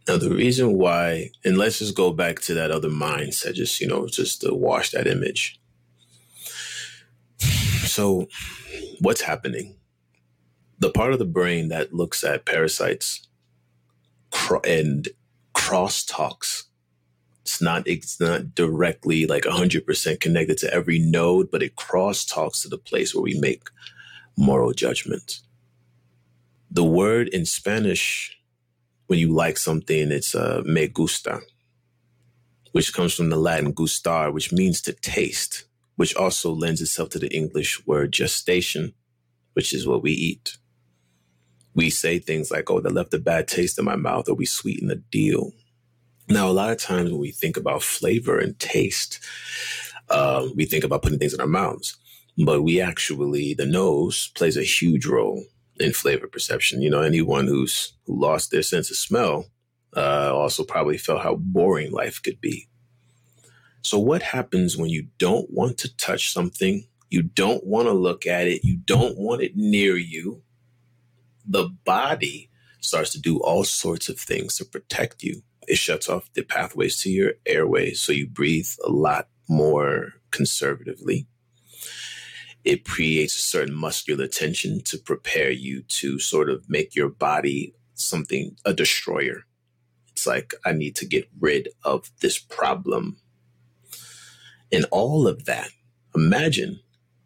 Now 0.08 0.18
the 0.18 0.30
reason 0.30 0.78
why, 0.78 1.32
and 1.44 1.58
let's 1.58 1.80
just 1.80 1.96
go 1.96 2.14
back 2.14 2.40
to 2.42 2.54
that 2.54 2.70
other 2.70 2.90
mindset, 2.90 3.56
just 3.56 3.82
you 3.82 3.88
know, 3.88 4.08
just 4.08 4.42
to 4.42 4.54
wash 4.54 4.92
that 4.92 5.08
image. 5.08 5.60
So, 7.40 8.28
what's 9.00 9.22
happening? 9.22 9.78
The 10.78 10.92
part 10.92 11.14
of 11.14 11.20
the 11.20 11.26
brain 11.26 11.70
that 11.70 11.94
looks 11.94 12.24
at 12.24 12.46
parasites 12.46 13.28
and 14.64 15.08
crosstalks. 15.66 16.64
It's 17.42 17.62
not 17.62 17.88
it's 17.88 18.20
not 18.20 18.56
directly 18.56 19.26
like 19.26 19.44
100% 19.44 20.20
connected 20.20 20.58
to 20.60 20.74
every 20.74 21.00
node 21.00 21.52
but 21.52 21.64
it 21.64 21.76
cross 21.76 22.26
talks 22.26 22.62
to 22.62 22.70
the 22.70 22.78
place 22.78 23.14
where 23.14 23.22
we 23.22 23.40
make 23.40 23.70
moral 24.38 24.74
judgment 24.74 25.40
the 26.72 26.84
word 26.84 27.30
in 27.30 27.46
spanish 27.46 28.38
when 29.08 29.20
you 29.20 29.32
like 29.32 29.58
something 29.58 30.12
it's 30.12 30.36
uh, 30.36 30.62
me 30.66 30.88
gusta 30.88 31.40
which 32.72 32.94
comes 32.94 33.14
from 33.14 33.30
the 33.30 33.38
latin 33.38 33.74
gustar 33.74 34.34
which 34.34 34.52
means 34.52 34.82
to 34.82 34.92
taste 34.92 35.66
which 35.96 36.16
also 36.16 36.52
lends 36.52 36.82
itself 36.82 37.10
to 37.10 37.20
the 37.20 37.34
english 37.34 37.86
word 37.88 38.12
gestation 38.12 38.94
which 39.54 39.74
is 39.74 39.88
what 39.88 40.02
we 40.02 40.12
eat 40.12 40.58
we 41.76 41.90
say 41.90 42.18
things 42.18 42.50
like 42.52 42.72
oh 42.72 42.80
that 42.80 42.94
left 42.94 43.14
a 43.14 43.20
bad 43.20 43.48
taste 43.48 43.78
in 43.78 43.86
my 43.86 43.96
mouth 43.96 44.28
or 44.28 44.36
we 44.36 44.46
sweeten 44.46 44.88
the 44.88 44.96
deal 44.96 45.52
now, 46.28 46.48
a 46.48 46.52
lot 46.52 46.72
of 46.72 46.80
times 46.80 47.12
when 47.12 47.22
we 47.22 47.32
think 47.32 47.56
about 47.56 47.84
flavor 47.84 48.40
and 48.40 48.58
taste, 48.58 49.20
uh, 50.10 50.48
we 50.56 50.66
think 50.66 50.84
about 50.84 51.04
putting 51.04 51.20
things 51.20 51.34
in 51.34 51.42
our 51.42 51.48
mouths, 51.48 51.98
but 52.38 52.64
we 52.64 52.82
actually, 52.82 53.54
the 53.54 53.66
nose 53.66 54.32
plays 54.36 54.58
a 54.58 54.64
huge 54.64 55.06
role 55.06 55.44
in 55.80 55.94
flavor 55.94 56.28
perception. 56.28 56.82
You 56.82 56.90
know, 56.90 57.02
anyone 57.02 57.48
who's 57.48 57.94
who 58.06 58.20
lost 58.20 58.50
their 58.50 58.64
sense 58.64 58.90
of 58.90 58.98
smell 58.98 59.46
uh, 59.96 60.32
also 60.34 60.64
probably 60.64 60.98
felt 60.98 61.22
how 61.22 61.36
boring 61.36 61.92
life 61.92 62.22
could 62.22 62.42
be. 62.42 62.68
So, 63.84 64.00
what 64.00 64.24
happens 64.24 64.78
when 64.78 64.90
you 64.90 65.08
don't 65.20 65.48
want 65.52 65.78
to 65.80 65.96
touch 65.96 66.34
something? 66.34 66.88
You 67.12 67.22
don't 67.22 67.64
want 67.66 67.88
to 67.88 67.94
look 67.94 68.26
at 68.26 68.48
it. 68.48 68.64
You 68.64 68.78
don't 68.78 69.16
want 69.18 69.44
it 69.44 69.56
near 69.56 69.96
you. 69.96 70.42
The 71.48 71.70
body 71.86 72.50
starts 72.82 73.12
to 73.12 73.20
do 73.20 73.40
all 73.40 73.64
sorts 73.64 74.10
of 74.10 74.20
things 74.20 74.58
to 74.58 74.66
protect 74.66 75.24
you 75.24 75.42
it 75.68 75.78
shuts 75.78 76.10
off 76.10 76.32
the 76.34 76.44
pathways 76.44 77.00
to 77.02 77.10
your 77.10 77.34
airways. 77.46 78.02
So 78.02 78.12
you 78.12 78.28
breathe 78.28 78.70
a 78.86 78.90
lot 78.90 79.28
more 79.48 80.14
conservatively. 80.32 81.28
It 82.64 82.86
creates 82.86 83.38
a 83.38 83.42
certain 83.42 83.76
muscular 83.76 84.28
tension 84.28 84.82
to 84.86 84.98
prepare 84.98 85.52
you 85.52 85.84
to 85.84 86.20
sort 86.20 86.50
of 86.50 86.70
make 86.70 86.96
your 86.96 87.10
body 87.10 87.76
something, 87.94 88.58
a 88.66 88.74
destroyer. 88.74 89.46
It's 90.10 90.26
like, 90.26 90.54
I 90.66 90.72
need 90.72 90.96
to 90.98 91.06
get 91.06 91.30
rid 91.40 91.70
of 91.84 92.10
this 92.22 92.40
problem. 92.40 93.18
And 94.72 94.86
all 94.92 95.28
of 95.28 95.46
that, 95.46 95.70
imagine 96.16 96.80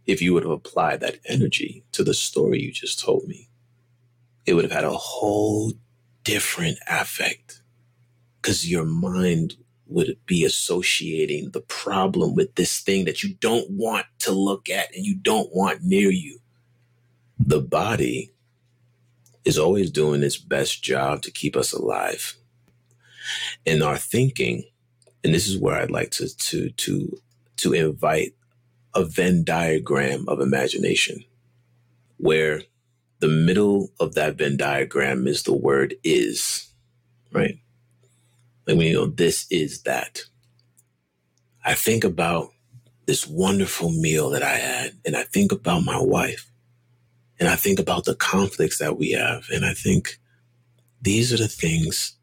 if 0.06 0.22
you 0.22 0.34
would 0.34 0.44
have 0.44 0.52
applied 0.52 1.00
that 1.02 1.20
energy 1.26 1.86
to 1.94 2.04
the 2.04 2.14
story 2.14 2.62
you 2.62 2.72
just 2.72 3.00
told 3.00 3.28
me. 3.28 3.49
It 4.46 4.54
would 4.54 4.64
have 4.64 4.72
had 4.72 4.84
a 4.84 4.92
whole 4.92 5.74
different 6.24 6.78
affect 6.88 7.62
because 8.42 8.70
your 8.70 8.86
mind 8.86 9.56
would 9.88 10.18
be 10.26 10.46
associating 10.46 11.50
the 11.52 11.62
problem 11.62 12.36
with 12.36 12.56
this 12.56 12.80
thing 12.80 13.06
that 13.06 13.24
you 13.24 13.34
don't 13.36 13.70
want 13.72 14.06
to 14.20 14.32
look 14.32 14.70
at 14.70 14.96
and 14.96 15.06
you 15.06 15.16
don't 15.16 15.50
want 15.54 15.84
near 15.84 16.12
you. 16.12 16.40
The 17.40 17.60
body 17.60 18.32
is 19.46 19.58
always 19.58 19.90
doing 19.90 20.22
its 20.22 20.38
best 20.38 20.84
job 20.84 21.24
to 21.24 21.32
keep 21.32 21.56
us 21.56 21.74
alive. 21.74 22.36
And 23.66 23.82
our 23.82 23.98
thinking, 23.98 24.64
and 25.24 25.34
this 25.34 25.48
is 25.48 25.58
where 25.58 25.76
I'd 25.76 25.92
like 25.92 26.12
to 26.12 26.36
to 26.36 26.70
to 26.70 27.22
to 27.58 27.74
invite 27.74 28.36
a 28.94 29.04
Venn 29.04 29.44
diagram 29.44 30.26
of 30.28 30.40
imagination, 30.40 31.24
where 32.18 32.64
the 33.20 33.28
middle 33.28 33.92
of 34.00 34.16
that 34.16 34.38
Venn 34.38 34.58
diagram 34.58 35.28
is 35.28 35.44
the 35.44 35.54
word 35.54 35.96
is, 36.04 36.70
right? 37.32 37.60
Like 38.66 38.78
when 38.78 38.88
you 38.88 38.94
know, 38.94 39.08
this 39.08 39.46
is 39.52 39.84
that. 39.84 40.22
I 41.66 41.74
think 41.74 42.04
about 42.04 42.50
this 43.06 43.28
wonderful 43.28 43.92
meal 43.92 44.30
that 44.30 44.44
I 44.44 44.56
had, 44.56 44.94
and 45.06 45.16
I 45.16 45.24
think 45.24 45.52
about 45.52 45.84
my 45.84 46.00
wife, 46.00 46.50
and 47.40 47.50
I 47.50 47.56
think 47.56 47.80
about 47.80 48.06
the 48.06 48.16
conflicts 48.16 48.78
that 48.78 48.98
we 48.98 49.12
have, 49.12 49.46
and 49.52 49.66
I 49.66 49.74
think 49.74 50.20
these 51.02 51.34
are 51.34 51.38
the 51.38 51.48
things 51.48 52.16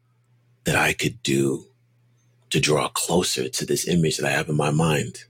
that 0.63 0.75
I 0.75 0.93
could 0.93 1.21
do 1.23 1.65
to 2.49 2.59
draw 2.59 2.87
closer 2.89 3.49
to 3.49 3.65
this 3.65 3.87
image 3.87 4.17
that 4.17 4.27
I 4.27 4.31
have 4.31 4.49
in 4.49 4.55
my 4.55 4.71
mind 4.71 5.25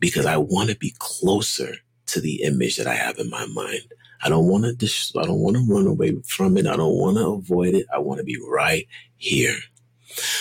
because 0.00 0.26
I 0.26 0.36
want 0.36 0.70
to 0.70 0.76
be 0.76 0.94
closer 0.98 1.76
to 2.06 2.20
the 2.20 2.42
image 2.42 2.76
that 2.76 2.86
I 2.86 2.94
have 2.94 3.18
in 3.18 3.30
my 3.30 3.46
mind. 3.46 3.93
I 4.24 4.30
don't 4.30 4.48
want 4.48 4.64
to 4.64 4.74
dis- 4.74 5.12
I 5.16 5.24
don't 5.24 5.40
want 5.40 5.56
to 5.56 5.66
run 5.68 5.86
away 5.86 6.16
from 6.26 6.56
it. 6.56 6.66
I 6.66 6.76
don't 6.76 6.98
want 6.98 7.18
to 7.18 7.26
avoid 7.26 7.74
it. 7.74 7.86
I 7.94 7.98
want 7.98 8.18
to 8.18 8.24
be 8.24 8.38
right 8.48 8.88
here. 9.16 9.56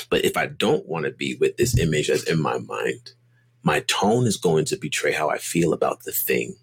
But 0.09 0.23
if 0.23 0.37
I 0.37 0.47
don't 0.47 0.87
want 0.87 1.05
to 1.05 1.11
be 1.11 1.35
with 1.35 1.57
this 1.57 1.77
image 1.77 2.07
that's 2.07 2.23
in 2.23 2.41
my 2.41 2.59
mind, 2.59 3.11
my 3.61 3.81
tone 3.81 4.25
is 4.25 4.37
going 4.37 4.65
to 4.65 4.77
betray 4.77 5.11
how 5.11 5.29
I 5.29 5.37
feel 5.37 5.73
about 5.73 6.03
the 6.03 6.13
thing. 6.13 6.55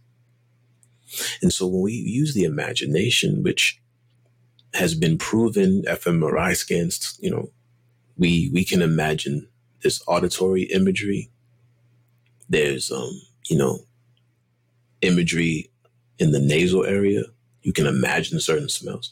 And 1.42 1.52
so 1.52 1.66
when 1.66 1.82
we 1.82 1.92
use 1.92 2.34
the 2.34 2.44
imagination, 2.44 3.42
which 3.42 3.80
has 4.74 4.94
been 4.94 5.18
proven 5.18 5.82
fMRI 5.86 6.56
scans, 6.56 7.18
you 7.20 7.30
know, 7.30 7.50
we 8.16 8.50
we 8.54 8.64
can 8.64 8.82
imagine 8.82 9.48
this 9.82 10.02
auditory 10.06 10.62
imagery. 10.64 11.30
There's 12.48 12.90
um, 12.90 13.20
you 13.48 13.58
know, 13.58 13.80
imagery 15.02 15.69
in 16.20 16.30
the 16.30 16.38
nasal 16.38 16.84
area. 16.84 17.22
You 17.62 17.72
can 17.72 17.86
imagine 17.86 18.38
certain 18.38 18.68
smells. 18.68 19.10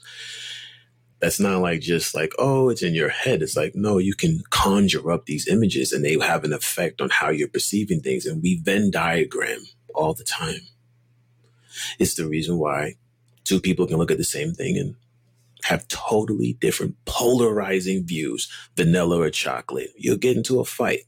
That's 1.21 1.41
not 1.41 1.61
like 1.61 1.81
just 1.81 2.15
like, 2.15 2.33
oh, 2.39 2.69
it's 2.69 2.83
in 2.83 2.95
your 2.95 3.09
head. 3.09 3.43
It's 3.43 3.57
like, 3.57 3.75
no, 3.75 3.99
you 3.99 4.15
can 4.15 4.43
conjure 4.51 5.11
up 5.11 5.27
these 5.27 5.49
images 5.49 5.93
and 5.93 6.05
they 6.05 6.17
have 6.19 6.45
an 6.45 6.53
effect 6.53 7.01
on 7.01 7.09
how 7.11 7.31
you're 7.31 7.49
perceiving 7.49 8.01
things. 8.01 8.25
And 8.25 8.41
we 8.41 8.61
Venn 8.63 8.93
diagram 8.93 9.63
all 9.95 10.15
the 10.15 10.23
time. 10.23 10.61
It's 11.99 12.15
the 12.15 12.29
reason 12.29 12.59
why 12.59 12.95
two 13.43 13.61
people 13.61 13.87
can 13.87 13.97
look 13.97 14.13
at 14.13 14.19
the 14.19 14.25
same 14.25 14.53
thing 14.53 14.77
and 14.79 14.95
have 15.65 15.89
totally 15.89 16.57
different 16.61 16.95
polarizing 17.05 18.05
views, 18.05 18.49
vanilla 18.77 19.21
or 19.21 19.31
chocolate. 19.31 19.91
You'll 19.97 20.19
get 20.19 20.37
into 20.37 20.61
a 20.61 20.65
fight. 20.65 21.01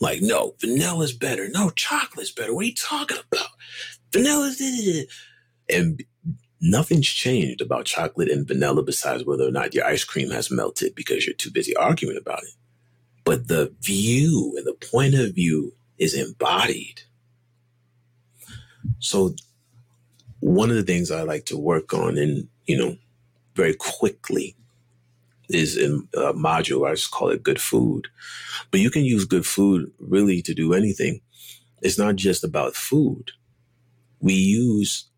Like, 0.00 0.22
no, 0.22 0.54
vanilla's 0.60 1.12
better. 1.12 1.48
No, 1.48 1.70
chocolate's 1.70 2.30
better. 2.30 2.54
What 2.54 2.66
are 2.66 2.68
you 2.68 2.74
talking 2.74 3.18
about? 3.32 3.48
Vanilla's 4.12 4.60
and 5.68 6.02
nothing's 6.60 7.06
changed 7.06 7.60
about 7.60 7.84
chocolate 7.84 8.30
and 8.30 8.46
vanilla 8.46 8.82
besides 8.82 9.24
whether 9.24 9.46
or 9.46 9.50
not 9.50 9.74
your 9.74 9.84
ice 9.84 10.04
cream 10.04 10.30
has 10.30 10.50
melted 10.50 10.94
because 10.94 11.26
you're 11.26 11.34
too 11.36 11.50
busy 11.50 11.76
arguing 11.76 12.16
about 12.16 12.42
it. 12.42 12.54
But 13.24 13.48
the 13.48 13.74
view 13.80 14.54
and 14.56 14.66
the 14.66 14.86
point 14.90 15.14
of 15.14 15.34
view 15.34 15.74
is 15.98 16.14
embodied. 16.14 17.02
So 18.98 19.34
one 20.40 20.70
of 20.70 20.76
the 20.76 20.82
things 20.82 21.10
I 21.10 21.22
like 21.22 21.44
to 21.46 21.58
work 21.58 21.92
on 21.92 22.16
and, 22.16 22.48
you 22.66 22.78
know, 22.78 22.96
very 23.54 23.74
quickly 23.74 24.56
is 25.48 25.76
in 25.76 26.08
a 26.14 26.32
module. 26.32 26.88
I 26.88 26.92
just 26.92 27.10
call 27.10 27.30
it 27.30 27.42
good 27.42 27.60
food. 27.60 28.08
But 28.70 28.80
you 28.80 28.90
can 28.90 29.04
use 29.04 29.24
good 29.24 29.46
food 29.46 29.92
really 29.98 30.42
to 30.42 30.54
do 30.54 30.74
anything. 30.74 31.20
It's 31.82 31.98
not 31.98 32.16
just 32.16 32.44
about 32.44 32.74
food. 32.74 33.32
We 34.20 34.34
use 34.34 35.08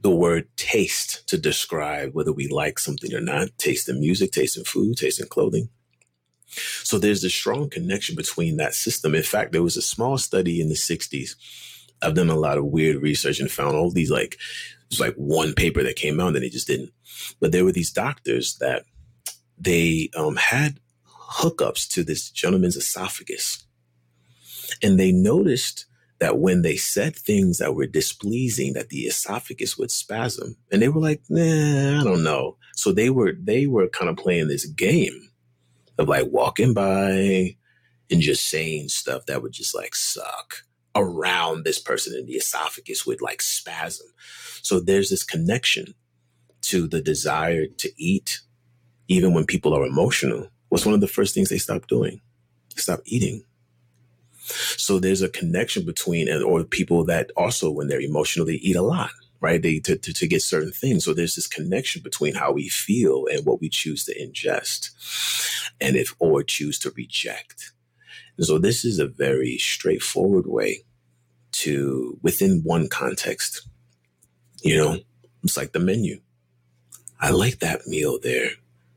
the 0.00 0.10
word 0.10 0.48
taste 0.56 1.26
to 1.28 1.38
describe 1.38 2.14
whether 2.14 2.32
we 2.32 2.48
like 2.48 2.78
something 2.78 3.12
or 3.14 3.20
not. 3.20 3.48
Taste 3.58 3.88
in 3.88 4.00
music, 4.00 4.32
taste 4.32 4.56
in 4.56 4.64
food, 4.64 4.96
taste 4.96 5.20
in 5.20 5.26
clothing. 5.28 5.68
So 6.82 6.98
there's 6.98 7.24
a 7.24 7.30
strong 7.30 7.68
connection 7.68 8.14
between 8.16 8.56
that 8.56 8.74
system. 8.74 9.14
In 9.14 9.22
fact, 9.22 9.52
there 9.52 9.62
was 9.62 9.76
a 9.76 9.82
small 9.82 10.16
study 10.16 10.60
in 10.60 10.68
the 10.68 10.74
60s. 10.74 11.34
I've 12.00 12.14
done 12.14 12.30
a 12.30 12.36
lot 12.36 12.58
of 12.58 12.66
weird 12.66 13.02
research 13.02 13.40
and 13.40 13.50
found 13.50 13.76
all 13.76 13.90
these 13.90 14.10
like, 14.10 14.38
there's 14.88 15.00
like 15.00 15.14
one 15.16 15.52
paper 15.52 15.82
that 15.82 15.96
came 15.96 16.20
out 16.20 16.34
and 16.34 16.44
they 16.44 16.48
just 16.48 16.66
didn't 16.66 16.92
but 17.40 17.52
there 17.52 17.64
were 17.64 17.72
these 17.72 17.90
doctors 17.90 18.56
that 18.58 18.84
they 19.58 20.10
um, 20.16 20.36
had 20.36 20.80
hookups 21.40 21.88
to 21.90 22.04
this 22.04 22.30
gentleman's 22.30 22.76
esophagus. 22.76 23.64
And 24.82 24.98
they 24.98 25.12
noticed 25.12 25.86
that 26.20 26.38
when 26.38 26.62
they 26.62 26.76
said 26.76 27.14
things 27.14 27.58
that 27.58 27.74
were 27.74 27.86
displeasing, 27.86 28.72
that 28.72 28.88
the 28.88 29.02
esophagus 29.02 29.78
would 29.78 29.90
spasm. 29.90 30.56
And 30.72 30.82
they 30.82 30.88
were 30.88 31.00
like, 31.00 31.22
nah, 31.28 32.00
I 32.00 32.04
don't 32.04 32.24
know. 32.24 32.56
So 32.74 32.92
they 32.92 33.10
were 33.10 33.32
they 33.40 33.66
were 33.66 33.88
kind 33.88 34.08
of 34.08 34.16
playing 34.16 34.48
this 34.48 34.66
game 34.66 35.30
of 35.98 36.08
like 36.08 36.26
walking 36.30 36.74
by 36.74 37.56
and 38.10 38.20
just 38.20 38.46
saying 38.48 38.88
stuff 38.88 39.26
that 39.26 39.42
would 39.42 39.52
just 39.52 39.74
like 39.74 39.94
suck 39.94 40.64
around 40.94 41.64
this 41.64 41.78
person 41.78 42.14
and 42.16 42.26
the 42.26 42.34
esophagus 42.34 43.06
would 43.06 43.20
like 43.20 43.42
spasm. 43.42 44.06
So 44.62 44.80
there's 44.80 45.10
this 45.10 45.24
connection 45.24 45.94
to 46.62 46.88
the 46.88 47.00
desire 47.00 47.66
to 47.66 47.90
eat, 47.96 48.40
even 49.06 49.34
when 49.34 49.46
people 49.46 49.74
are 49.74 49.86
emotional, 49.86 50.48
what's 50.68 50.84
one 50.84 50.94
of 50.94 51.00
the 51.00 51.08
first 51.08 51.34
things 51.34 51.48
they 51.48 51.58
stop 51.58 51.86
doing? 51.86 52.20
Stop 52.76 53.00
eating. 53.04 53.44
So 54.48 54.98
there's 54.98 55.22
a 55.22 55.28
connection 55.28 55.84
between, 55.84 56.28
or 56.42 56.64
people 56.64 57.04
that 57.04 57.30
also, 57.36 57.70
when 57.70 57.88
they're 57.88 58.00
emotional, 58.00 58.46
they 58.46 58.54
eat 58.54 58.76
a 58.76 58.82
lot, 58.82 59.10
right? 59.40 59.60
They 59.60 59.78
to, 59.80 59.96
to, 59.96 60.12
to 60.12 60.26
get 60.26 60.42
certain 60.42 60.72
things. 60.72 61.04
So 61.04 61.14
there's 61.14 61.34
this 61.34 61.46
connection 61.46 62.02
between 62.02 62.34
how 62.34 62.52
we 62.52 62.68
feel 62.68 63.26
and 63.30 63.44
what 63.44 63.60
we 63.60 63.68
choose 63.68 64.04
to 64.04 64.18
ingest, 64.18 64.90
and 65.80 65.96
if 65.96 66.14
or 66.18 66.42
choose 66.42 66.78
to 66.80 66.90
reject. 66.96 67.72
And 68.36 68.46
so 68.46 68.58
this 68.58 68.84
is 68.84 68.98
a 68.98 69.06
very 69.06 69.58
straightforward 69.58 70.46
way 70.46 70.84
to, 71.52 72.18
within 72.22 72.62
one 72.64 72.88
context, 72.88 73.68
you 74.62 74.76
know, 74.76 74.98
it's 75.42 75.56
like 75.56 75.72
the 75.72 75.80
menu. 75.80 76.20
I 77.20 77.30
like 77.30 77.58
that 77.58 77.86
meal 77.86 78.18
there. 78.20 78.50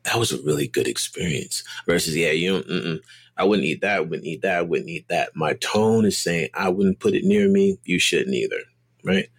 That 0.04 0.18
was 0.18 0.32
a 0.32 0.41
really 0.41 0.68
good 0.68 0.88
experience. 0.88 1.64
Versus, 1.88 2.16
yeah, 2.16 2.32
you 2.32 2.52
know, 2.52 2.99
I 3.42 3.44
wouldn't 3.44 3.66
eat 3.66 3.82
that, 3.82 3.98
I 3.98 4.00
wouldn't 4.02 4.28
eat 4.28 4.44
that, 4.44 4.58
I 4.60 4.62
wouldn't 4.62 4.89
eat 4.89 5.08
that. 5.08 5.36
My 5.36 5.54
tone 5.54 6.06
is 6.06 6.16
saying 6.16 6.50
I 6.54 6.70
wouldn't 6.70 7.00
put 7.00 7.16
it 7.16 7.24
near 7.24 7.50
me. 7.50 7.80
You 7.84 7.98
shouldn't 7.98 8.36
either, 8.36 8.62
right? 9.04 9.30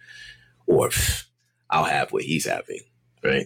Or 0.67 0.89
I'll 1.69 1.85
have 1.85 2.11
what 2.11 2.23
he's 2.23 2.45
having, 2.45 2.81
right? 3.23 3.45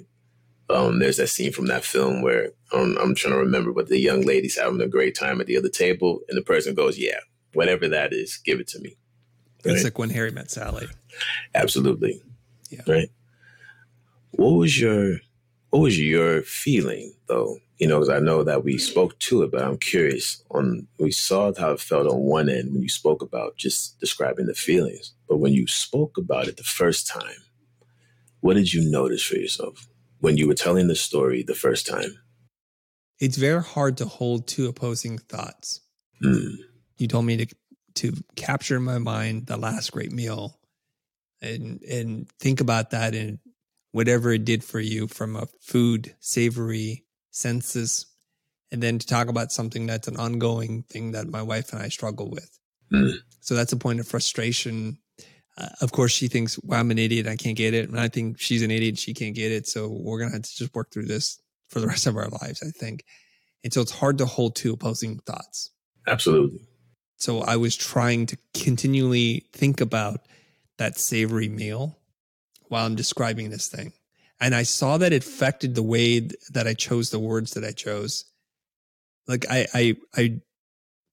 Um, 0.67 0.97
there's 0.97 1.17
that 1.17 1.27
scene 1.27 1.51
from 1.51 1.67
that 1.67 1.85
film 1.85 2.23
where 2.23 2.53
um, 2.73 2.97
I'm 2.99 3.13
trying 3.13 3.35
to 3.35 3.39
remember, 3.39 3.71
but 3.71 3.87
the 3.87 3.99
young 3.99 4.21
lady's 4.21 4.57
having 4.57 4.81
a 4.81 4.87
great 4.87 5.13
time 5.13 5.39
at 5.39 5.45
the 5.45 5.57
other 5.57 5.69
table, 5.69 6.21
and 6.27 6.35
the 6.35 6.41
person 6.41 6.73
goes, 6.73 6.97
"Yeah, 6.97 7.19
whatever 7.53 7.87
that 7.89 8.11
is, 8.11 8.37
give 8.37 8.59
it 8.59 8.67
to 8.69 8.79
me." 8.79 8.97
Right? 9.63 9.75
It's 9.75 9.83
like 9.83 9.99
when 9.99 10.09
Harry 10.09 10.31
met 10.31 10.49
Sally. 10.49 10.87
Absolutely. 11.53 12.19
Yeah. 12.71 12.81
Right. 12.87 13.11
What 14.31 14.53
was 14.53 14.79
your 14.79 15.19
what 15.69 15.79
was 15.79 15.99
your 15.99 16.41
feeling 16.41 17.13
though? 17.27 17.57
You 17.77 17.87
know, 17.87 17.99
because 17.99 18.09
I 18.09 18.19
know 18.19 18.43
that 18.43 18.63
we 18.63 18.77
spoke 18.77 19.17
to 19.19 19.43
it, 19.43 19.51
but 19.51 19.61
I'm 19.61 19.77
curious 19.77 20.43
on 20.49 20.87
we 20.97 21.11
saw 21.11 21.51
how 21.57 21.71
it 21.71 21.79
felt 21.79 22.07
on 22.07 22.19
one 22.21 22.49
end 22.49 22.73
when 22.73 22.81
you 22.81 22.89
spoke 22.89 23.21
about 23.21 23.57
just 23.57 23.99
describing 23.99 24.47
the 24.47 24.55
feelings. 24.55 25.13
But 25.29 25.37
when 25.37 25.53
you 25.53 25.67
spoke 25.67 26.17
about 26.17 26.47
it 26.47 26.57
the 26.57 26.63
first 26.63 27.07
time, 27.07 27.43
what 28.39 28.55
did 28.55 28.73
you 28.73 28.89
notice 28.89 29.23
for 29.23 29.35
yourself 29.35 29.87
when 30.19 30.37
you 30.37 30.47
were 30.47 30.55
telling 30.55 30.87
the 30.87 30.95
story 30.95 31.43
the 31.43 31.53
first 31.53 31.85
time? 31.85 32.17
It's 33.19 33.37
very 33.37 33.63
hard 33.63 33.97
to 33.97 34.05
hold 34.05 34.47
two 34.47 34.67
opposing 34.67 35.17
thoughts. 35.17 35.81
Mm. 36.23 36.55
You 36.97 37.07
told 37.07 37.25
me 37.25 37.37
to 37.37 37.55
to 37.95 38.13
capture 38.35 38.77
in 38.77 38.83
my 38.83 38.99
mind 38.99 39.47
the 39.47 39.57
last 39.57 39.91
great 39.91 40.11
meal 40.11 40.59
and 41.41 41.81
and 41.83 42.29
think 42.39 42.61
about 42.61 42.91
that 42.91 43.15
and 43.15 43.39
whatever 43.91 44.31
it 44.31 44.45
did 44.45 44.63
for 44.63 44.79
you 44.79 45.07
from 45.07 45.35
a 45.35 45.47
food, 45.61 46.15
savory 46.19 47.05
senses, 47.31 48.05
and 48.71 48.83
then 48.83 48.99
to 48.99 49.07
talk 49.07 49.27
about 49.27 49.51
something 49.51 49.87
that's 49.87 50.07
an 50.07 50.17
ongoing 50.17 50.83
thing 50.83 51.11
that 51.11 51.27
my 51.27 51.41
wife 51.41 51.71
and 51.71 51.81
I 51.81 51.89
struggle 51.89 52.29
with. 52.29 52.59
Mm. 52.91 53.13
So 53.39 53.55
that's 53.55 53.71
a 53.71 53.77
point 53.77 53.99
of 53.99 54.07
frustration. 54.07 54.97
Uh, 55.57 55.69
of 55.81 55.91
course, 55.91 56.11
she 56.11 56.27
thinks, 56.27 56.59
well, 56.63 56.79
I'm 56.79 56.91
an 56.91 56.99
idiot. 56.99 57.27
I 57.27 57.35
can't 57.35 57.57
get 57.57 57.73
it. 57.73 57.89
And 57.89 57.99
I 57.99 58.07
think 58.07 58.39
she's 58.39 58.61
an 58.61 58.71
idiot. 58.71 58.99
She 58.99 59.13
can't 59.13 59.35
get 59.35 59.51
it. 59.51 59.67
So 59.67 59.87
we're 59.89 60.19
going 60.19 60.29
to 60.29 60.35
have 60.35 60.43
to 60.43 60.55
just 60.55 60.75
work 60.75 60.91
through 60.91 61.05
this 61.05 61.39
for 61.69 61.79
the 61.79 61.87
rest 61.93 62.07
of 62.07 62.17
our 62.17 62.29
lives, 62.29 62.61
I 62.61 62.71
think. 62.77 63.03
And 63.63 63.73
so 63.73 63.81
it's 63.81 63.91
hard 63.91 64.17
to 64.19 64.25
hold 64.25 64.55
two 64.55 64.73
opposing 64.73 65.19
thoughts. 65.19 65.71
Absolutely. 66.05 66.61
So 67.17 67.41
I 67.41 67.55
was 67.55 67.75
trying 67.75 68.27
to 68.27 68.37
continually 68.53 69.45
think 69.51 69.81
about 69.81 70.21
that 70.77 70.97
savory 70.97 71.49
meal 71.49 71.97
while 72.69 72.85
I'm 72.85 72.95
describing 72.95 73.49
this 73.49 73.67
thing. 73.67 73.93
And 74.39 74.53
I 74.53 74.63
saw 74.63 74.97
that 74.97 75.13
it 75.13 75.25
affected 75.25 75.75
the 75.75 75.83
way 75.83 76.19
that 76.51 76.67
I 76.67 76.73
chose 76.73 77.09
the 77.09 77.19
words 77.19 77.53
that 77.53 77.63
I 77.63 77.71
chose. 77.71 78.25
Like 79.27 79.45
I, 79.49 79.67
I, 79.73 79.97
I 80.15 80.41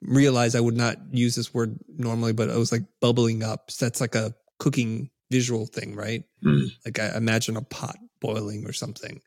realized 0.03 0.55
I 0.55 0.61
would 0.61 0.77
not 0.77 0.99
use 1.11 1.35
this 1.35 1.55
word 1.55 1.79
normally, 1.89 2.33
but 2.33 2.51
it 2.51 2.57
was 2.57 2.73
like 2.73 2.85
bubbling 3.01 3.43
up. 3.43 3.71
So 3.71 3.87
that's 3.87 4.01
like 4.01 4.15
a 4.15 4.35
cooking 4.59 5.11
visual 5.31 5.67
thing, 5.67 5.97
right? 5.97 6.25
Mm. 6.45 6.69
Like 6.85 6.99
I 6.99 7.17
imagine 7.17 7.57
a 7.57 7.63
pot 7.63 7.97
boiling 8.21 8.67
or 8.67 8.73
something. 8.73 9.21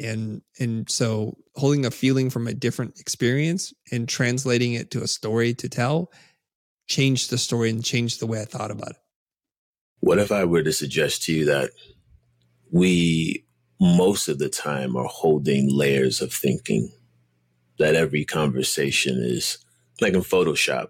And 0.00 0.42
and 0.60 0.88
so 0.88 1.38
holding 1.56 1.84
a 1.84 1.90
feeling 1.90 2.30
from 2.30 2.46
a 2.46 2.54
different 2.54 3.00
experience 3.00 3.72
and 3.90 4.08
translating 4.08 4.74
it 4.74 4.92
to 4.92 5.02
a 5.02 5.08
story 5.08 5.54
to 5.54 5.68
tell 5.68 6.12
changed 6.86 7.30
the 7.30 7.38
story 7.38 7.70
and 7.70 7.84
changed 7.84 8.20
the 8.20 8.26
way 8.26 8.40
I 8.40 8.44
thought 8.44 8.70
about 8.70 8.90
it. 8.90 8.96
What 10.00 10.18
if 10.18 10.30
I 10.32 10.44
were 10.44 10.62
to 10.62 10.72
suggest 10.72 11.24
to 11.24 11.32
you 11.32 11.44
that 11.46 11.70
we 12.70 13.44
most 13.80 14.28
of 14.28 14.38
the 14.38 14.48
time 14.48 14.96
are 14.96 15.04
holding 15.04 15.68
layers 15.70 16.20
of 16.20 16.32
thinking? 16.32 16.92
That 17.78 17.94
every 17.94 18.24
conversation 18.24 19.22
is 19.22 19.58
like 20.00 20.14
in 20.14 20.20
Photoshop, 20.20 20.88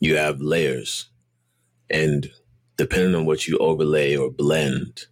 you 0.00 0.16
have 0.16 0.40
layers. 0.40 1.10
And 1.88 2.30
depending 2.76 3.14
on 3.14 3.24
what 3.24 3.46
you 3.46 3.58
overlay 3.58 4.16
or 4.16 4.30
blend, 4.30 5.06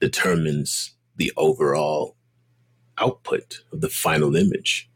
determines 0.00 0.94
the 1.16 1.32
overall 1.36 2.16
output 2.98 3.60
of 3.72 3.80
the 3.80 3.88
final 3.88 4.36
image. 4.36 4.90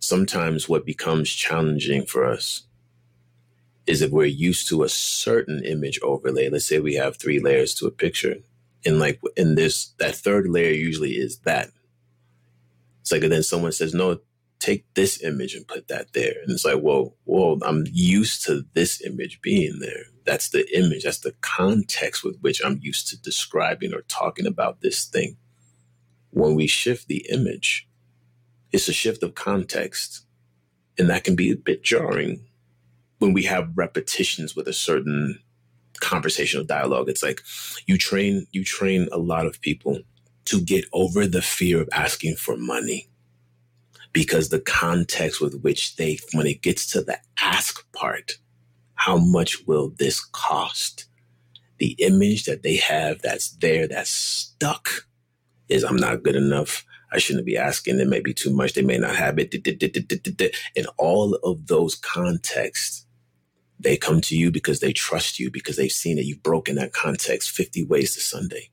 Sometimes 0.00 0.68
what 0.68 0.84
becomes 0.84 1.30
challenging 1.30 2.04
for 2.06 2.24
us 2.24 2.66
is 3.86 4.02
if 4.02 4.10
we're 4.10 4.24
used 4.24 4.68
to 4.68 4.82
a 4.82 4.88
certain 4.88 5.64
image 5.64 6.00
overlay. 6.02 6.48
Let's 6.48 6.66
say 6.66 6.80
we 6.80 6.94
have 6.94 7.16
three 7.16 7.38
layers 7.38 7.74
to 7.76 7.86
a 7.86 7.90
picture, 7.90 8.36
and 8.84 8.98
like 8.98 9.20
in 9.36 9.54
this, 9.54 9.88
that 9.98 10.14
third 10.14 10.48
layer 10.48 10.72
usually 10.72 11.12
is 11.12 11.38
that. 11.40 11.70
It's 13.00 13.12
like, 13.12 13.22
and 13.22 13.32
then 13.32 13.42
someone 13.42 13.72
says, 13.72 13.92
"No, 13.92 14.20
take 14.58 14.86
this 14.94 15.22
image 15.22 15.54
and 15.54 15.68
put 15.68 15.88
that 15.88 16.14
there," 16.14 16.34
and 16.42 16.52
it's 16.52 16.64
like, 16.64 16.80
"Whoa, 16.80 17.14
whoa! 17.24 17.58
I'm 17.62 17.84
used 17.92 18.44
to 18.46 18.64
this 18.72 19.02
image 19.02 19.42
being 19.42 19.78
there. 19.80 20.06
That's 20.24 20.48
the 20.48 20.66
image. 20.76 21.04
That's 21.04 21.18
the 21.18 21.34
context 21.42 22.24
with 22.24 22.38
which 22.40 22.62
I'm 22.64 22.78
used 22.82 23.08
to 23.08 23.20
describing 23.20 23.92
or 23.92 24.02
talking 24.02 24.46
about 24.46 24.80
this 24.80 25.04
thing." 25.04 25.36
When 26.30 26.54
we 26.54 26.66
shift 26.66 27.06
the 27.06 27.26
image, 27.30 27.86
it's 28.72 28.88
a 28.88 28.92
shift 28.92 29.22
of 29.22 29.34
context, 29.34 30.22
and 30.98 31.10
that 31.10 31.24
can 31.24 31.36
be 31.36 31.50
a 31.50 31.56
bit 31.56 31.84
jarring 31.84 32.40
when 33.24 33.32
we 33.32 33.44
have 33.44 33.72
repetitions 33.74 34.54
with 34.54 34.68
a 34.68 34.72
certain 34.72 35.40
conversational 36.00 36.64
dialogue 36.64 37.08
it's 37.08 37.22
like 37.22 37.40
you 37.86 37.96
train 37.96 38.46
you 38.52 38.62
train 38.62 39.08
a 39.12 39.18
lot 39.18 39.46
of 39.46 39.60
people 39.62 39.98
to 40.44 40.60
get 40.60 40.84
over 40.92 41.26
the 41.26 41.40
fear 41.40 41.80
of 41.80 41.88
asking 41.92 42.36
for 42.36 42.56
money 42.56 43.08
because 44.12 44.50
the 44.50 44.60
context 44.60 45.40
with 45.40 45.58
which 45.62 45.96
they 45.96 46.18
when 46.34 46.46
it 46.46 46.60
gets 46.60 46.86
to 46.86 47.00
the 47.00 47.18
ask 47.40 47.90
part 47.92 48.36
how 48.96 49.16
much 49.16 49.66
will 49.66 49.94
this 49.98 50.22
cost 50.22 51.06
the 51.78 51.92
image 52.00 52.44
that 52.44 52.62
they 52.62 52.76
have 52.76 53.22
that's 53.22 53.50
there 53.56 53.88
that's 53.88 54.10
stuck 54.10 55.06
is 55.70 55.82
i'm 55.82 55.96
not 55.96 56.22
good 56.22 56.36
enough 56.36 56.84
I 57.14 57.18
shouldn't 57.18 57.46
be 57.46 57.56
asking. 57.56 58.00
It 58.00 58.08
may 58.08 58.18
be 58.18 58.34
too 58.34 58.52
much. 58.52 58.72
They 58.72 58.82
may 58.82 58.98
not 58.98 59.14
have 59.14 59.38
it. 59.38 59.54
In 60.74 60.86
all 60.98 61.34
of 61.44 61.66
those 61.68 61.94
contexts, 61.94 63.03
they 63.78 63.96
come 63.96 64.20
to 64.22 64.36
you 64.36 64.50
because 64.50 64.80
they 64.80 64.92
trust 64.92 65.38
you, 65.38 65.50
because 65.50 65.76
they've 65.76 65.90
seen 65.90 66.18
it. 66.18 66.24
You've 66.24 66.42
broken 66.42 66.76
that 66.76 66.92
context 66.92 67.50
50 67.50 67.84
ways 67.84 68.14
to 68.14 68.20
Sunday, 68.20 68.70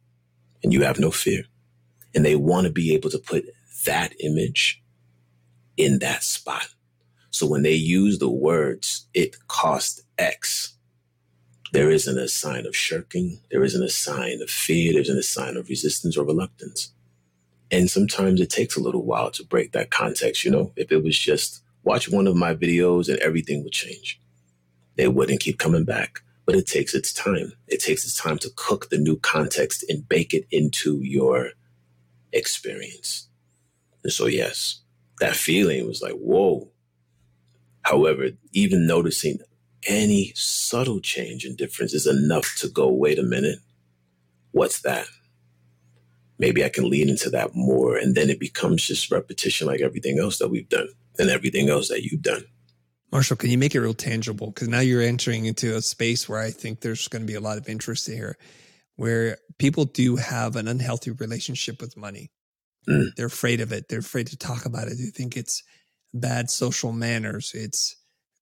and 0.63 0.71
you 0.71 0.83
have 0.83 0.99
no 0.99 1.11
fear. 1.11 1.43
And 2.13 2.25
they 2.25 2.35
want 2.35 2.67
to 2.67 2.71
be 2.71 2.93
able 2.93 3.09
to 3.09 3.19
put 3.19 3.45
that 3.85 4.13
image 4.19 4.83
in 5.77 5.99
that 5.99 6.23
spot. 6.23 6.67
So 7.31 7.47
when 7.47 7.63
they 7.63 7.73
use 7.73 8.19
the 8.19 8.29
words, 8.29 9.07
it 9.13 9.37
cost 9.47 10.01
X, 10.17 10.73
there 11.71 11.89
isn't 11.89 12.17
a 12.17 12.27
sign 12.27 12.65
of 12.65 12.75
shirking. 12.75 13.39
There 13.49 13.63
isn't 13.63 13.83
a 13.83 13.89
sign 13.89 14.41
of 14.41 14.49
fear. 14.49 14.91
There 14.91 15.01
isn't 15.01 15.17
a 15.17 15.23
sign 15.23 15.55
of 15.55 15.69
resistance 15.69 16.17
or 16.17 16.25
reluctance. 16.25 16.91
And 17.71 17.89
sometimes 17.89 18.41
it 18.41 18.49
takes 18.49 18.75
a 18.75 18.81
little 18.81 19.05
while 19.05 19.31
to 19.31 19.45
break 19.45 19.71
that 19.71 19.89
context. 19.89 20.43
You 20.43 20.51
know, 20.51 20.73
if 20.75 20.91
it 20.91 21.01
was 21.01 21.17
just 21.17 21.63
watch 21.83 22.09
one 22.09 22.27
of 22.27 22.35
my 22.35 22.53
videos 22.53 23.07
and 23.07 23.17
everything 23.19 23.63
would 23.63 23.71
change 23.71 24.21
they 24.95 25.07
wouldn't 25.07 25.41
keep 25.41 25.59
coming 25.59 25.85
back. 25.85 26.19
But 26.45 26.55
it 26.55 26.67
takes 26.67 26.93
its 26.93 27.13
time. 27.13 27.53
It 27.67 27.81
takes 27.81 28.03
its 28.03 28.17
time 28.17 28.37
to 28.39 28.49
cook 28.55 28.89
the 28.89 28.97
new 28.97 29.17
context 29.17 29.85
and 29.87 30.07
bake 30.07 30.33
it 30.33 30.47
into 30.51 30.99
your 31.01 31.51
experience. 32.33 33.27
And 34.03 34.11
so, 34.11 34.25
yes, 34.25 34.81
that 35.19 35.35
feeling 35.35 35.85
was 35.87 36.01
like, 36.01 36.13
whoa. 36.13 36.69
However, 37.83 38.29
even 38.53 38.87
noticing 38.87 39.39
any 39.87 40.33
subtle 40.35 40.99
change 40.99 41.45
and 41.45 41.57
difference 41.57 41.93
is 41.93 42.07
enough 42.07 42.55
to 42.59 42.67
go, 42.67 42.91
wait 42.91 43.19
a 43.19 43.23
minute, 43.23 43.59
what's 44.51 44.81
that? 44.81 45.07
Maybe 46.37 46.65
I 46.65 46.69
can 46.69 46.89
lean 46.89 47.09
into 47.09 47.29
that 47.29 47.51
more. 47.53 47.97
And 47.97 48.15
then 48.15 48.29
it 48.29 48.39
becomes 48.39 48.85
just 48.85 49.11
repetition 49.11 49.67
like 49.67 49.81
everything 49.81 50.19
else 50.19 50.39
that 50.39 50.49
we've 50.49 50.69
done 50.69 50.89
and 51.19 51.29
everything 51.29 51.69
else 51.69 51.87
that 51.89 52.03
you've 52.03 52.21
done. 52.21 52.45
Marshall, 53.11 53.37
can 53.37 53.49
you 53.49 53.57
make 53.57 53.75
it 53.75 53.81
real 53.81 53.93
tangible? 53.93 54.51
Because 54.51 54.69
now 54.69 54.79
you're 54.79 55.01
entering 55.01 55.45
into 55.45 55.75
a 55.75 55.81
space 55.81 56.29
where 56.29 56.39
I 56.39 56.49
think 56.51 56.79
there's 56.79 57.07
going 57.07 57.21
to 57.21 57.27
be 57.27 57.35
a 57.35 57.41
lot 57.41 57.57
of 57.57 57.67
interest 57.67 58.07
here, 58.07 58.37
where 58.95 59.37
people 59.57 59.85
do 59.85 60.15
have 60.15 60.55
an 60.55 60.67
unhealthy 60.67 61.11
relationship 61.11 61.81
with 61.81 61.97
money. 61.97 62.31
Mm. 62.87 63.13
They're 63.15 63.25
afraid 63.27 63.59
of 63.59 63.71
it. 63.71 63.89
They're 63.89 63.99
afraid 63.99 64.27
to 64.27 64.37
talk 64.37 64.65
about 64.65 64.87
it. 64.87 64.97
They 64.97 65.11
think 65.11 65.35
it's 65.35 65.61
bad 66.13 66.49
social 66.49 66.93
manners. 66.93 67.51
It's 67.53 67.95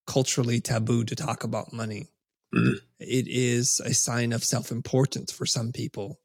culturally 0.06 0.60
taboo 0.62 1.04
to 1.06 1.16
talk 1.16 1.44
about 1.44 1.74
money. 1.74 2.08
Mm. 2.54 2.76
It 3.00 3.28
is 3.28 3.82
a 3.84 3.94
sign 3.94 4.34
of 4.34 4.44
self 4.44 4.72
importance 4.72 5.32
for 5.32 5.46
some 5.46 5.72
people. 5.72 6.20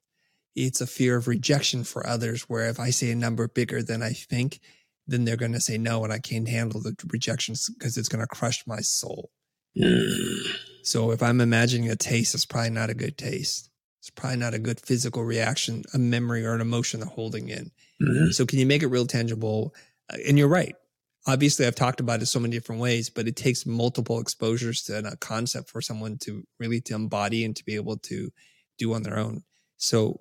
It's 0.55 0.81
a 0.81 0.87
fear 0.87 1.17
of 1.17 1.29
rejection 1.29 1.83
for 1.83 2.07
others, 2.07 2.43
where 2.43 2.69
if 2.69 2.79
I 2.79 2.91
say 2.91 3.11
a 3.11 3.17
number 3.17 3.49
bigger 3.49 3.83
than 3.83 4.03
I 4.03 4.13
think, 4.13 4.61
then 5.07 5.25
they're 5.25 5.37
going 5.37 5.53
to 5.53 5.61
say 5.61 5.79
no 5.79 6.05
and 6.05 6.13
I 6.13 6.19
can't 6.19 6.49
handle 6.49 6.81
the 6.81 6.95
rejections 7.13 7.69
because 7.69 7.97
it's 7.97 8.09
going 8.09 8.23
to 8.23 8.27
crush 8.27 8.67
my 8.67 8.81
soul. 8.81 9.31
Mm. 9.77 10.47
So 10.85 11.13
if 11.13 11.23
I'm 11.23 11.41
imagining 11.41 11.89
a 11.89 11.97
taste, 11.97 12.35
it's 12.35 12.45
probably 12.45 12.69
not 12.69 12.91
a 12.91 12.95
good 12.95 13.17
taste. 13.17 13.71
It's 14.01 14.11
probably 14.11 14.37
not 14.37 14.53
a 14.53 14.59
good 14.59 14.79
physical 14.79 15.25
reaction, 15.25 15.83
a 15.95 15.99
memory 15.99 16.45
or 16.45 16.55
an 16.55 16.61
emotion 16.61 17.01
they're 17.01 17.09
holding 17.09 17.49
in. 17.49 17.71
Mm-hmm. 18.03 18.33
So 18.33 18.45
can 18.45 18.59
you 18.59 18.67
make 18.67 18.83
it 18.83 18.89
real 18.89 19.07
tangible? 19.07 19.75
Uh, 20.13 20.19
and 20.29 20.37
you're 20.37 20.47
right. 20.47 20.75
Obviously, 21.27 21.67
I've 21.67 21.75
talked 21.75 22.01
about 22.01 22.21
it 22.21 22.27
so 22.27 22.39
many 22.39 22.55
different 22.55 22.83
ways, 22.83 23.09
but 23.09 23.27
it 23.27 23.35
takes 23.35 23.65
multiple 23.65 24.21
exposures 24.21 24.83
to 24.83 24.99
a 24.99 25.17
concept 25.17 25.71
for 25.71 25.81
someone 25.81 26.19
to 26.19 26.47
really 26.61 26.83
to 26.83 26.95
embody 26.95 27.47
and 27.47 27.57
to 27.57 27.65
be 27.65 27.77
able 27.77 27.97
to 27.97 28.31
do 28.77 28.93
on 28.93 29.05
their 29.05 29.19
own. 29.19 29.43
So 29.79 30.21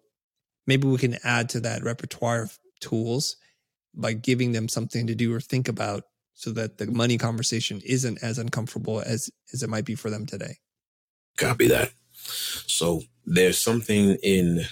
maybe 0.66 0.88
we 0.88 0.98
can 0.98 1.18
add 1.26 1.50
to 1.50 1.60
that 1.60 1.84
repertoire 1.84 2.44
of 2.44 2.58
tools 2.80 3.36
by 3.94 4.14
giving 4.14 4.52
them 4.52 4.68
something 4.68 5.08
to 5.08 5.16
do 5.16 5.34
or 5.34 5.40
think 5.40 5.68
about 5.68 6.04
so 6.34 6.52
that 6.52 6.78
the 6.78 6.88
money 6.88 7.18
conversation 7.18 7.82
isn't 7.86 8.22
as 8.24 8.40
uncomfortable 8.40 9.02
as 9.06 9.30
as 9.54 9.64
it 9.64 9.70
might 9.70 9.86
be 9.86 9.96
for 9.96 10.10
them 10.10 10.26
today. 10.26 10.58
Copy 11.38 11.68
that. 11.68 11.92
So 12.14 13.02
there's 13.26 13.60
something 13.60 14.18
in 14.24 14.66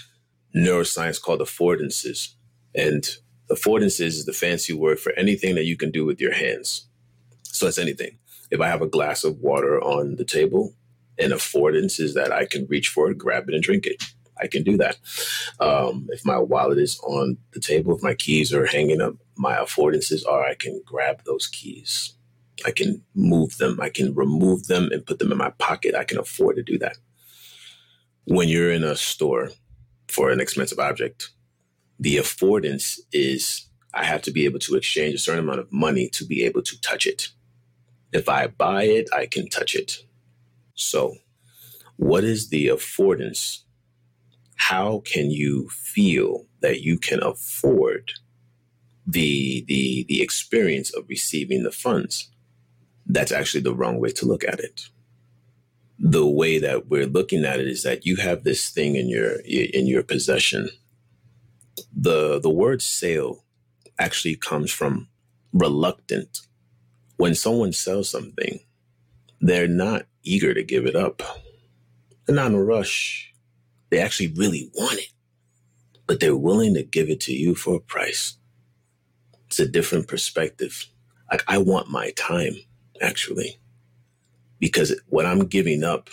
neuroscience 0.54 1.20
called 1.20 1.40
affordances. 1.40 2.34
And 2.74 3.04
affordances 3.50 4.00
is 4.00 4.24
the 4.24 4.32
fancy 4.32 4.72
word 4.72 5.00
for 5.00 5.12
anything 5.12 5.54
that 5.54 5.64
you 5.64 5.76
can 5.76 5.90
do 5.90 6.04
with 6.04 6.20
your 6.20 6.34
hands. 6.34 6.88
So 7.42 7.66
it's 7.66 7.78
anything. 7.78 8.18
If 8.50 8.60
I 8.60 8.68
have 8.68 8.82
a 8.82 8.86
glass 8.86 9.24
of 9.24 9.38
water 9.38 9.82
on 9.82 10.16
the 10.16 10.24
table, 10.24 10.74
an 11.18 11.30
affordance 11.30 12.00
is 12.00 12.14
that 12.14 12.32
I 12.32 12.44
can 12.44 12.66
reach 12.66 12.88
for 12.88 13.10
it, 13.10 13.18
grab 13.18 13.48
it, 13.48 13.54
and 13.54 13.62
drink 13.62 13.86
it. 13.86 14.02
I 14.42 14.48
can 14.48 14.64
do 14.64 14.76
that. 14.78 14.96
Um, 15.60 16.08
if 16.10 16.26
my 16.26 16.38
wallet 16.38 16.78
is 16.78 16.98
on 17.00 17.38
the 17.52 17.60
table, 17.60 17.96
if 17.96 18.02
my 18.02 18.14
keys 18.14 18.52
are 18.52 18.66
hanging 18.66 19.00
up, 19.00 19.14
my 19.36 19.54
affordances 19.56 20.26
are 20.28 20.44
I 20.44 20.54
can 20.54 20.82
grab 20.84 21.22
those 21.24 21.46
keys. 21.46 22.14
I 22.66 22.72
can 22.72 23.02
move 23.14 23.58
them. 23.58 23.80
I 23.80 23.88
can 23.88 24.14
remove 24.14 24.66
them 24.66 24.88
and 24.92 25.06
put 25.06 25.18
them 25.18 25.32
in 25.32 25.38
my 25.38 25.50
pocket. 25.58 25.94
I 25.94 26.04
can 26.04 26.18
afford 26.18 26.56
to 26.56 26.62
do 26.62 26.78
that. 26.78 26.98
When 28.24 28.48
you're 28.48 28.72
in 28.72 28.84
a 28.84 28.96
store 28.96 29.50
for 30.08 30.30
an 30.30 30.40
expensive 30.40 30.78
object, 30.78 31.30
the 31.98 32.16
affordance 32.16 32.98
is 33.12 33.66
I 33.94 34.04
have 34.04 34.22
to 34.22 34.32
be 34.32 34.44
able 34.44 34.58
to 34.60 34.74
exchange 34.74 35.14
a 35.14 35.18
certain 35.18 35.44
amount 35.44 35.60
of 35.60 35.72
money 35.72 36.08
to 36.10 36.24
be 36.24 36.44
able 36.44 36.62
to 36.62 36.80
touch 36.80 37.06
it. 37.06 37.28
If 38.12 38.28
I 38.28 38.46
buy 38.46 38.84
it, 38.84 39.08
I 39.12 39.26
can 39.26 39.48
touch 39.48 39.74
it. 39.74 40.04
So, 40.74 41.16
what 41.96 42.24
is 42.24 42.48
the 42.48 42.68
affordance 42.68 43.60
how 44.68 45.02
can 45.04 45.32
you 45.32 45.68
feel 45.70 46.46
that 46.60 46.82
you 46.82 46.96
can 46.96 47.20
afford 47.20 48.12
the 49.04 49.64
the 49.66 50.04
the 50.08 50.22
experience 50.22 50.94
of 50.94 51.08
receiving 51.08 51.64
the 51.64 51.72
funds? 51.72 52.30
That's 53.04 53.32
actually 53.32 53.62
the 53.62 53.74
wrong 53.74 53.98
way 53.98 54.10
to 54.10 54.24
look 54.24 54.44
at 54.44 54.60
it. 54.60 54.82
The 55.98 56.24
way 56.24 56.60
that 56.60 56.88
we're 56.88 57.06
looking 57.08 57.44
at 57.44 57.58
it 57.58 57.66
is 57.66 57.82
that 57.82 58.06
you 58.06 58.16
have 58.16 58.44
this 58.44 58.70
thing 58.70 58.94
in 58.94 59.08
your 59.08 59.40
in 59.44 59.88
your 59.88 60.04
possession. 60.04 60.68
The 61.92 62.38
the 62.38 62.50
word 62.64 62.82
sale 62.82 63.44
actually 63.98 64.36
comes 64.36 64.70
from 64.70 65.08
reluctant. 65.52 66.38
When 67.16 67.34
someone 67.34 67.72
sells 67.72 68.08
something, 68.08 68.60
they're 69.40 69.66
not 69.66 70.06
eager 70.22 70.54
to 70.54 70.62
give 70.62 70.86
it 70.86 70.94
up. 70.94 71.20
They're 72.26 72.36
not 72.36 72.52
in 72.52 72.54
a 72.54 72.62
rush 72.62 73.31
they 73.92 74.00
actually 74.00 74.28
really 74.28 74.70
want 74.74 74.98
it, 74.98 75.12
but 76.06 76.18
they're 76.18 76.34
willing 76.34 76.72
to 76.72 76.82
give 76.82 77.10
it 77.10 77.20
to 77.20 77.32
you 77.34 77.54
for 77.54 77.76
a 77.76 77.80
price. 77.80 78.38
It's 79.48 79.60
a 79.60 79.68
different 79.68 80.08
perspective. 80.08 80.86
Like, 81.30 81.44
I 81.46 81.58
want 81.58 81.90
my 81.90 82.10
time, 82.12 82.54
actually. 83.02 83.60
Because 84.58 84.98
what 85.08 85.26
I'm 85.26 85.40
giving 85.40 85.84
up 85.84 86.08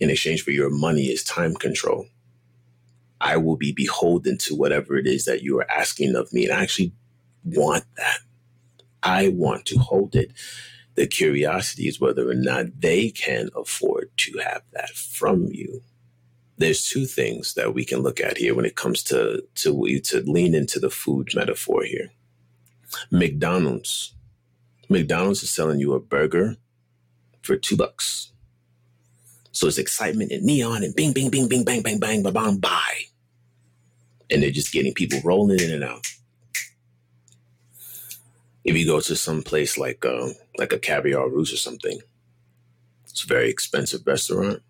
in 0.00 0.10
exchange 0.10 0.42
for 0.42 0.50
your 0.50 0.68
money 0.68 1.04
is 1.04 1.22
time 1.22 1.54
control. 1.54 2.08
I 3.20 3.36
will 3.36 3.56
be 3.56 3.70
beholden 3.70 4.36
to 4.38 4.56
whatever 4.56 4.96
it 4.96 5.06
is 5.06 5.24
that 5.26 5.42
you 5.42 5.60
are 5.60 5.70
asking 5.70 6.16
of 6.16 6.32
me. 6.32 6.46
And 6.46 6.52
I 6.52 6.60
actually 6.60 6.92
want 7.44 7.84
that. 7.98 8.18
I 9.04 9.28
want 9.28 9.64
to 9.66 9.78
hold 9.78 10.16
it. 10.16 10.32
The 10.96 11.06
curiosity 11.06 11.86
is 11.86 12.00
whether 12.00 12.28
or 12.28 12.34
not 12.34 12.80
they 12.80 13.10
can 13.10 13.48
afford 13.54 14.10
to 14.16 14.38
have 14.38 14.62
that 14.72 14.90
from 14.90 15.46
you. 15.52 15.84
There's 16.62 16.84
two 16.84 17.06
things 17.06 17.54
that 17.54 17.74
we 17.74 17.84
can 17.84 18.00
look 18.00 18.20
at 18.20 18.38
here 18.38 18.54
when 18.54 18.64
it 18.64 18.76
comes 18.76 19.02
to 19.04 19.42
to 19.56 20.00
to 20.00 20.20
lean 20.20 20.54
into 20.54 20.78
the 20.78 20.90
food 20.90 21.30
metaphor 21.34 21.82
here. 21.82 22.12
McDonald's. 23.10 24.14
McDonald's 24.88 25.42
is 25.42 25.50
selling 25.50 25.80
you 25.80 25.94
a 25.94 26.00
burger 26.00 26.56
for 27.42 27.56
two 27.56 27.76
bucks. 27.76 28.32
So 29.50 29.66
it's 29.66 29.78
excitement 29.78 30.30
and 30.30 30.44
neon 30.44 30.84
and 30.84 30.94
bing, 30.94 31.12
bing, 31.12 31.30
bing, 31.30 31.48
bing, 31.48 31.64
bang, 31.64 31.82
bang, 31.82 31.98
bang, 31.98 32.22
bang, 32.22 32.32
bang, 32.32 32.58
buy. 32.58 32.92
And 34.30 34.42
they're 34.42 34.50
just 34.50 34.72
getting 34.72 34.94
people 34.94 35.20
rolling 35.24 35.60
in 35.60 35.72
and 35.72 35.82
out 35.82 36.06
if 38.64 38.76
you 38.76 38.86
go 38.86 39.00
to 39.00 39.16
some 39.16 39.42
place 39.42 39.76
like 39.76 40.04
um, 40.04 40.34
like 40.56 40.72
a 40.72 40.78
caviar 40.78 41.28
roost 41.28 41.52
or 41.52 41.56
something, 41.56 41.98
it's 43.04 43.24
a 43.24 43.26
very 43.26 43.50
expensive 43.50 44.06
restaurant. 44.06 44.62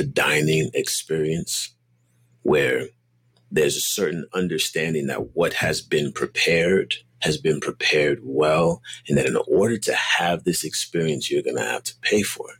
A 0.00 0.04
dining 0.04 0.70
experience 0.74 1.74
where 2.42 2.88
there's 3.50 3.76
a 3.76 3.80
certain 3.80 4.26
understanding 4.34 5.06
that 5.06 5.36
what 5.36 5.54
has 5.54 5.80
been 5.80 6.12
prepared 6.12 6.94
has 7.20 7.38
been 7.38 7.60
prepared 7.60 8.18
well, 8.22 8.82
and 9.08 9.16
that 9.16 9.26
in 9.26 9.36
order 9.46 9.78
to 9.78 9.94
have 9.94 10.44
this 10.44 10.64
experience, 10.64 11.30
you're 11.30 11.42
going 11.42 11.56
to 11.56 11.62
have 11.62 11.82
to 11.84 11.94
pay 12.02 12.22
for 12.22 12.50
it. 12.50 12.58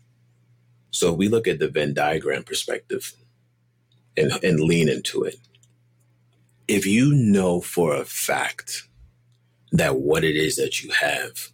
So 0.90 1.12
we 1.12 1.28
look 1.28 1.46
at 1.46 1.58
the 1.58 1.68
Venn 1.68 1.92
diagram 1.92 2.44
perspective 2.44 3.12
and, 4.16 4.32
and 4.42 4.60
lean 4.60 4.88
into 4.88 5.22
it. 5.24 5.36
If 6.66 6.86
you 6.86 7.12
know 7.12 7.60
for 7.60 7.94
a 7.94 8.04
fact 8.04 8.88
that 9.74 9.96
what 9.96 10.22
it 10.22 10.36
is 10.36 10.54
that 10.54 10.84
you 10.84 10.90
have. 10.92 11.50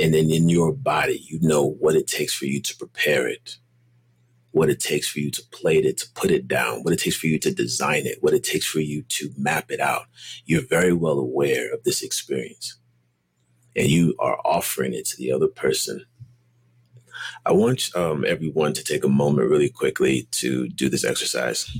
And 0.00 0.12
then 0.12 0.28
in 0.28 0.48
your 0.48 0.72
body, 0.72 1.22
you 1.24 1.38
know 1.40 1.64
what 1.64 1.94
it 1.94 2.08
takes 2.08 2.34
for 2.34 2.46
you 2.46 2.60
to 2.60 2.76
prepare 2.76 3.28
it, 3.28 3.56
what 4.52 4.70
it 4.70 4.80
takes 4.80 5.08
for 5.08 5.20
you 5.20 5.30
to 5.30 5.42
plate 5.50 5.84
it, 5.84 5.98
to 5.98 6.06
put 6.14 6.30
it 6.30 6.48
down, 6.48 6.82
what 6.82 6.94
it 6.94 7.00
takes 7.00 7.16
for 7.16 7.26
you 7.26 7.38
to 7.38 7.52
design 7.52 8.06
it, 8.06 8.18
what 8.22 8.34
it 8.34 8.42
takes 8.42 8.66
for 8.66 8.80
you 8.80 9.02
to 9.02 9.30
map 9.36 9.70
it 9.70 9.80
out. 9.80 10.06
You're 10.46 10.66
very 10.66 10.92
well 10.92 11.18
aware 11.18 11.72
of 11.72 11.84
this 11.84 12.02
experience 12.02 12.78
and 13.76 13.88
you 13.88 14.14
are 14.18 14.38
offering 14.44 14.94
it 14.94 15.06
to 15.06 15.16
the 15.16 15.32
other 15.32 15.46
person. 15.46 16.04
I 17.46 17.52
want 17.52 17.94
um, 17.94 18.24
everyone 18.26 18.72
to 18.74 18.84
take 18.84 19.04
a 19.04 19.08
moment 19.08 19.50
really 19.50 19.68
quickly 19.68 20.28
to 20.32 20.68
do 20.68 20.88
this 20.88 21.04
exercise. 21.04 21.76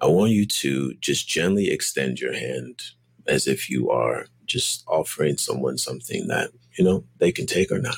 I 0.00 0.06
want 0.06 0.32
you 0.32 0.46
to 0.46 0.94
just 0.94 1.28
gently 1.28 1.70
extend 1.70 2.20
your 2.20 2.34
hand 2.34 2.82
as 3.26 3.46
if 3.46 3.68
you 3.68 3.90
are 3.90 4.26
just 4.46 4.82
offering 4.88 5.36
someone 5.36 5.78
something 5.78 6.26
that, 6.28 6.50
you 6.76 6.84
know, 6.84 7.04
they 7.18 7.30
can 7.30 7.46
take 7.46 7.70
or 7.70 7.78
not. 7.78 7.96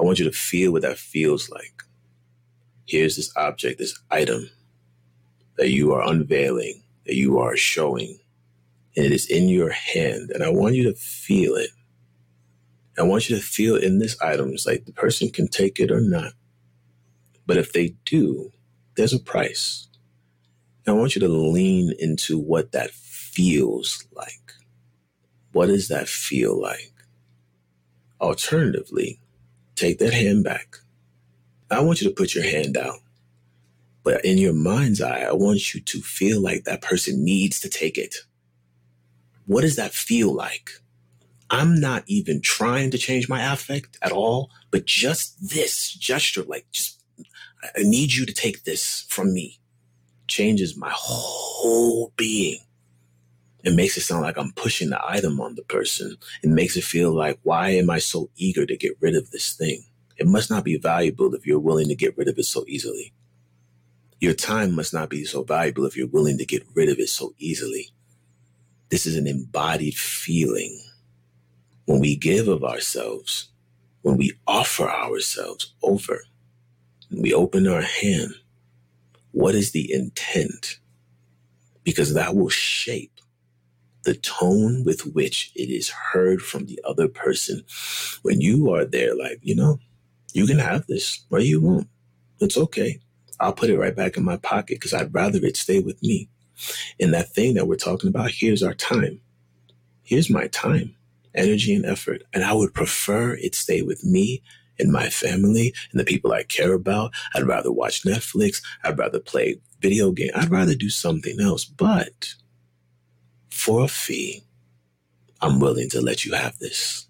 I 0.00 0.04
want 0.04 0.18
you 0.18 0.24
to 0.24 0.32
feel 0.32 0.72
what 0.72 0.82
that 0.82 0.98
feels 0.98 1.48
like. 1.50 1.82
Here's 2.86 3.16
this 3.16 3.32
object, 3.36 3.78
this 3.78 3.98
item 4.10 4.48
that 5.56 5.70
you 5.70 5.92
are 5.92 6.08
unveiling, 6.08 6.82
that 7.04 7.16
you 7.16 7.38
are 7.38 7.56
showing, 7.56 8.18
and 8.96 9.06
it 9.06 9.12
is 9.12 9.26
in 9.26 9.48
your 9.48 9.70
hand. 9.70 10.30
And 10.30 10.42
I 10.42 10.50
want 10.50 10.74
you 10.74 10.84
to 10.84 10.94
feel 10.94 11.54
it. 11.56 11.70
I 12.98 13.02
want 13.02 13.28
you 13.28 13.36
to 13.36 13.42
feel 13.42 13.76
in 13.76 13.98
this 13.98 14.20
item. 14.22 14.50
It's 14.50 14.66
like 14.66 14.84
the 14.84 14.92
person 14.92 15.30
can 15.30 15.48
take 15.48 15.80
it 15.80 15.90
or 15.90 16.00
not. 16.00 16.32
But 17.46 17.58
if 17.58 17.72
they 17.72 17.94
do, 18.04 18.52
there's 18.96 19.12
a 19.12 19.18
price. 19.18 19.88
And 20.84 20.96
I 20.96 20.98
want 20.98 21.14
you 21.14 21.20
to 21.20 21.28
lean 21.28 21.92
into 21.98 22.38
what 22.38 22.72
that 22.72 22.90
feels 22.90 24.06
like. 24.12 24.52
What 25.52 25.66
does 25.66 25.88
that 25.88 26.08
feel 26.08 26.60
like? 26.60 26.92
Alternatively, 28.20 29.20
take 29.74 29.98
that 29.98 30.14
hand 30.14 30.44
back. 30.44 30.78
I 31.70 31.80
want 31.80 32.00
you 32.00 32.08
to 32.08 32.14
put 32.14 32.34
your 32.34 32.44
hand 32.44 32.76
out. 32.76 32.98
But 34.04 34.24
in 34.24 34.38
your 34.38 34.52
mind's 34.52 35.00
eye, 35.00 35.22
I 35.28 35.32
want 35.32 35.74
you 35.74 35.80
to 35.80 36.00
feel 36.00 36.40
like 36.40 36.64
that 36.64 36.82
person 36.82 37.24
needs 37.24 37.58
to 37.60 37.68
take 37.68 37.98
it. 37.98 38.14
What 39.46 39.62
does 39.62 39.76
that 39.76 39.92
feel 39.92 40.32
like? 40.32 40.70
I'm 41.50 41.80
not 41.80 42.04
even 42.06 42.40
trying 42.40 42.90
to 42.90 42.98
change 42.98 43.28
my 43.28 43.52
affect 43.52 43.98
at 44.02 44.12
all, 44.12 44.50
but 44.70 44.84
just 44.84 45.50
this 45.50 45.92
gesture, 45.92 46.42
like 46.42 46.66
just, 46.72 47.02
I 47.64 47.82
need 47.82 48.14
you 48.14 48.26
to 48.26 48.32
take 48.32 48.64
this 48.64 49.04
from 49.08 49.32
me, 49.32 49.60
changes 50.28 50.76
my 50.76 50.92
whole 50.92 52.12
being. 52.16 52.60
It 53.64 53.74
makes 53.74 53.96
it 53.96 54.02
sound 54.02 54.22
like 54.22 54.38
I'm 54.38 54.52
pushing 54.52 54.90
the 54.90 55.04
item 55.04 55.40
on 55.40 55.56
the 55.56 55.62
person. 55.62 56.16
It 56.44 56.50
makes 56.50 56.76
it 56.76 56.84
feel 56.84 57.12
like, 57.12 57.40
why 57.42 57.70
am 57.70 57.90
I 57.90 57.98
so 57.98 58.30
eager 58.36 58.66
to 58.66 58.76
get 58.76 58.96
rid 59.00 59.16
of 59.16 59.32
this 59.32 59.52
thing? 59.54 59.84
It 60.16 60.26
must 60.26 60.50
not 60.50 60.64
be 60.64 60.78
valuable 60.78 61.34
if 61.34 61.46
you're 61.46 61.58
willing 61.58 61.88
to 61.88 61.94
get 61.94 62.16
rid 62.16 62.28
of 62.28 62.38
it 62.38 62.44
so 62.44 62.64
easily. 62.66 63.12
Your 64.20 64.34
time 64.34 64.74
must 64.74 64.94
not 64.94 65.10
be 65.10 65.24
so 65.24 65.42
valuable 65.42 65.84
if 65.84 65.96
you're 65.96 66.06
willing 66.06 66.38
to 66.38 66.46
get 66.46 66.66
rid 66.74 66.88
of 66.88 66.98
it 66.98 67.08
so 67.08 67.34
easily. 67.38 67.90
This 68.88 69.04
is 69.04 69.16
an 69.16 69.26
embodied 69.26 69.94
feeling. 69.96 70.80
When 71.84 72.00
we 72.00 72.16
give 72.16 72.48
of 72.48 72.64
ourselves, 72.64 73.48
when 74.02 74.16
we 74.16 74.32
offer 74.46 74.88
ourselves 74.88 75.74
over, 75.82 76.20
we 77.10 77.34
open 77.34 77.68
our 77.68 77.82
hand, 77.82 78.34
what 79.32 79.54
is 79.54 79.72
the 79.72 79.92
intent? 79.92 80.78
Because 81.84 82.14
that 82.14 82.34
will 82.34 82.48
shape 82.48 83.20
the 84.04 84.14
tone 84.14 84.84
with 84.84 85.04
which 85.14 85.52
it 85.54 85.68
is 85.68 85.90
heard 85.90 86.40
from 86.40 86.66
the 86.66 86.80
other 86.84 87.08
person 87.08 87.62
when 88.22 88.40
you 88.40 88.72
are 88.72 88.84
there, 88.84 89.14
like, 89.14 89.40
you 89.42 89.54
know, 89.54 89.78
you 90.36 90.46
can 90.46 90.58
have 90.58 90.86
this 90.86 91.24
or 91.30 91.40
you 91.40 91.62
won't. 91.62 91.88
It's 92.40 92.58
okay. 92.58 93.00
I'll 93.40 93.54
put 93.54 93.70
it 93.70 93.78
right 93.78 93.96
back 93.96 94.18
in 94.18 94.24
my 94.24 94.36
pocket 94.36 94.76
because 94.76 94.92
I'd 94.92 95.14
rather 95.14 95.38
it 95.42 95.56
stay 95.56 95.80
with 95.80 96.02
me. 96.02 96.28
And 97.00 97.14
that 97.14 97.30
thing 97.30 97.54
that 97.54 97.66
we're 97.66 97.76
talking 97.76 98.10
about, 98.10 98.30
here's 98.30 98.62
our 98.62 98.74
time. 98.74 99.20
Here's 100.02 100.28
my 100.28 100.46
time, 100.48 100.94
energy, 101.34 101.74
and 101.74 101.86
effort. 101.86 102.22
And 102.34 102.44
I 102.44 102.52
would 102.52 102.74
prefer 102.74 103.34
it 103.34 103.54
stay 103.54 103.80
with 103.80 104.04
me 104.04 104.42
and 104.78 104.92
my 104.92 105.08
family 105.08 105.72
and 105.90 105.98
the 105.98 106.04
people 106.04 106.32
I 106.32 106.42
care 106.42 106.74
about. 106.74 107.12
I'd 107.34 107.46
rather 107.46 107.72
watch 107.72 108.02
Netflix. 108.02 108.62
I'd 108.84 108.98
rather 108.98 109.20
play 109.20 109.60
video 109.80 110.12
game. 110.12 110.32
I'd 110.34 110.50
rather 110.50 110.74
do 110.74 110.90
something 110.90 111.40
else. 111.40 111.64
But 111.64 112.34
for 113.50 113.84
a 113.84 113.88
fee, 113.88 114.42
I'm 115.40 115.60
willing 115.60 115.88
to 115.90 116.02
let 116.02 116.26
you 116.26 116.34
have 116.34 116.58
this. 116.58 117.08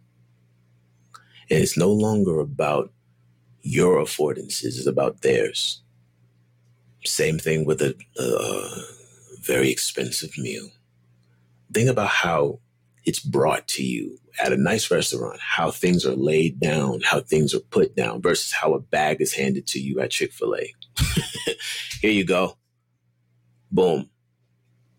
And 1.51 1.61
it's 1.61 1.77
no 1.77 1.91
longer 1.91 2.39
about 2.39 2.93
your 3.67 3.99
affordances, 3.99 4.77
is 4.79 4.87
about 4.87 5.23
theirs. 5.23 5.83
Same 7.05 7.39
thing 7.39 7.65
with 7.65 7.83
a, 7.83 7.97
a 8.19 8.83
very 9.41 9.71
expensive 9.71 10.39
meal. 10.39 10.71
Think 11.73 11.91
about 11.91 12.09
how 12.09 12.61
it's 13.05 13.21
brought 13.21 13.67
to 13.69 13.85
you 13.85 14.19
at 14.43 14.53
a 14.53 14.57
nice 14.57 14.91
restaurant, 14.91 15.41
how 15.41 15.71
things 15.71 16.07
are 16.07 16.15
laid 16.15 16.61
down, 16.61 17.01
how 17.03 17.21
things 17.21 17.55
are 17.55 17.61
put 17.61 17.97
down 17.97 18.23
versus 18.23 18.53
how 18.53 18.75
a 18.75 18.81
bag 18.81 19.21
is 19.21 19.35
handed 19.35 19.67
to 19.69 19.81
you 19.81 20.01
at 20.01 20.11
Chick 20.11 20.33
fil 20.33 20.57
A. 20.57 20.75
Here 22.01 22.11
you 22.11 22.25
go. 22.25 22.57
Boom. 23.71 24.11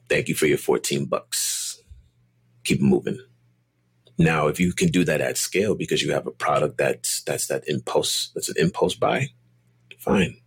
Thank 0.10 0.28
you 0.28 0.36
for 0.36 0.46
your 0.46 0.58
14 0.58 1.06
bucks. 1.06 1.82
Keep 2.64 2.82
moving. 2.82 3.20
Now, 4.18 4.48
if 4.48 4.60
you 4.60 4.74
can 4.74 4.90
do 4.90 5.04
that 5.06 5.22
at 5.22 5.38
scale 5.38 5.76
because 5.76 6.02
you 6.02 6.12
have 6.12 6.26
a 6.26 6.32
product 6.32 6.78
that's 6.78 7.22
that's 7.22 7.48
that 7.48 7.68
impulse, 7.68 8.32
that's 8.34 8.50
an 8.50 8.56
impulse 8.58 8.96
buy, 8.96 9.28
fine. 10.00 10.38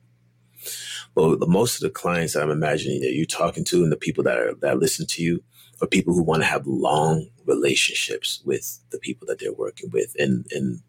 The, 1.15 1.47
most 1.47 1.77
of 1.77 1.83
the 1.83 1.91
clients 1.91 2.33
that 2.33 2.43
I'm 2.43 2.51
imagining 2.51 3.01
that 3.03 3.13
you're 3.13 3.27
talking 3.27 3.65
to 3.67 3.83
and 3.83 3.93
the 3.93 3.97
people 3.97 4.25
that 4.25 4.39
are 4.39 4.55
that 4.55 4.79
listen 4.79 5.07
to 5.09 5.23
you 5.23 5.43
are 5.83 5.87
people 5.87 6.15
who 6.15 6.23
want 6.23 6.43
to 6.43 6.49
have 6.49 6.67
long 6.67 7.29
relationships 7.45 8.41
with 8.45 8.81
the 8.91 8.99
people 8.99 9.27
that 9.27 9.39
they're 9.39 9.53
working 9.53 9.91
with 9.91 10.17
and 10.19 10.47
and 10.53 10.81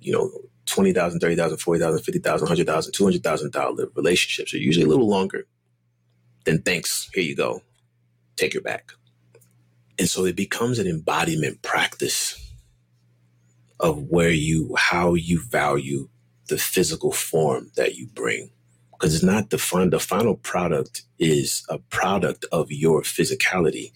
you 0.00 0.12
know 0.12 0.30
20,000, 0.66 1.20
30,000, 1.20 1.58
40,000, 1.58 2.02
50,000, 2.02 2.44
100,000, 2.46 2.92
200,000 2.92 3.52
dollar 3.52 3.86
relationships 3.94 4.54
are 4.54 4.58
usually 4.58 4.86
a 4.86 4.88
little 4.88 5.08
longer. 5.08 5.46
Then 6.44 6.62
thanks, 6.62 7.10
here 7.12 7.22
you 7.22 7.36
go 7.36 7.60
take 8.36 8.54
your 8.54 8.62
back. 8.62 8.92
And 9.98 10.08
so 10.08 10.24
it 10.24 10.36
becomes 10.36 10.78
an 10.78 10.86
embodiment 10.88 11.62
practice 11.62 12.52
of 13.80 14.04
where 14.08 14.30
you, 14.30 14.74
how 14.76 15.14
you 15.14 15.40
value 15.42 16.08
the 16.48 16.58
physical 16.58 17.12
form 17.12 17.70
that 17.76 17.96
you 17.96 18.06
bring. 18.08 18.50
Because 18.92 19.14
it's 19.14 19.24
not 19.24 19.50
the 19.50 19.58
fun, 19.58 19.90
the 19.90 20.00
final 20.00 20.36
product 20.36 21.02
is 21.18 21.64
a 21.68 21.78
product 21.78 22.44
of 22.52 22.72
your 22.72 23.02
physicality. 23.02 23.92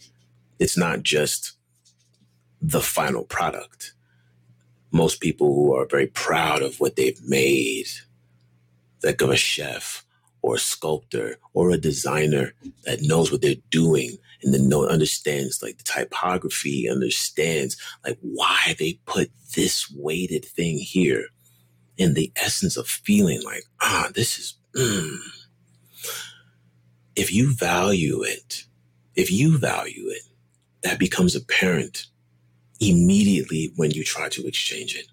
It's 0.59 0.77
not 0.77 1.03
just 1.03 1.53
the 2.61 2.81
final 2.81 3.25
product. 3.25 3.93
most 4.91 5.21
people 5.21 5.55
who 5.55 5.75
are 5.75 5.87
very 5.87 6.07
proud 6.07 6.63
of 6.63 6.81
what 6.81 6.97
they've 6.97 7.23
made, 7.25 7.87
like 9.03 9.21
of 9.21 9.31
a 9.31 9.37
chef 9.37 10.05
or 10.43 10.55
a 10.55 10.59
sculptor 10.59 11.39
or 11.53 11.71
a 11.71 11.79
designer 11.79 12.53
that 12.85 13.03
knows 13.03 13.31
what 13.31 13.43
they're 13.43 13.55
doing 13.71 14.17
and 14.43 14.55
then 14.55 14.69
know 14.69 14.87
understands 14.87 15.63
like 15.63 15.79
the 15.79 15.85
typography, 15.85 16.89
understands 16.89 17.77
like 18.05 18.19
why 18.21 18.75
they 18.79 19.01
put 19.07 19.31
this 19.55 19.91
weighted 19.91 20.45
thing 20.45 20.79
here. 20.79 21.27
And 21.99 22.15
the 22.15 22.33
essence 22.37 22.77
of 22.77 22.87
feeling 22.87 23.43
like, 23.43 23.65
ah, 23.81 24.09
this 24.15 24.39
is 24.39 24.55
mm. 24.77 25.17
if 27.17 27.33
you 27.33 27.53
value 27.53 28.23
it, 28.23 28.65
if 29.17 29.33
you 29.33 29.59
value 29.59 30.09
it, 30.09 30.23
that 30.83 31.01
becomes 31.01 31.35
apparent 31.35 32.07
immediately 32.81 33.73
when 33.75 33.91
you 33.91 34.05
try 34.05 34.29
to 34.29 34.47
exchange 34.47 34.95
it. 34.95 35.07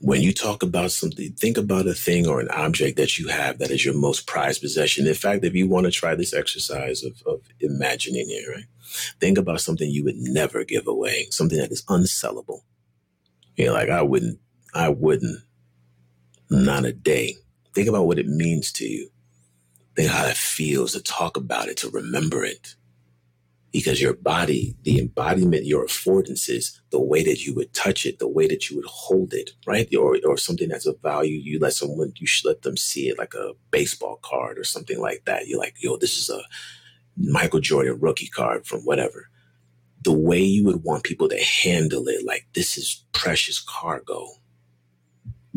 When 0.00 0.22
you 0.22 0.32
talk 0.32 0.62
about 0.62 0.92
something, 0.92 1.32
think 1.32 1.58
about 1.58 1.88
a 1.88 1.94
thing 1.94 2.26
or 2.26 2.40
an 2.40 2.48
object 2.50 2.96
that 2.98 3.18
you 3.18 3.28
have 3.28 3.58
that 3.58 3.70
is 3.70 3.84
your 3.84 3.98
most 3.98 4.26
prized 4.26 4.62
possession. 4.62 5.06
In 5.06 5.14
fact, 5.14 5.44
if 5.44 5.54
you 5.54 5.68
want 5.68 5.86
to 5.86 5.90
try 5.90 6.14
this 6.14 6.32
exercise 6.32 7.02
of, 7.02 7.20
of 7.26 7.40
imagining 7.60 8.26
it, 8.28 8.48
right? 8.48 8.64
Think 9.20 9.38
about 9.38 9.60
something 9.60 9.90
you 9.90 10.04
would 10.04 10.16
never 10.16 10.64
give 10.64 10.86
away, 10.86 11.26
something 11.30 11.58
that 11.58 11.72
is 11.72 11.82
unsellable. 11.86 12.60
You're 13.56 13.72
like, 13.72 13.88
I 13.88 14.02
wouldn't, 14.02 14.38
I 14.72 14.88
wouldn't, 14.88 15.40
not 16.48 16.84
a 16.84 16.92
day. 16.92 17.34
Think 17.74 17.88
about 17.88 18.06
what 18.06 18.20
it 18.20 18.26
means 18.26 18.70
to 18.72 18.86
you. 18.86 19.10
Think 19.96 20.10
how 20.10 20.26
it 20.26 20.36
feels 20.36 20.92
to 20.92 21.02
talk 21.02 21.36
about 21.36 21.68
it, 21.68 21.76
to 21.78 21.90
remember 21.90 22.44
it 22.44 22.76
because 23.72 24.00
your 24.00 24.14
body, 24.14 24.74
the 24.82 24.98
embodiment, 24.98 25.66
your 25.66 25.84
affordances, 25.86 26.78
the 26.90 27.00
way 27.00 27.22
that 27.22 27.44
you 27.44 27.54
would 27.54 27.72
touch 27.74 28.06
it, 28.06 28.18
the 28.18 28.28
way 28.28 28.46
that 28.48 28.70
you 28.70 28.76
would 28.76 28.86
hold 28.86 29.34
it, 29.34 29.50
right? 29.66 29.94
Or, 29.94 30.16
or 30.24 30.36
something 30.38 30.68
that's 30.68 30.86
of 30.86 31.00
value, 31.02 31.36
you 31.36 31.58
let 31.58 31.74
someone, 31.74 32.12
you 32.16 32.26
should 32.26 32.48
let 32.48 32.62
them 32.62 32.76
see 32.76 33.08
it 33.08 33.18
like 33.18 33.34
a 33.34 33.52
baseball 33.70 34.20
card 34.22 34.58
or 34.58 34.64
something 34.64 34.98
like 35.00 35.24
that. 35.26 35.46
You're 35.46 35.58
like, 35.58 35.74
yo, 35.78 35.96
this 35.98 36.16
is 36.16 36.30
a 36.30 36.40
Michael 37.16 37.60
Jordan 37.60 37.98
rookie 38.00 38.28
card 38.28 38.66
from 38.66 38.80
whatever. 38.82 39.28
The 40.02 40.12
way 40.12 40.40
you 40.40 40.64
would 40.64 40.84
want 40.84 41.04
people 41.04 41.28
to 41.28 41.42
handle 41.42 42.08
it, 42.08 42.24
like 42.24 42.46
this 42.54 42.78
is 42.78 43.04
precious 43.12 43.60
cargo. 43.60 44.28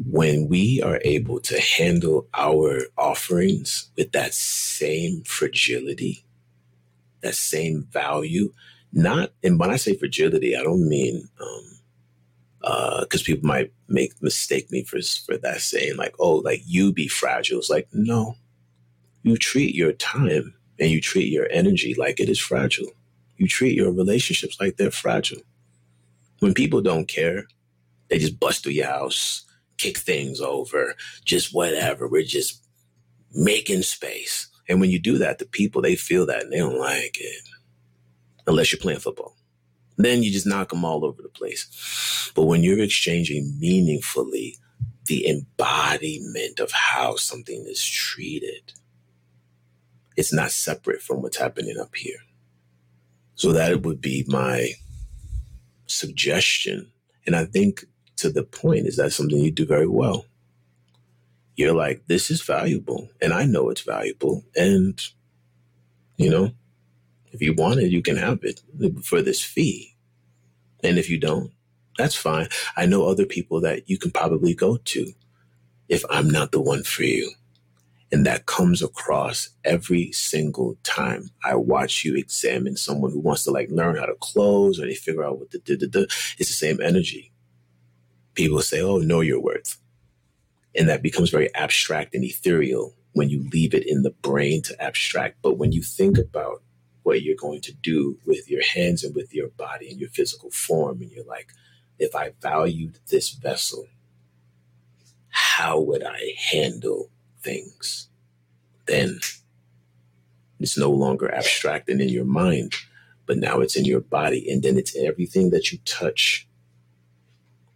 When 0.06 0.50
we 0.50 0.82
are 0.82 1.00
able 1.06 1.40
to 1.42 1.62
handle 1.62 2.28
our 2.34 2.82
offerings 2.98 3.92
with 3.96 4.12
that 4.14 4.34
same 4.34 5.24
fragility, 5.24 6.26
that 7.22 7.36
same 7.36 7.88
value. 7.92 8.54
Not, 8.94 9.32
and 9.44 9.58
when 9.60 9.70
I 9.70 9.78
say 9.78 9.96
fragility, 9.96 10.56
I 10.56 10.64
don't 10.64 10.88
mean, 10.88 11.30
um, 11.40 11.72
because 13.02 13.22
uh, 13.22 13.26
people 13.26 13.48
might 13.48 13.72
make 13.88 14.22
mistake 14.22 14.70
me 14.72 14.84
for 14.84 15.00
for 15.02 15.38
that 15.38 15.62
saying 15.62 15.98
like, 15.98 16.14
oh, 16.20 16.36
like 16.36 16.62
you 16.66 16.94
be 16.94 17.08
fragile. 17.08 17.60
It's 17.60 17.70
like 17.70 17.88
no, 17.94 18.36
you 19.24 19.38
treat 19.38 19.74
your 19.74 19.94
time 19.94 20.54
and 20.80 20.90
you 20.90 21.02
treat 21.02 21.32
your 21.32 21.48
energy 21.52 21.96
like 21.98 22.20
it 22.20 22.30
is 22.30 22.40
fragile. 22.40 22.92
You 23.38 23.48
treat 23.48 23.76
your 23.76 23.92
relationships 23.92 24.58
like 24.60 24.78
they're 24.78 24.92
fragile. 24.92 25.42
When 26.40 26.54
people 26.54 26.82
don't 26.82 27.08
care, 27.08 27.46
they 28.10 28.20
just 28.20 28.40
bust 28.40 28.64
through 28.64 28.74
your 28.74 28.88
house, 28.88 29.44
kick 29.78 29.98
things 29.98 30.42
over, 30.42 30.96
just 31.26 31.54
whatever. 31.54 32.08
We're 32.08 32.24
just 32.24 32.64
making 33.34 33.84
space. 33.84 34.48
And 34.72 34.80
when 34.80 34.90
you 34.90 35.00
do 35.00 35.18
that, 35.18 35.38
the 35.38 35.46
people, 35.46 35.82
they 35.82 35.98
feel 35.98 36.26
that 36.28 36.44
and 36.44 36.54
they 36.54 36.60
don't 36.60 36.80
like 36.80 37.18
it. 37.20 37.44
Unless 38.48 38.72
you're 38.72 38.80
playing 38.80 39.02
football. 39.02 39.36
Then 39.98 40.24
you 40.24 40.32
just 40.32 40.48
knock 40.48 40.70
them 40.70 40.86
all 40.86 41.04
over 41.04 41.22
the 41.22 41.28
place. 41.28 42.32
But 42.36 42.46
when 42.46 42.64
you're 42.64 42.80
exchanging 42.80 43.60
meaningfully 43.60 44.56
the 45.08 45.28
embodiment 45.28 46.62
of 46.62 46.72
how 46.72 47.18
something 47.18 47.66
is 47.68 47.86
treated, 47.86 48.72
it's 50.16 50.32
not 50.32 50.52
separate 50.52 51.02
from 51.02 51.22
what's 51.22 51.38
happening 51.38 51.78
up 51.78 51.94
here. 51.94 52.20
So 53.36 53.52
that 53.52 53.82
would 53.82 54.00
be 54.00 54.24
my 54.30 54.70
suggestion. 55.86 56.90
And 57.26 57.36
I 57.36 57.44
think 57.44 57.84
to 58.18 58.30
the 58.30 58.44
point 58.44 58.88
is 58.88 58.96
that 58.96 59.12
something 59.12 59.38
you 59.38 59.52
do 59.52 59.66
very 59.66 59.88
well 59.88 60.26
you're 61.62 61.74
like, 61.74 62.04
this 62.08 62.32
is 62.32 62.42
valuable. 62.42 63.10
And 63.22 63.34
I 63.34 63.46
know 63.46 63.70
it's 63.70 63.82
valuable. 63.82 64.44
And, 64.56 65.02
you 66.18 66.30
know, 66.30 66.52
if 67.32 67.42
you 67.42 67.54
want 67.54 67.80
it, 67.80 67.92
you 67.92 68.02
can 68.02 68.18
have 68.18 68.40
it 68.44 68.62
for 69.04 69.22
this 69.22 69.42
fee. 69.42 69.96
And 70.84 70.98
if 70.98 71.10
you 71.10 71.20
don't, 71.20 71.52
that's 71.98 72.16
fine. 72.16 72.48
I 72.76 72.86
know 72.86 73.06
other 73.06 73.26
people 73.26 73.62
that 73.62 73.90
you 73.90 73.98
can 73.98 74.12
probably 74.12 74.54
go 74.54 74.78
to 74.78 75.14
if 75.88 76.04
I'm 76.10 76.30
not 76.30 76.52
the 76.52 76.62
one 76.62 76.84
for 76.84 77.04
you. 77.04 77.32
And 78.12 78.26
that 78.26 78.46
comes 78.46 78.82
across 78.82 79.50
every 79.64 80.12
single 80.12 80.76
time 80.84 81.30
I 81.46 81.56
watch 81.56 82.04
you 82.04 82.16
examine 82.16 82.76
someone 82.76 83.12
who 83.12 83.20
wants 83.20 83.46
to 83.46 83.52
like 83.52 83.70
learn 83.70 83.96
how 83.96 84.06
to 84.06 84.16
close 84.20 84.80
or 84.80 84.86
they 84.86 84.96
figure 84.96 85.24
out 85.24 85.40
what 85.40 85.52
the, 85.52 85.60
the 85.60 86.08
it's 86.38 86.50
the 86.50 86.54
same 86.54 86.82
energy. 86.82 87.32
People 88.34 88.62
say, 88.62 88.82
Oh, 88.82 88.98
know 88.98 89.22
your 89.22 89.42
worth. 89.42 89.81
And 90.76 90.88
that 90.90 91.02
becomes 91.02 91.30
very 91.30 91.54
abstract 91.56 92.16
and 92.16 92.24
ethereal 92.24 92.96
when 93.14 93.30
you 93.30 93.48
leave 93.50 93.74
it 93.74 93.86
in 93.86 94.04
the 94.04 94.12
brain 94.12 94.62
to 94.64 94.82
abstract. 94.82 95.38
But 95.42 95.58
when 95.58 95.72
you 95.72 95.82
think 95.82 96.18
about 96.18 96.62
what 97.04 97.22
you're 97.22 97.36
going 97.36 97.62
to 97.62 97.74
do 97.74 98.18
with 98.26 98.50
your 98.50 98.64
hands 98.64 99.04
and 99.04 99.14
with 99.16 99.34
your 99.34 99.50
body 99.50 99.90
and 99.90 100.00
your 100.00 100.10
physical 100.10 100.52
form, 100.52 101.02
and 101.02 101.12
you're 101.12 101.26
like, 101.26 101.52
if 102.00 102.16
I 102.16 102.34
valued 102.42 103.00
this 103.10 103.32
vessel, 103.32 103.88
how 105.30 105.80
would 105.80 106.04
I 106.04 106.36
handle 106.52 107.10
things? 107.42 108.08
Then 108.86 109.20
it's 110.60 110.78
no 110.78 110.92
longer 110.92 111.34
abstract 111.34 111.90
and 111.90 112.02
in 112.02 112.10
your 112.10 112.26
mind, 112.26 112.74
but 113.26 113.38
now 113.38 113.60
it's 113.60 113.76
in 113.76 113.86
your 113.86 114.00
body. 114.00 114.50
And 114.50 114.64
then 114.64 114.78
it's 114.78 114.96
everything 114.96 115.50
that 115.52 115.72
you 115.72 115.80
touch 115.86 116.48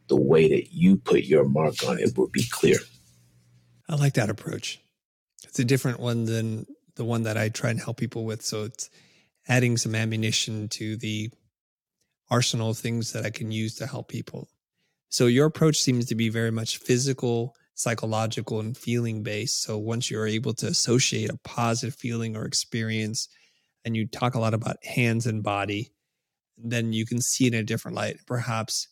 the 0.07 0.15
way 0.15 0.49
that 0.49 0.73
you 0.73 0.97
put 0.97 1.23
your 1.23 1.47
mark 1.47 1.75
on 1.87 1.99
it 1.99 2.17
will 2.17 2.29
be 2.29 2.43
clear. 2.51 2.77
I 3.89 3.95
like 3.95 4.13
that 4.13 4.29
approach. 4.29 4.79
It's 5.43 5.59
a 5.59 5.65
different 5.65 5.99
one 5.99 6.25
than 6.25 6.65
the 6.95 7.05
one 7.05 7.23
that 7.23 7.37
I 7.37 7.49
try 7.49 7.69
and 7.69 7.79
help 7.79 7.97
people 7.97 8.25
with. 8.25 8.41
So 8.41 8.63
it's 8.63 8.89
adding 9.47 9.77
some 9.77 9.95
ammunition 9.95 10.69
to 10.69 10.97
the 10.97 11.29
arsenal 12.29 12.71
of 12.71 12.77
things 12.77 13.13
that 13.13 13.25
I 13.25 13.29
can 13.29 13.51
use 13.51 13.75
to 13.75 13.87
help 13.87 14.07
people. 14.07 14.49
So 15.09 15.27
your 15.27 15.45
approach 15.45 15.77
seems 15.77 16.07
to 16.07 16.15
be 16.15 16.29
very 16.29 16.51
much 16.51 16.77
physical, 16.77 17.55
psychological, 17.75 18.59
and 18.59 18.75
feeling 18.75 19.21
based. 19.23 19.61
So 19.61 19.77
once 19.77 20.09
you're 20.09 20.27
able 20.27 20.53
to 20.55 20.67
associate 20.67 21.29
a 21.29 21.37
positive 21.37 21.95
feeling 21.95 22.35
or 22.35 22.45
experience, 22.45 23.27
and 23.85 23.95
you 23.95 24.07
talk 24.07 24.33
a 24.33 24.39
lot 24.39 24.55
about 24.55 24.83
hands 24.83 25.27
and 25.27 25.43
body, 25.43 25.91
then 26.57 26.91
you 26.91 27.05
can 27.05 27.21
see 27.21 27.45
it 27.45 27.53
in 27.53 27.59
a 27.59 27.63
different 27.63 27.95
light. 27.95 28.17
Perhaps 28.25 28.87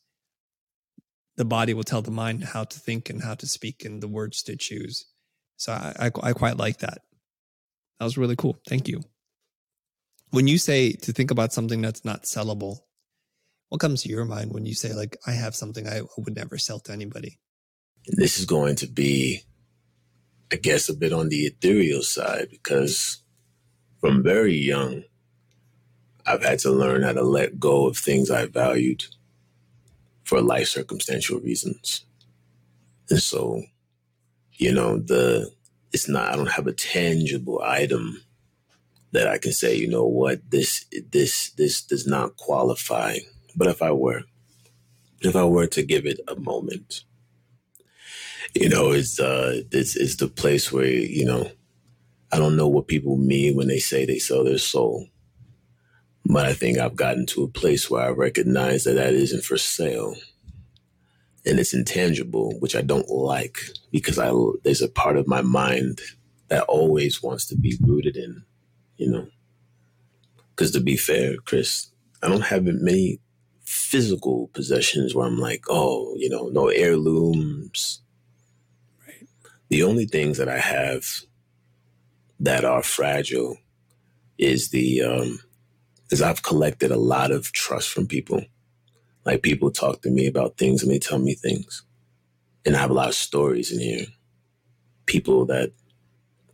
the 1.35 1.45
body 1.45 1.73
will 1.73 1.83
tell 1.83 2.01
the 2.01 2.11
mind 2.11 2.43
how 2.43 2.63
to 2.63 2.79
think 2.79 3.09
and 3.09 3.23
how 3.23 3.33
to 3.35 3.47
speak 3.47 3.85
and 3.85 4.01
the 4.01 4.07
words 4.07 4.43
to 4.43 4.55
choose. 4.55 5.05
So 5.57 5.71
I, 5.71 5.93
I, 5.99 6.11
I 6.21 6.33
quite 6.33 6.57
like 6.57 6.79
that. 6.79 6.99
That 7.99 8.05
was 8.05 8.17
really 8.17 8.35
cool. 8.35 8.59
Thank 8.67 8.87
you. 8.87 9.01
When 10.31 10.47
you 10.47 10.57
say 10.57 10.93
to 10.93 11.11
think 11.11 11.31
about 11.31 11.53
something 11.53 11.81
that's 11.81 12.03
not 12.03 12.23
sellable, 12.23 12.79
what 13.69 13.79
comes 13.79 14.03
to 14.03 14.09
your 14.09 14.25
mind 14.25 14.51
when 14.53 14.65
you 14.65 14.75
say 14.75 14.93
like 14.93 15.17
I 15.25 15.31
have 15.31 15.55
something 15.55 15.87
I 15.87 16.01
would 16.17 16.35
never 16.35 16.57
sell 16.57 16.79
to 16.81 16.91
anybody? 16.91 17.39
This 18.05 18.39
is 18.39 18.45
going 18.45 18.75
to 18.77 18.87
be, 18.87 19.41
I 20.51 20.57
guess, 20.57 20.89
a 20.89 20.93
bit 20.93 21.13
on 21.13 21.29
the 21.29 21.45
ethereal 21.45 22.01
side 22.01 22.49
because 22.51 23.23
from 23.99 24.21
very 24.21 24.55
young, 24.55 25.03
I've 26.25 26.43
had 26.43 26.59
to 26.59 26.71
learn 26.71 27.03
how 27.03 27.13
to 27.13 27.23
let 27.23 27.59
go 27.59 27.87
of 27.87 27.97
things 27.97 28.29
I 28.29 28.45
valued 28.45 29.05
for 30.33 30.41
life 30.41 30.67
circumstantial 30.67 31.39
reasons. 31.41 32.07
And 33.11 33.21
so, 33.21 33.61
you 34.53 34.73
know, 34.73 34.97
the 34.97 35.51
it's 35.91 36.09
not 36.09 36.33
I 36.33 36.35
don't 36.35 36.49
have 36.49 36.65
a 36.65 36.73
tangible 36.73 37.61
item 37.63 38.19
that 39.11 39.27
I 39.27 39.37
can 39.37 39.51
say, 39.51 39.75
you 39.75 39.87
know 39.87 40.07
what, 40.07 40.49
this 40.49 40.85
this 41.11 41.51
this 41.51 41.83
does 41.83 42.07
not 42.07 42.35
qualify. 42.37 43.17
But 43.55 43.67
if 43.67 43.83
I 43.83 43.91
were 43.91 44.23
if 45.21 45.35
I 45.35 45.43
were 45.43 45.67
to 45.67 45.83
give 45.83 46.07
it 46.07 46.19
a 46.27 46.35
moment, 46.35 47.03
you 48.55 48.69
know, 48.69 48.91
it's 48.91 49.19
uh 49.19 49.61
this 49.69 49.95
is 49.95 50.17
the 50.17 50.27
place 50.27 50.71
where, 50.71 50.87
you 50.87 51.25
know, 51.25 51.51
I 52.31 52.39
don't 52.39 52.57
know 52.57 52.67
what 52.67 52.87
people 52.87 53.17
mean 53.17 53.55
when 53.55 53.67
they 53.67 53.77
say 53.77 54.03
they 54.03 54.17
sell 54.17 54.43
their 54.43 54.57
soul. 54.57 55.09
But 56.25 56.45
I 56.45 56.53
think 56.53 56.77
I've 56.77 56.95
gotten 56.95 57.25
to 57.27 57.43
a 57.43 57.49
place 57.49 57.89
where 57.89 58.03
I 58.03 58.09
recognize 58.09 58.85
that 58.85 58.93
that 58.93 59.13
isn't 59.13 59.43
for 59.43 59.57
sale. 59.57 60.15
And 61.45 61.59
it's 61.59 61.73
intangible, 61.73 62.57
which 62.59 62.75
I 62.75 62.81
don't 62.81 63.09
like 63.09 63.57
because 63.91 64.17
I 64.17 64.31
there's 64.63 64.81
a 64.81 64.87
part 64.87 65.17
of 65.17 65.27
my 65.27 65.41
mind 65.41 65.99
that 66.47 66.63
always 66.63 67.21
wants 67.21 67.45
to 67.47 67.57
be 67.57 67.77
rooted 67.81 68.15
in, 68.15 68.43
you 68.95 69.09
know. 69.09 69.27
Because 70.51 70.71
to 70.71 70.79
be 70.79 70.95
fair, 70.95 71.35
Chris, 71.43 71.89
I 72.21 72.29
don't 72.29 72.45
have 72.45 72.63
many 72.63 73.19
physical 73.65 74.49
possessions 74.53 75.13
where 75.13 75.27
I'm 75.27 75.39
like, 75.39 75.65
oh, 75.69 76.15
you 76.17 76.29
know, 76.29 76.47
no 76.49 76.69
heirlooms. 76.69 78.01
Right. 79.05 79.27
The 79.69 79.83
only 79.83 80.05
things 80.05 80.37
that 80.37 80.47
I 80.47 80.59
have 80.59 81.05
that 82.39 82.63
are 82.63 82.83
fragile 82.83 83.57
is 84.37 84.69
the 84.69 85.01
um 85.01 85.39
is 86.13 86.21
I've 86.21 86.43
collected 86.43 86.91
a 86.91 86.97
lot 86.97 87.31
of 87.31 87.51
trust 87.51 87.89
from 87.89 88.07
people. 88.07 88.45
Like 89.25 89.41
people 89.41 89.71
talk 89.71 90.03
to 90.03 90.11
me 90.11 90.27
about 90.27 90.57
things 90.57 90.83
and 90.83 90.91
they 90.91 90.99
tell 90.99 91.17
me 91.17 91.33
things. 91.33 91.83
And 92.65 92.75
I 92.75 92.79
have 92.79 92.91
a 92.91 92.93
lot 92.93 93.09
of 93.09 93.15
stories 93.15 93.71
in 93.71 93.79
here. 93.79 94.05
People 95.07 95.45
that 95.47 95.71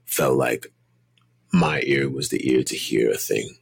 felt 0.06 0.38
like 0.38 0.68
my 1.52 1.82
ear 1.86 2.10
was 2.10 2.30
the 2.30 2.50
ear 2.50 2.64
to 2.64 2.76
hear 2.76 3.12
a 3.12 3.18
thing. 3.18 3.58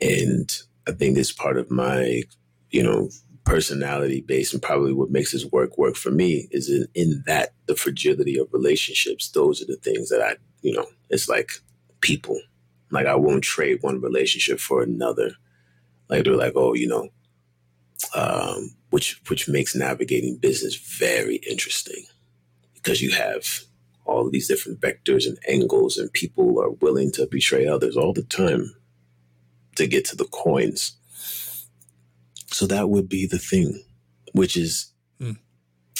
And 0.00 0.50
I 0.86 0.92
think 0.92 1.18
it's 1.18 1.32
part 1.32 1.58
of 1.58 1.70
my, 1.70 2.22
you 2.70 2.84
know, 2.84 3.10
personality 3.44 4.20
base 4.20 4.52
and 4.52 4.62
probably 4.62 4.92
what 4.92 5.10
makes 5.10 5.32
this 5.32 5.44
work 5.46 5.76
work 5.76 5.96
for 5.96 6.12
me 6.12 6.46
is 6.52 6.70
in, 6.70 6.86
in 6.94 7.24
that 7.26 7.52
the 7.66 7.74
fragility 7.74 8.38
of 8.38 8.52
relationships. 8.52 9.28
Those 9.30 9.60
are 9.60 9.66
the 9.66 9.76
things 9.76 10.08
that 10.10 10.22
I, 10.22 10.36
you 10.60 10.72
know, 10.72 10.86
it's 11.10 11.28
like 11.28 11.50
people. 12.00 12.40
Like 12.92 13.06
I 13.06 13.16
won't 13.16 13.42
trade 13.42 13.78
one 13.80 14.00
relationship 14.00 14.60
for 14.60 14.82
another. 14.82 15.32
Like 16.08 16.24
they're 16.24 16.36
like, 16.36 16.52
oh, 16.54 16.74
you 16.74 16.86
know, 16.86 17.08
um, 18.14 18.76
which 18.90 19.20
which 19.28 19.48
makes 19.48 19.74
navigating 19.74 20.36
business 20.36 20.76
very 20.76 21.36
interesting 21.48 22.04
because 22.74 23.00
you 23.00 23.12
have 23.12 23.62
all 24.04 24.28
these 24.30 24.46
different 24.48 24.80
vectors 24.80 25.26
and 25.26 25.38
angles, 25.48 25.96
and 25.96 26.12
people 26.12 26.60
are 26.60 26.70
willing 26.70 27.10
to 27.12 27.26
betray 27.26 27.66
others 27.66 27.96
all 27.96 28.12
the 28.12 28.22
time 28.22 28.74
to 29.76 29.86
get 29.86 30.04
to 30.04 30.16
the 30.16 30.26
coins. 30.26 30.98
So 32.48 32.66
that 32.66 32.90
would 32.90 33.08
be 33.08 33.26
the 33.26 33.38
thing, 33.38 33.82
which 34.32 34.56
is, 34.56 34.92
mm. 35.18 35.38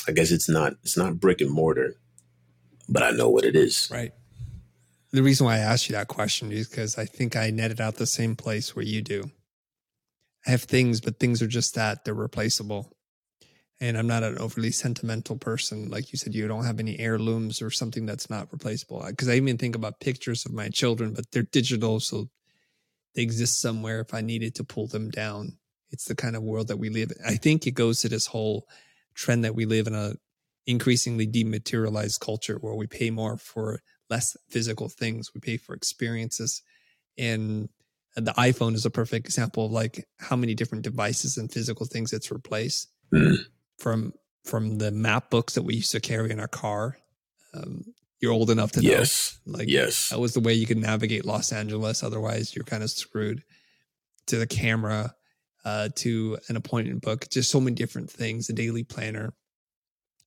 I 0.07 0.13
guess 0.13 0.31
it's 0.31 0.49
not 0.49 0.75
it's 0.83 0.99
not 0.99 1.21
brick 1.21 1.41
and 1.41 1.51
mortar, 1.51 1.97
but 2.87 3.03
I 3.03 3.13
know 3.13 3.31
what 3.31 3.45
it 3.47 3.57
is. 3.57 3.89
Right. 3.91 4.13
The 5.13 5.23
reason 5.23 5.45
why 5.45 5.57
I 5.57 5.59
asked 5.59 5.89
you 5.89 5.95
that 5.95 6.09
question 6.09 6.51
is 6.53 6.69
because 6.69 6.97
I 6.97 7.05
think 7.05 7.37
I 7.37 7.51
netted 7.51 7.81
out 7.81 7.97
the 7.97 8.07
same 8.07 8.35
place 8.35 8.75
where 8.75 8.85
you 8.85 9.03
do. 9.03 9.31
I 10.47 10.51
have 10.51 10.63
things, 10.63 11.01
but 11.01 11.21
things 11.21 11.43
are 11.43 11.47
just 11.47 11.75
that 11.75 12.05
they're 12.05 12.15
replaceable. 12.15 12.97
And 13.79 13.99
I'm 13.99 14.07
not 14.07 14.23
an 14.23 14.39
overly 14.39 14.71
sentimental 14.71 15.37
person. 15.37 15.91
Like 15.91 16.13
you 16.13 16.19
said, 16.19 16.35
you 16.35 16.49
don't 16.49 16.65
have 16.65 16.81
any 16.81 16.99
heirlooms 16.99 17.61
or 17.61 17.71
something 17.71 18.07
that's 18.07 18.31
not 18.31 18.51
replaceable. 18.53 19.05
Because 19.07 19.29
I 19.29 19.35
even 19.35 19.59
think 19.59 19.77
about 19.77 20.01
pictures 20.01 20.47
of 20.47 20.53
my 20.53 20.69
children, 20.69 21.13
but 21.13 21.31
they're 21.31 21.43
digital. 21.43 22.01
So 22.01 22.29
they 23.15 23.23
exist 23.23 23.61
somewhere 23.61 24.01
if 24.01 24.15
I 24.15 24.21
needed 24.21 24.55
to 24.57 24.65
pull 24.65 24.87
them 24.87 25.11
down. 25.11 25.59
It's 25.91 26.07
the 26.07 26.15
kind 26.15 26.37
of 26.37 26.43
world 26.43 26.69
that 26.69 26.79
we 26.79 26.89
live 26.89 27.11
in. 27.11 27.19
I 27.27 27.35
think 27.35 27.67
it 27.67 27.73
goes 27.73 28.01
to 28.01 28.09
this 28.09 28.27
whole 28.27 28.67
trend 29.15 29.45
that 29.45 29.55
we 29.55 29.67
live 29.67 29.87
in 29.87 29.95
a 29.95 30.15
increasingly 30.67 31.27
dematerialized 31.27 32.21
culture 32.21 32.57
where 32.57 32.75
we 32.75 32.87
pay 32.87 33.11
more 33.11 33.37
for 33.37 33.81
less 34.13 34.37
physical 34.51 34.89
things. 34.91 35.33
We 35.35 35.41
pay 35.41 35.57
for 35.57 35.75
experiences. 35.75 36.63
And 37.17 37.71
the 38.15 38.33
iPhone 38.33 38.75
is 38.75 38.85
a 38.85 38.91
perfect 38.91 39.27
example 39.27 39.67
of 39.67 39.73
like 39.73 40.07
how 40.19 40.37
many 40.37 40.55
different 40.55 40.85
devices 40.85 41.39
and 41.39 41.51
physical 41.51 41.87
things 41.87 42.13
it's 42.13 42.31
replaced 42.31 42.89
mm. 43.13 43.37
from 43.79 44.13
from 44.45 44.79
the 44.79 44.91
map 44.91 45.31
books 45.31 45.55
that 45.55 45.63
we 45.63 45.77
used 45.77 45.93
to 45.93 46.01
carry 46.01 46.31
in 46.31 46.41
our 46.41 46.49
car. 46.49 46.99
Um, 47.55 47.85
you're 48.21 48.33
old 48.33 48.51
enough 48.51 48.73
to 48.73 48.83
know. 48.83 48.91
Yes. 48.91 49.39
Like 49.47 49.69
yes. 49.69 50.11
that 50.11 50.21
was 50.21 50.35
the 50.35 50.41
way 50.41 50.53
you 50.53 50.67
could 50.67 50.79
navigate 50.79 51.25
Los 51.25 51.53
Angeles. 51.53 52.03
Otherwise, 52.03 52.55
you're 52.55 52.65
kind 52.65 52.83
of 52.83 52.91
screwed. 52.91 53.43
To 54.27 54.37
the 54.37 54.47
camera, 54.47 55.15
uh, 55.65 55.89
to 55.97 56.39
an 56.49 56.55
appointment 56.55 57.03
book, 57.03 57.29
just 57.29 57.51
so 57.51 57.61
many 57.61 57.75
different 57.75 58.09
things. 58.09 58.49
A 58.49 58.53
daily 58.53 58.85
planner, 58.85 59.35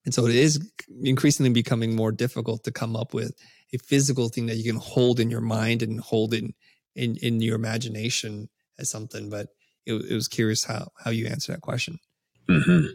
and 0.04 0.14
so 0.14 0.26
it 0.26 0.36
is 0.36 0.60
increasingly 1.02 1.52
becoming 1.52 1.96
more 1.96 2.12
difficult 2.12 2.66
to 2.66 2.72
come 2.72 2.96
up 2.96 3.14
with 3.14 3.34
a 3.76 3.80
physical 3.80 4.30
thing 4.30 4.48
that 4.48 4.56
you 4.56 4.64
can 4.64 4.80
hold 4.80 5.20
in 5.20 5.30
your 5.30 5.42
mind 5.42 5.82
and 5.82 6.00
hold 6.00 6.34
in 6.34 6.54
in 6.96 7.18
in 7.18 7.42
your 7.42 7.56
imagination 7.56 8.50
as 8.80 8.90
something. 8.90 9.30
But 9.30 9.48
it, 9.86 9.94
it 9.94 10.14
was 10.14 10.28
curious 10.28 10.64
how 10.64 10.92
how 11.04 11.12
you 11.12 11.28
answer 11.28 11.52
that 11.52 11.62
question. 11.62 12.00
Mm-hmm. 12.50 12.94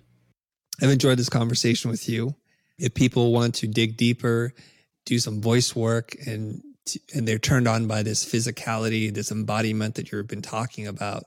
I've 0.83 0.91
enjoyed 0.91 1.19
this 1.19 1.29
conversation 1.29 1.91
with 1.91 2.09
you. 2.09 2.35
If 2.79 2.95
people 2.95 3.33
want 3.33 3.55
to 3.57 3.67
dig 3.67 3.97
deeper, 3.97 4.55
do 5.05 5.19
some 5.19 5.41
voice 5.41 5.77
work 5.77 6.17
and 6.27 6.63
and 7.15 7.29
they're 7.29 7.39
turned 7.39 7.69
on 7.69 7.87
by 7.87 8.03
this 8.03 8.25
physicality, 8.25 9.13
this 9.13 9.31
embodiment 9.31 9.95
that 9.95 10.11
you've 10.11 10.27
been 10.27 10.43
talking 10.43 10.87
about, 10.87 11.25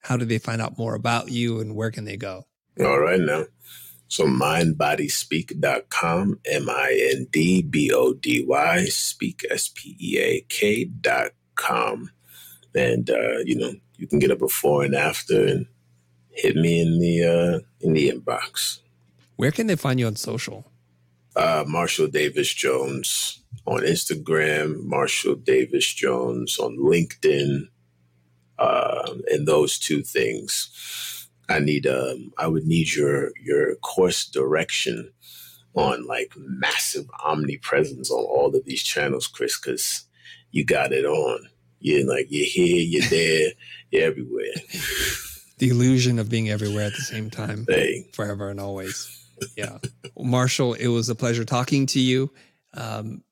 how 0.00 0.16
do 0.16 0.24
they 0.24 0.38
find 0.38 0.62
out 0.62 0.78
more 0.78 0.94
about 0.94 1.30
you 1.30 1.60
and 1.60 1.74
where 1.74 1.90
can 1.90 2.04
they 2.04 2.16
go? 2.16 2.46
All 2.80 3.00
right 3.00 3.20
now. 3.20 3.46
So 4.08 4.24
mindbodyspeak.com, 4.24 6.40
M-I-N-D-B-O-D-Y, 6.44 7.24
speak, 8.86 9.46
S-P-E-A-K 9.50 10.84
dot 11.00 11.30
com. 11.54 12.10
And, 12.74 13.08
uh, 13.10 13.38
you 13.44 13.56
know, 13.56 13.74
you 13.96 14.06
can 14.06 14.18
get 14.18 14.30
a 14.30 14.36
before 14.36 14.84
and 14.84 14.94
after 14.94 15.46
and 15.46 15.66
hit 16.30 16.56
me 16.56 16.80
in 16.80 16.98
the, 17.00 17.24
uh, 17.24 17.60
in 17.80 17.92
the 17.92 18.10
inbox. 18.10 18.80
Where 19.36 19.52
can 19.52 19.66
they 19.66 19.76
find 19.76 20.00
you 20.00 20.06
on 20.06 20.16
social? 20.16 20.64
uh, 21.38 21.64
Marshall 21.66 22.08
Davis 22.08 22.52
Jones 22.52 23.40
on 23.64 23.80
Instagram, 23.80 24.84
Marshall 24.84 25.36
Davis 25.36 25.94
Jones 25.94 26.58
on 26.58 26.76
LinkedIn, 26.78 27.68
uh, 28.58 29.14
and 29.28 29.46
those 29.46 29.78
two 29.78 30.02
things. 30.02 31.17
I 31.48 31.60
need 31.60 31.86
um, 31.86 32.32
I 32.38 32.46
would 32.46 32.66
need 32.66 32.94
your 32.94 33.32
your 33.42 33.74
course 33.76 34.26
direction 34.26 35.12
on 35.74 36.06
like 36.06 36.32
massive 36.36 37.06
omnipresence 37.24 38.10
on 38.10 38.24
all 38.24 38.54
of 38.54 38.64
these 38.64 38.82
channels, 38.82 39.26
Chris, 39.26 39.58
because 39.58 40.04
you 40.50 40.64
got 40.64 40.92
it 40.92 41.04
on. 41.04 41.48
You're 41.80 42.06
like 42.06 42.26
you're 42.30 42.46
here, 42.46 42.78
you're 42.78 43.08
there, 43.08 43.50
you're 43.90 44.02
everywhere. 44.04 44.54
The 45.58 45.70
illusion 45.70 46.18
of 46.18 46.28
being 46.28 46.48
everywhere 46.48 46.86
at 46.86 46.92
the 46.92 47.02
same 47.02 47.30
time, 47.30 47.66
forever 48.12 48.48
and 48.48 48.60
always 48.60 49.18
yeah. 49.56 49.78
Marshall, 50.18 50.74
it 50.74 50.88
was 50.88 51.08
a 51.08 51.14
pleasure 51.14 51.44
talking 51.44 51.86
to 51.86 52.00
you. 52.00 52.30
Um, 52.74 53.22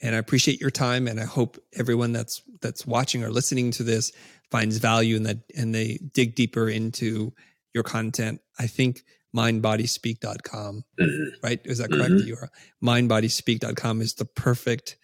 and 0.00 0.14
I 0.14 0.18
appreciate 0.18 0.60
your 0.60 0.70
time. 0.70 1.06
And 1.06 1.20
I 1.20 1.24
hope 1.24 1.58
everyone 1.74 2.12
that's 2.12 2.42
that's 2.60 2.86
watching 2.86 3.24
or 3.24 3.30
listening 3.30 3.70
to 3.72 3.82
this 3.82 4.12
finds 4.50 4.78
value 4.78 5.16
in 5.16 5.22
that 5.24 5.38
and 5.56 5.74
they 5.74 5.98
dig 6.12 6.34
deeper 6.34 6.68
into 6.68 7.32
your 7.74 7.84
content. 7.84 8.40
I 8.58 8.66
think 8.66 9.02
mindbodyspeak.com, 9.34 10.84
mm-hmm. 11.00 11.24
right? 11.42 11.60
Is 11.64 11.78
that 11.78 11.90
correct? 11.90 12.12
Mm-hmm. 12.12 12.32
URL? 12.32 12.48
Mindbodyspeak.com 12.82 14.00
is 14.00 14.14
the 14.14 14.24
perfect 14.24 14.96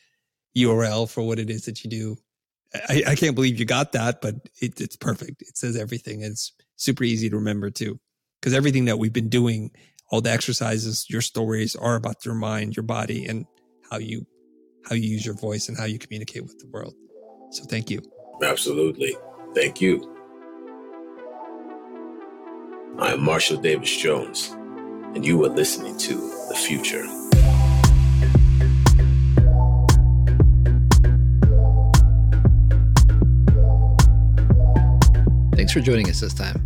URL 0.56 1.08
for 1.08 1.22
what 1.22 1.38
it 1.38 1.50
is 1.50 1.64
that 1.64 1.84
you 1.84 1.90
do. 1.90 2.16
I, 2.88 3.02
I 3.08 3.14
can't 3.14 3.34
believe 3.34 3.58
you 3.58 3.64
got 3.64 3.92
that, 3.92 4.20
but 4.20 4.34
it, 4.60 4.80
it's 4.80 4.96
perfect. 4.96 5.42
It 5.42 5.56
says 5.56 5.76
everything. 5.76 6.22
It's 6.22 6.52
super 6.76 7.04
easy 7.04 7.30
to 7.30 7.36
remember 7.36 7.70
too, 7.70 7.98
because 8.40 8.52
everything 8.54 8.86
that 8.86 8.98
we've 8.98 9.12
been 9.12 9.30
doing 9.30 9.70
all 10.10 10.20
the 10.20 10.30
exercises, 10.30 11.06
your 11.08 11.20
stories 11.20 11.74
are 11.76 11.96
about 11.96 12.24
your 12.24 12.34
mind, 12.34 12.76
your 12.76 12.82
body, 12.82 13.26
and 13.26 13.46
how 13.90 13.98
you 13.98 14.26
how 14.88 14.94
you 14.94 15.08
use 15.08 15.24
your 15.24 15.34
voice 15.34 15.68
and 15.68 15.76
how 15.76 15.84
you 15.84 15.98
communicate 15.98 16.42
with 16.42 16.58
the 16.58 16.66
world. 16.68 16.94
So 17.50 17.64
thank 17.64 17.90
you. 17.90 18.00
Absolutely. 18.42 19.16
Thank 19.54 19.80
you. 19.80 20.17
I 23.00 23.12
am 23.12 23.22
Marshall 23.22 23.58
Davis 23.58 23.96
Jones, 23.96 24.48
and 25.14 25.24
you 25.24 25.44
are 25.44 25.48
listening 25.48 25.96
to 25.98 26.14
The 26.48 26.54
Futur. 26.56 27.04
Thanks 35.54 35.72
for 35.72 35.78
joining 35.78 36.08
us 36.10 36.18
this 36.18 36.34
time. 36.34 36.60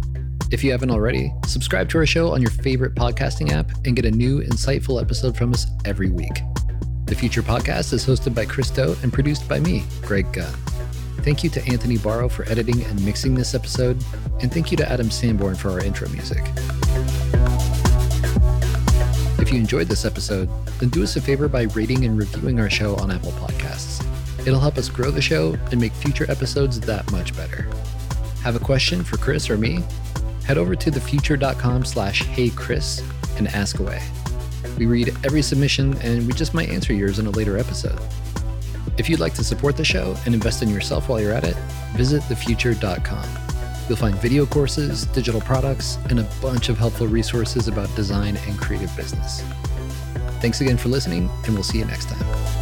If 0.50 0.64
you 0.64 0.70
haven't 0.70 0.90
already, 0.90 1.30
subscribe 1.44 1.90
to 1.90 1.98
our 1.98 2.06
show 2.06 2.32
on 2.32 2.40
your 2.40 2.50
favorite 2.50 2.94
podcasting 2.94 3.50
app 3.50 3.70
and 3.84 3.94
get 3.94 4.06
a 4.06 4.10
new, 4.10 4.40
insightful 4.40 5.02
episode 5.02 5.36
from 5.36 5.52
us 5.52 5.66
every 5.84 6.08
week. 6.08 6.40
The 7.04 7.14
Futur 7.14 7.42
Podcast 7.42 7.92
is 7.92 8.06
hosted 8.06 8.34
by 8.34 8.46
Chris 8.46 8.70
Do 8.70 8.96
and 9.02 9.12
produced 9.12 9.46
by 9.50 9.60
me, 9.60 9.84
Greg 10.00 10.32
Gunn. 10.32 10.54
Thank 11.22 11.44
you 11.44 11.50
to 11.50 11.64
Anthony 11.66 11.98
Barrow 11.98 12.28
for 12.28 12.48
editing 12.48 12.82
and 12.84 13.04
mixing 13.04 13.34
this 13.34 13.54
episode, 13.54 14.02
and 14.40 14.52
thank 14.52 14.70
you 14.70 14.76
to 14.78 14.90
Adam 14.90 15.10
Sanborn 15.10 15.54
for 15.54 15.70
our 15.70 15.80
intro 15.80 16.08
music. 16.08 16.42
If 19.40 19.52
you 19.52 19.58
enjoyed 19.58 19.88
this 19.88 20.04
episode, 20.04 20.48
then 20.78 20.88
do 20.88 21.02
us 21.02 21.16
a 21.16 21.20
favor 21.20 21.48
by 21.48 21.62
rating 21.62 22.04
and 22.04 22.18
reviewing 22.18 22.60
our 22.60 22.70
show 22.70 22.96
on 22.96 23.10
Apple 23.10 23.32
Podcasts. 23.32 24.04
It'll 24.46 24.60
help 24.60 24.78
us 24.78 24.88
grow 24.88 25.10
the 25.10 25.22
show 25.22 25.56
and 25.70 25.80
make 25.80 25.92
future 25.92 26.30
episodes 26.30 26.80
that 26.80 27.10
much 27.12 27.36
better. 27.36 27.68
Have 28.42 28.56
a 28.56 28.60
question 28.60 29.04
for 29.04 29.16
Chris 29.16 29.48
or 29.48 29.56
me? 29.56 29.82
head 30.44 30.58
over 30.58 30.74
to 30.74 30.90
thefutur.com 30.90 31.84
slash 31.84 32.22
heychris 32.24 33.02
and 33.38 33.48
ask 33.48 33.78
away. 33.78 34.02
We 34.78 34.86
read 34.86 35.16
every 35.24 35.42
submission 35.42 35.96
and 35.98 36.26
we 36.26 36.32
just 36.32 36.54
might 36.54 36.68
answer 36.68 36.92
yours 36.92 37.18
in 37.18 37.26
a 37.26 37.30
later 37.30 37.58
episode. 37.58 38.00
If 38.98 39.08
you'd 39.08 39.20
like 39.20 39.34
to 39.34 39.44
support 39.44 39.76
the 39.76 39.84
show 39.84 40.16
and 40.26 40.34
invest 40.34 40.62
in 40.62 40.68
yourself 40.68 41.08
while 41.08 41.20
you're 41.20 41.32
at 41.32 41.44
it, 41.44 41.56
visit 41.96 42.22
thefutur.com. 42.24 43.24
You'll 43.88 43.98
find 43.98 44.14
video 44.16 44.46
courses, 44.46 45.06
digital 45.06 45.40
products, 45.40 45.98
and 46.08 46.20
a 46.20 46.28
bunch 46.40 46.68
of 46.68 46.78
helpful 46.78 47.08
resources 47.08 47.68
about 47.68 47.94
design 47.96 48.36
and 48.46 48.58
creative 48.58 48.94
business. 48.96 49.42
Thanks 50.40 50.60
again 50.60 50.76
for 50.76 50.88
listening, 50.88 51.30
and 51.46 51.54
we'll 51.54 51.62
see 51.62 51.78
you 51.78 51.84
next 51.84 52.08
time. 52.08 52.61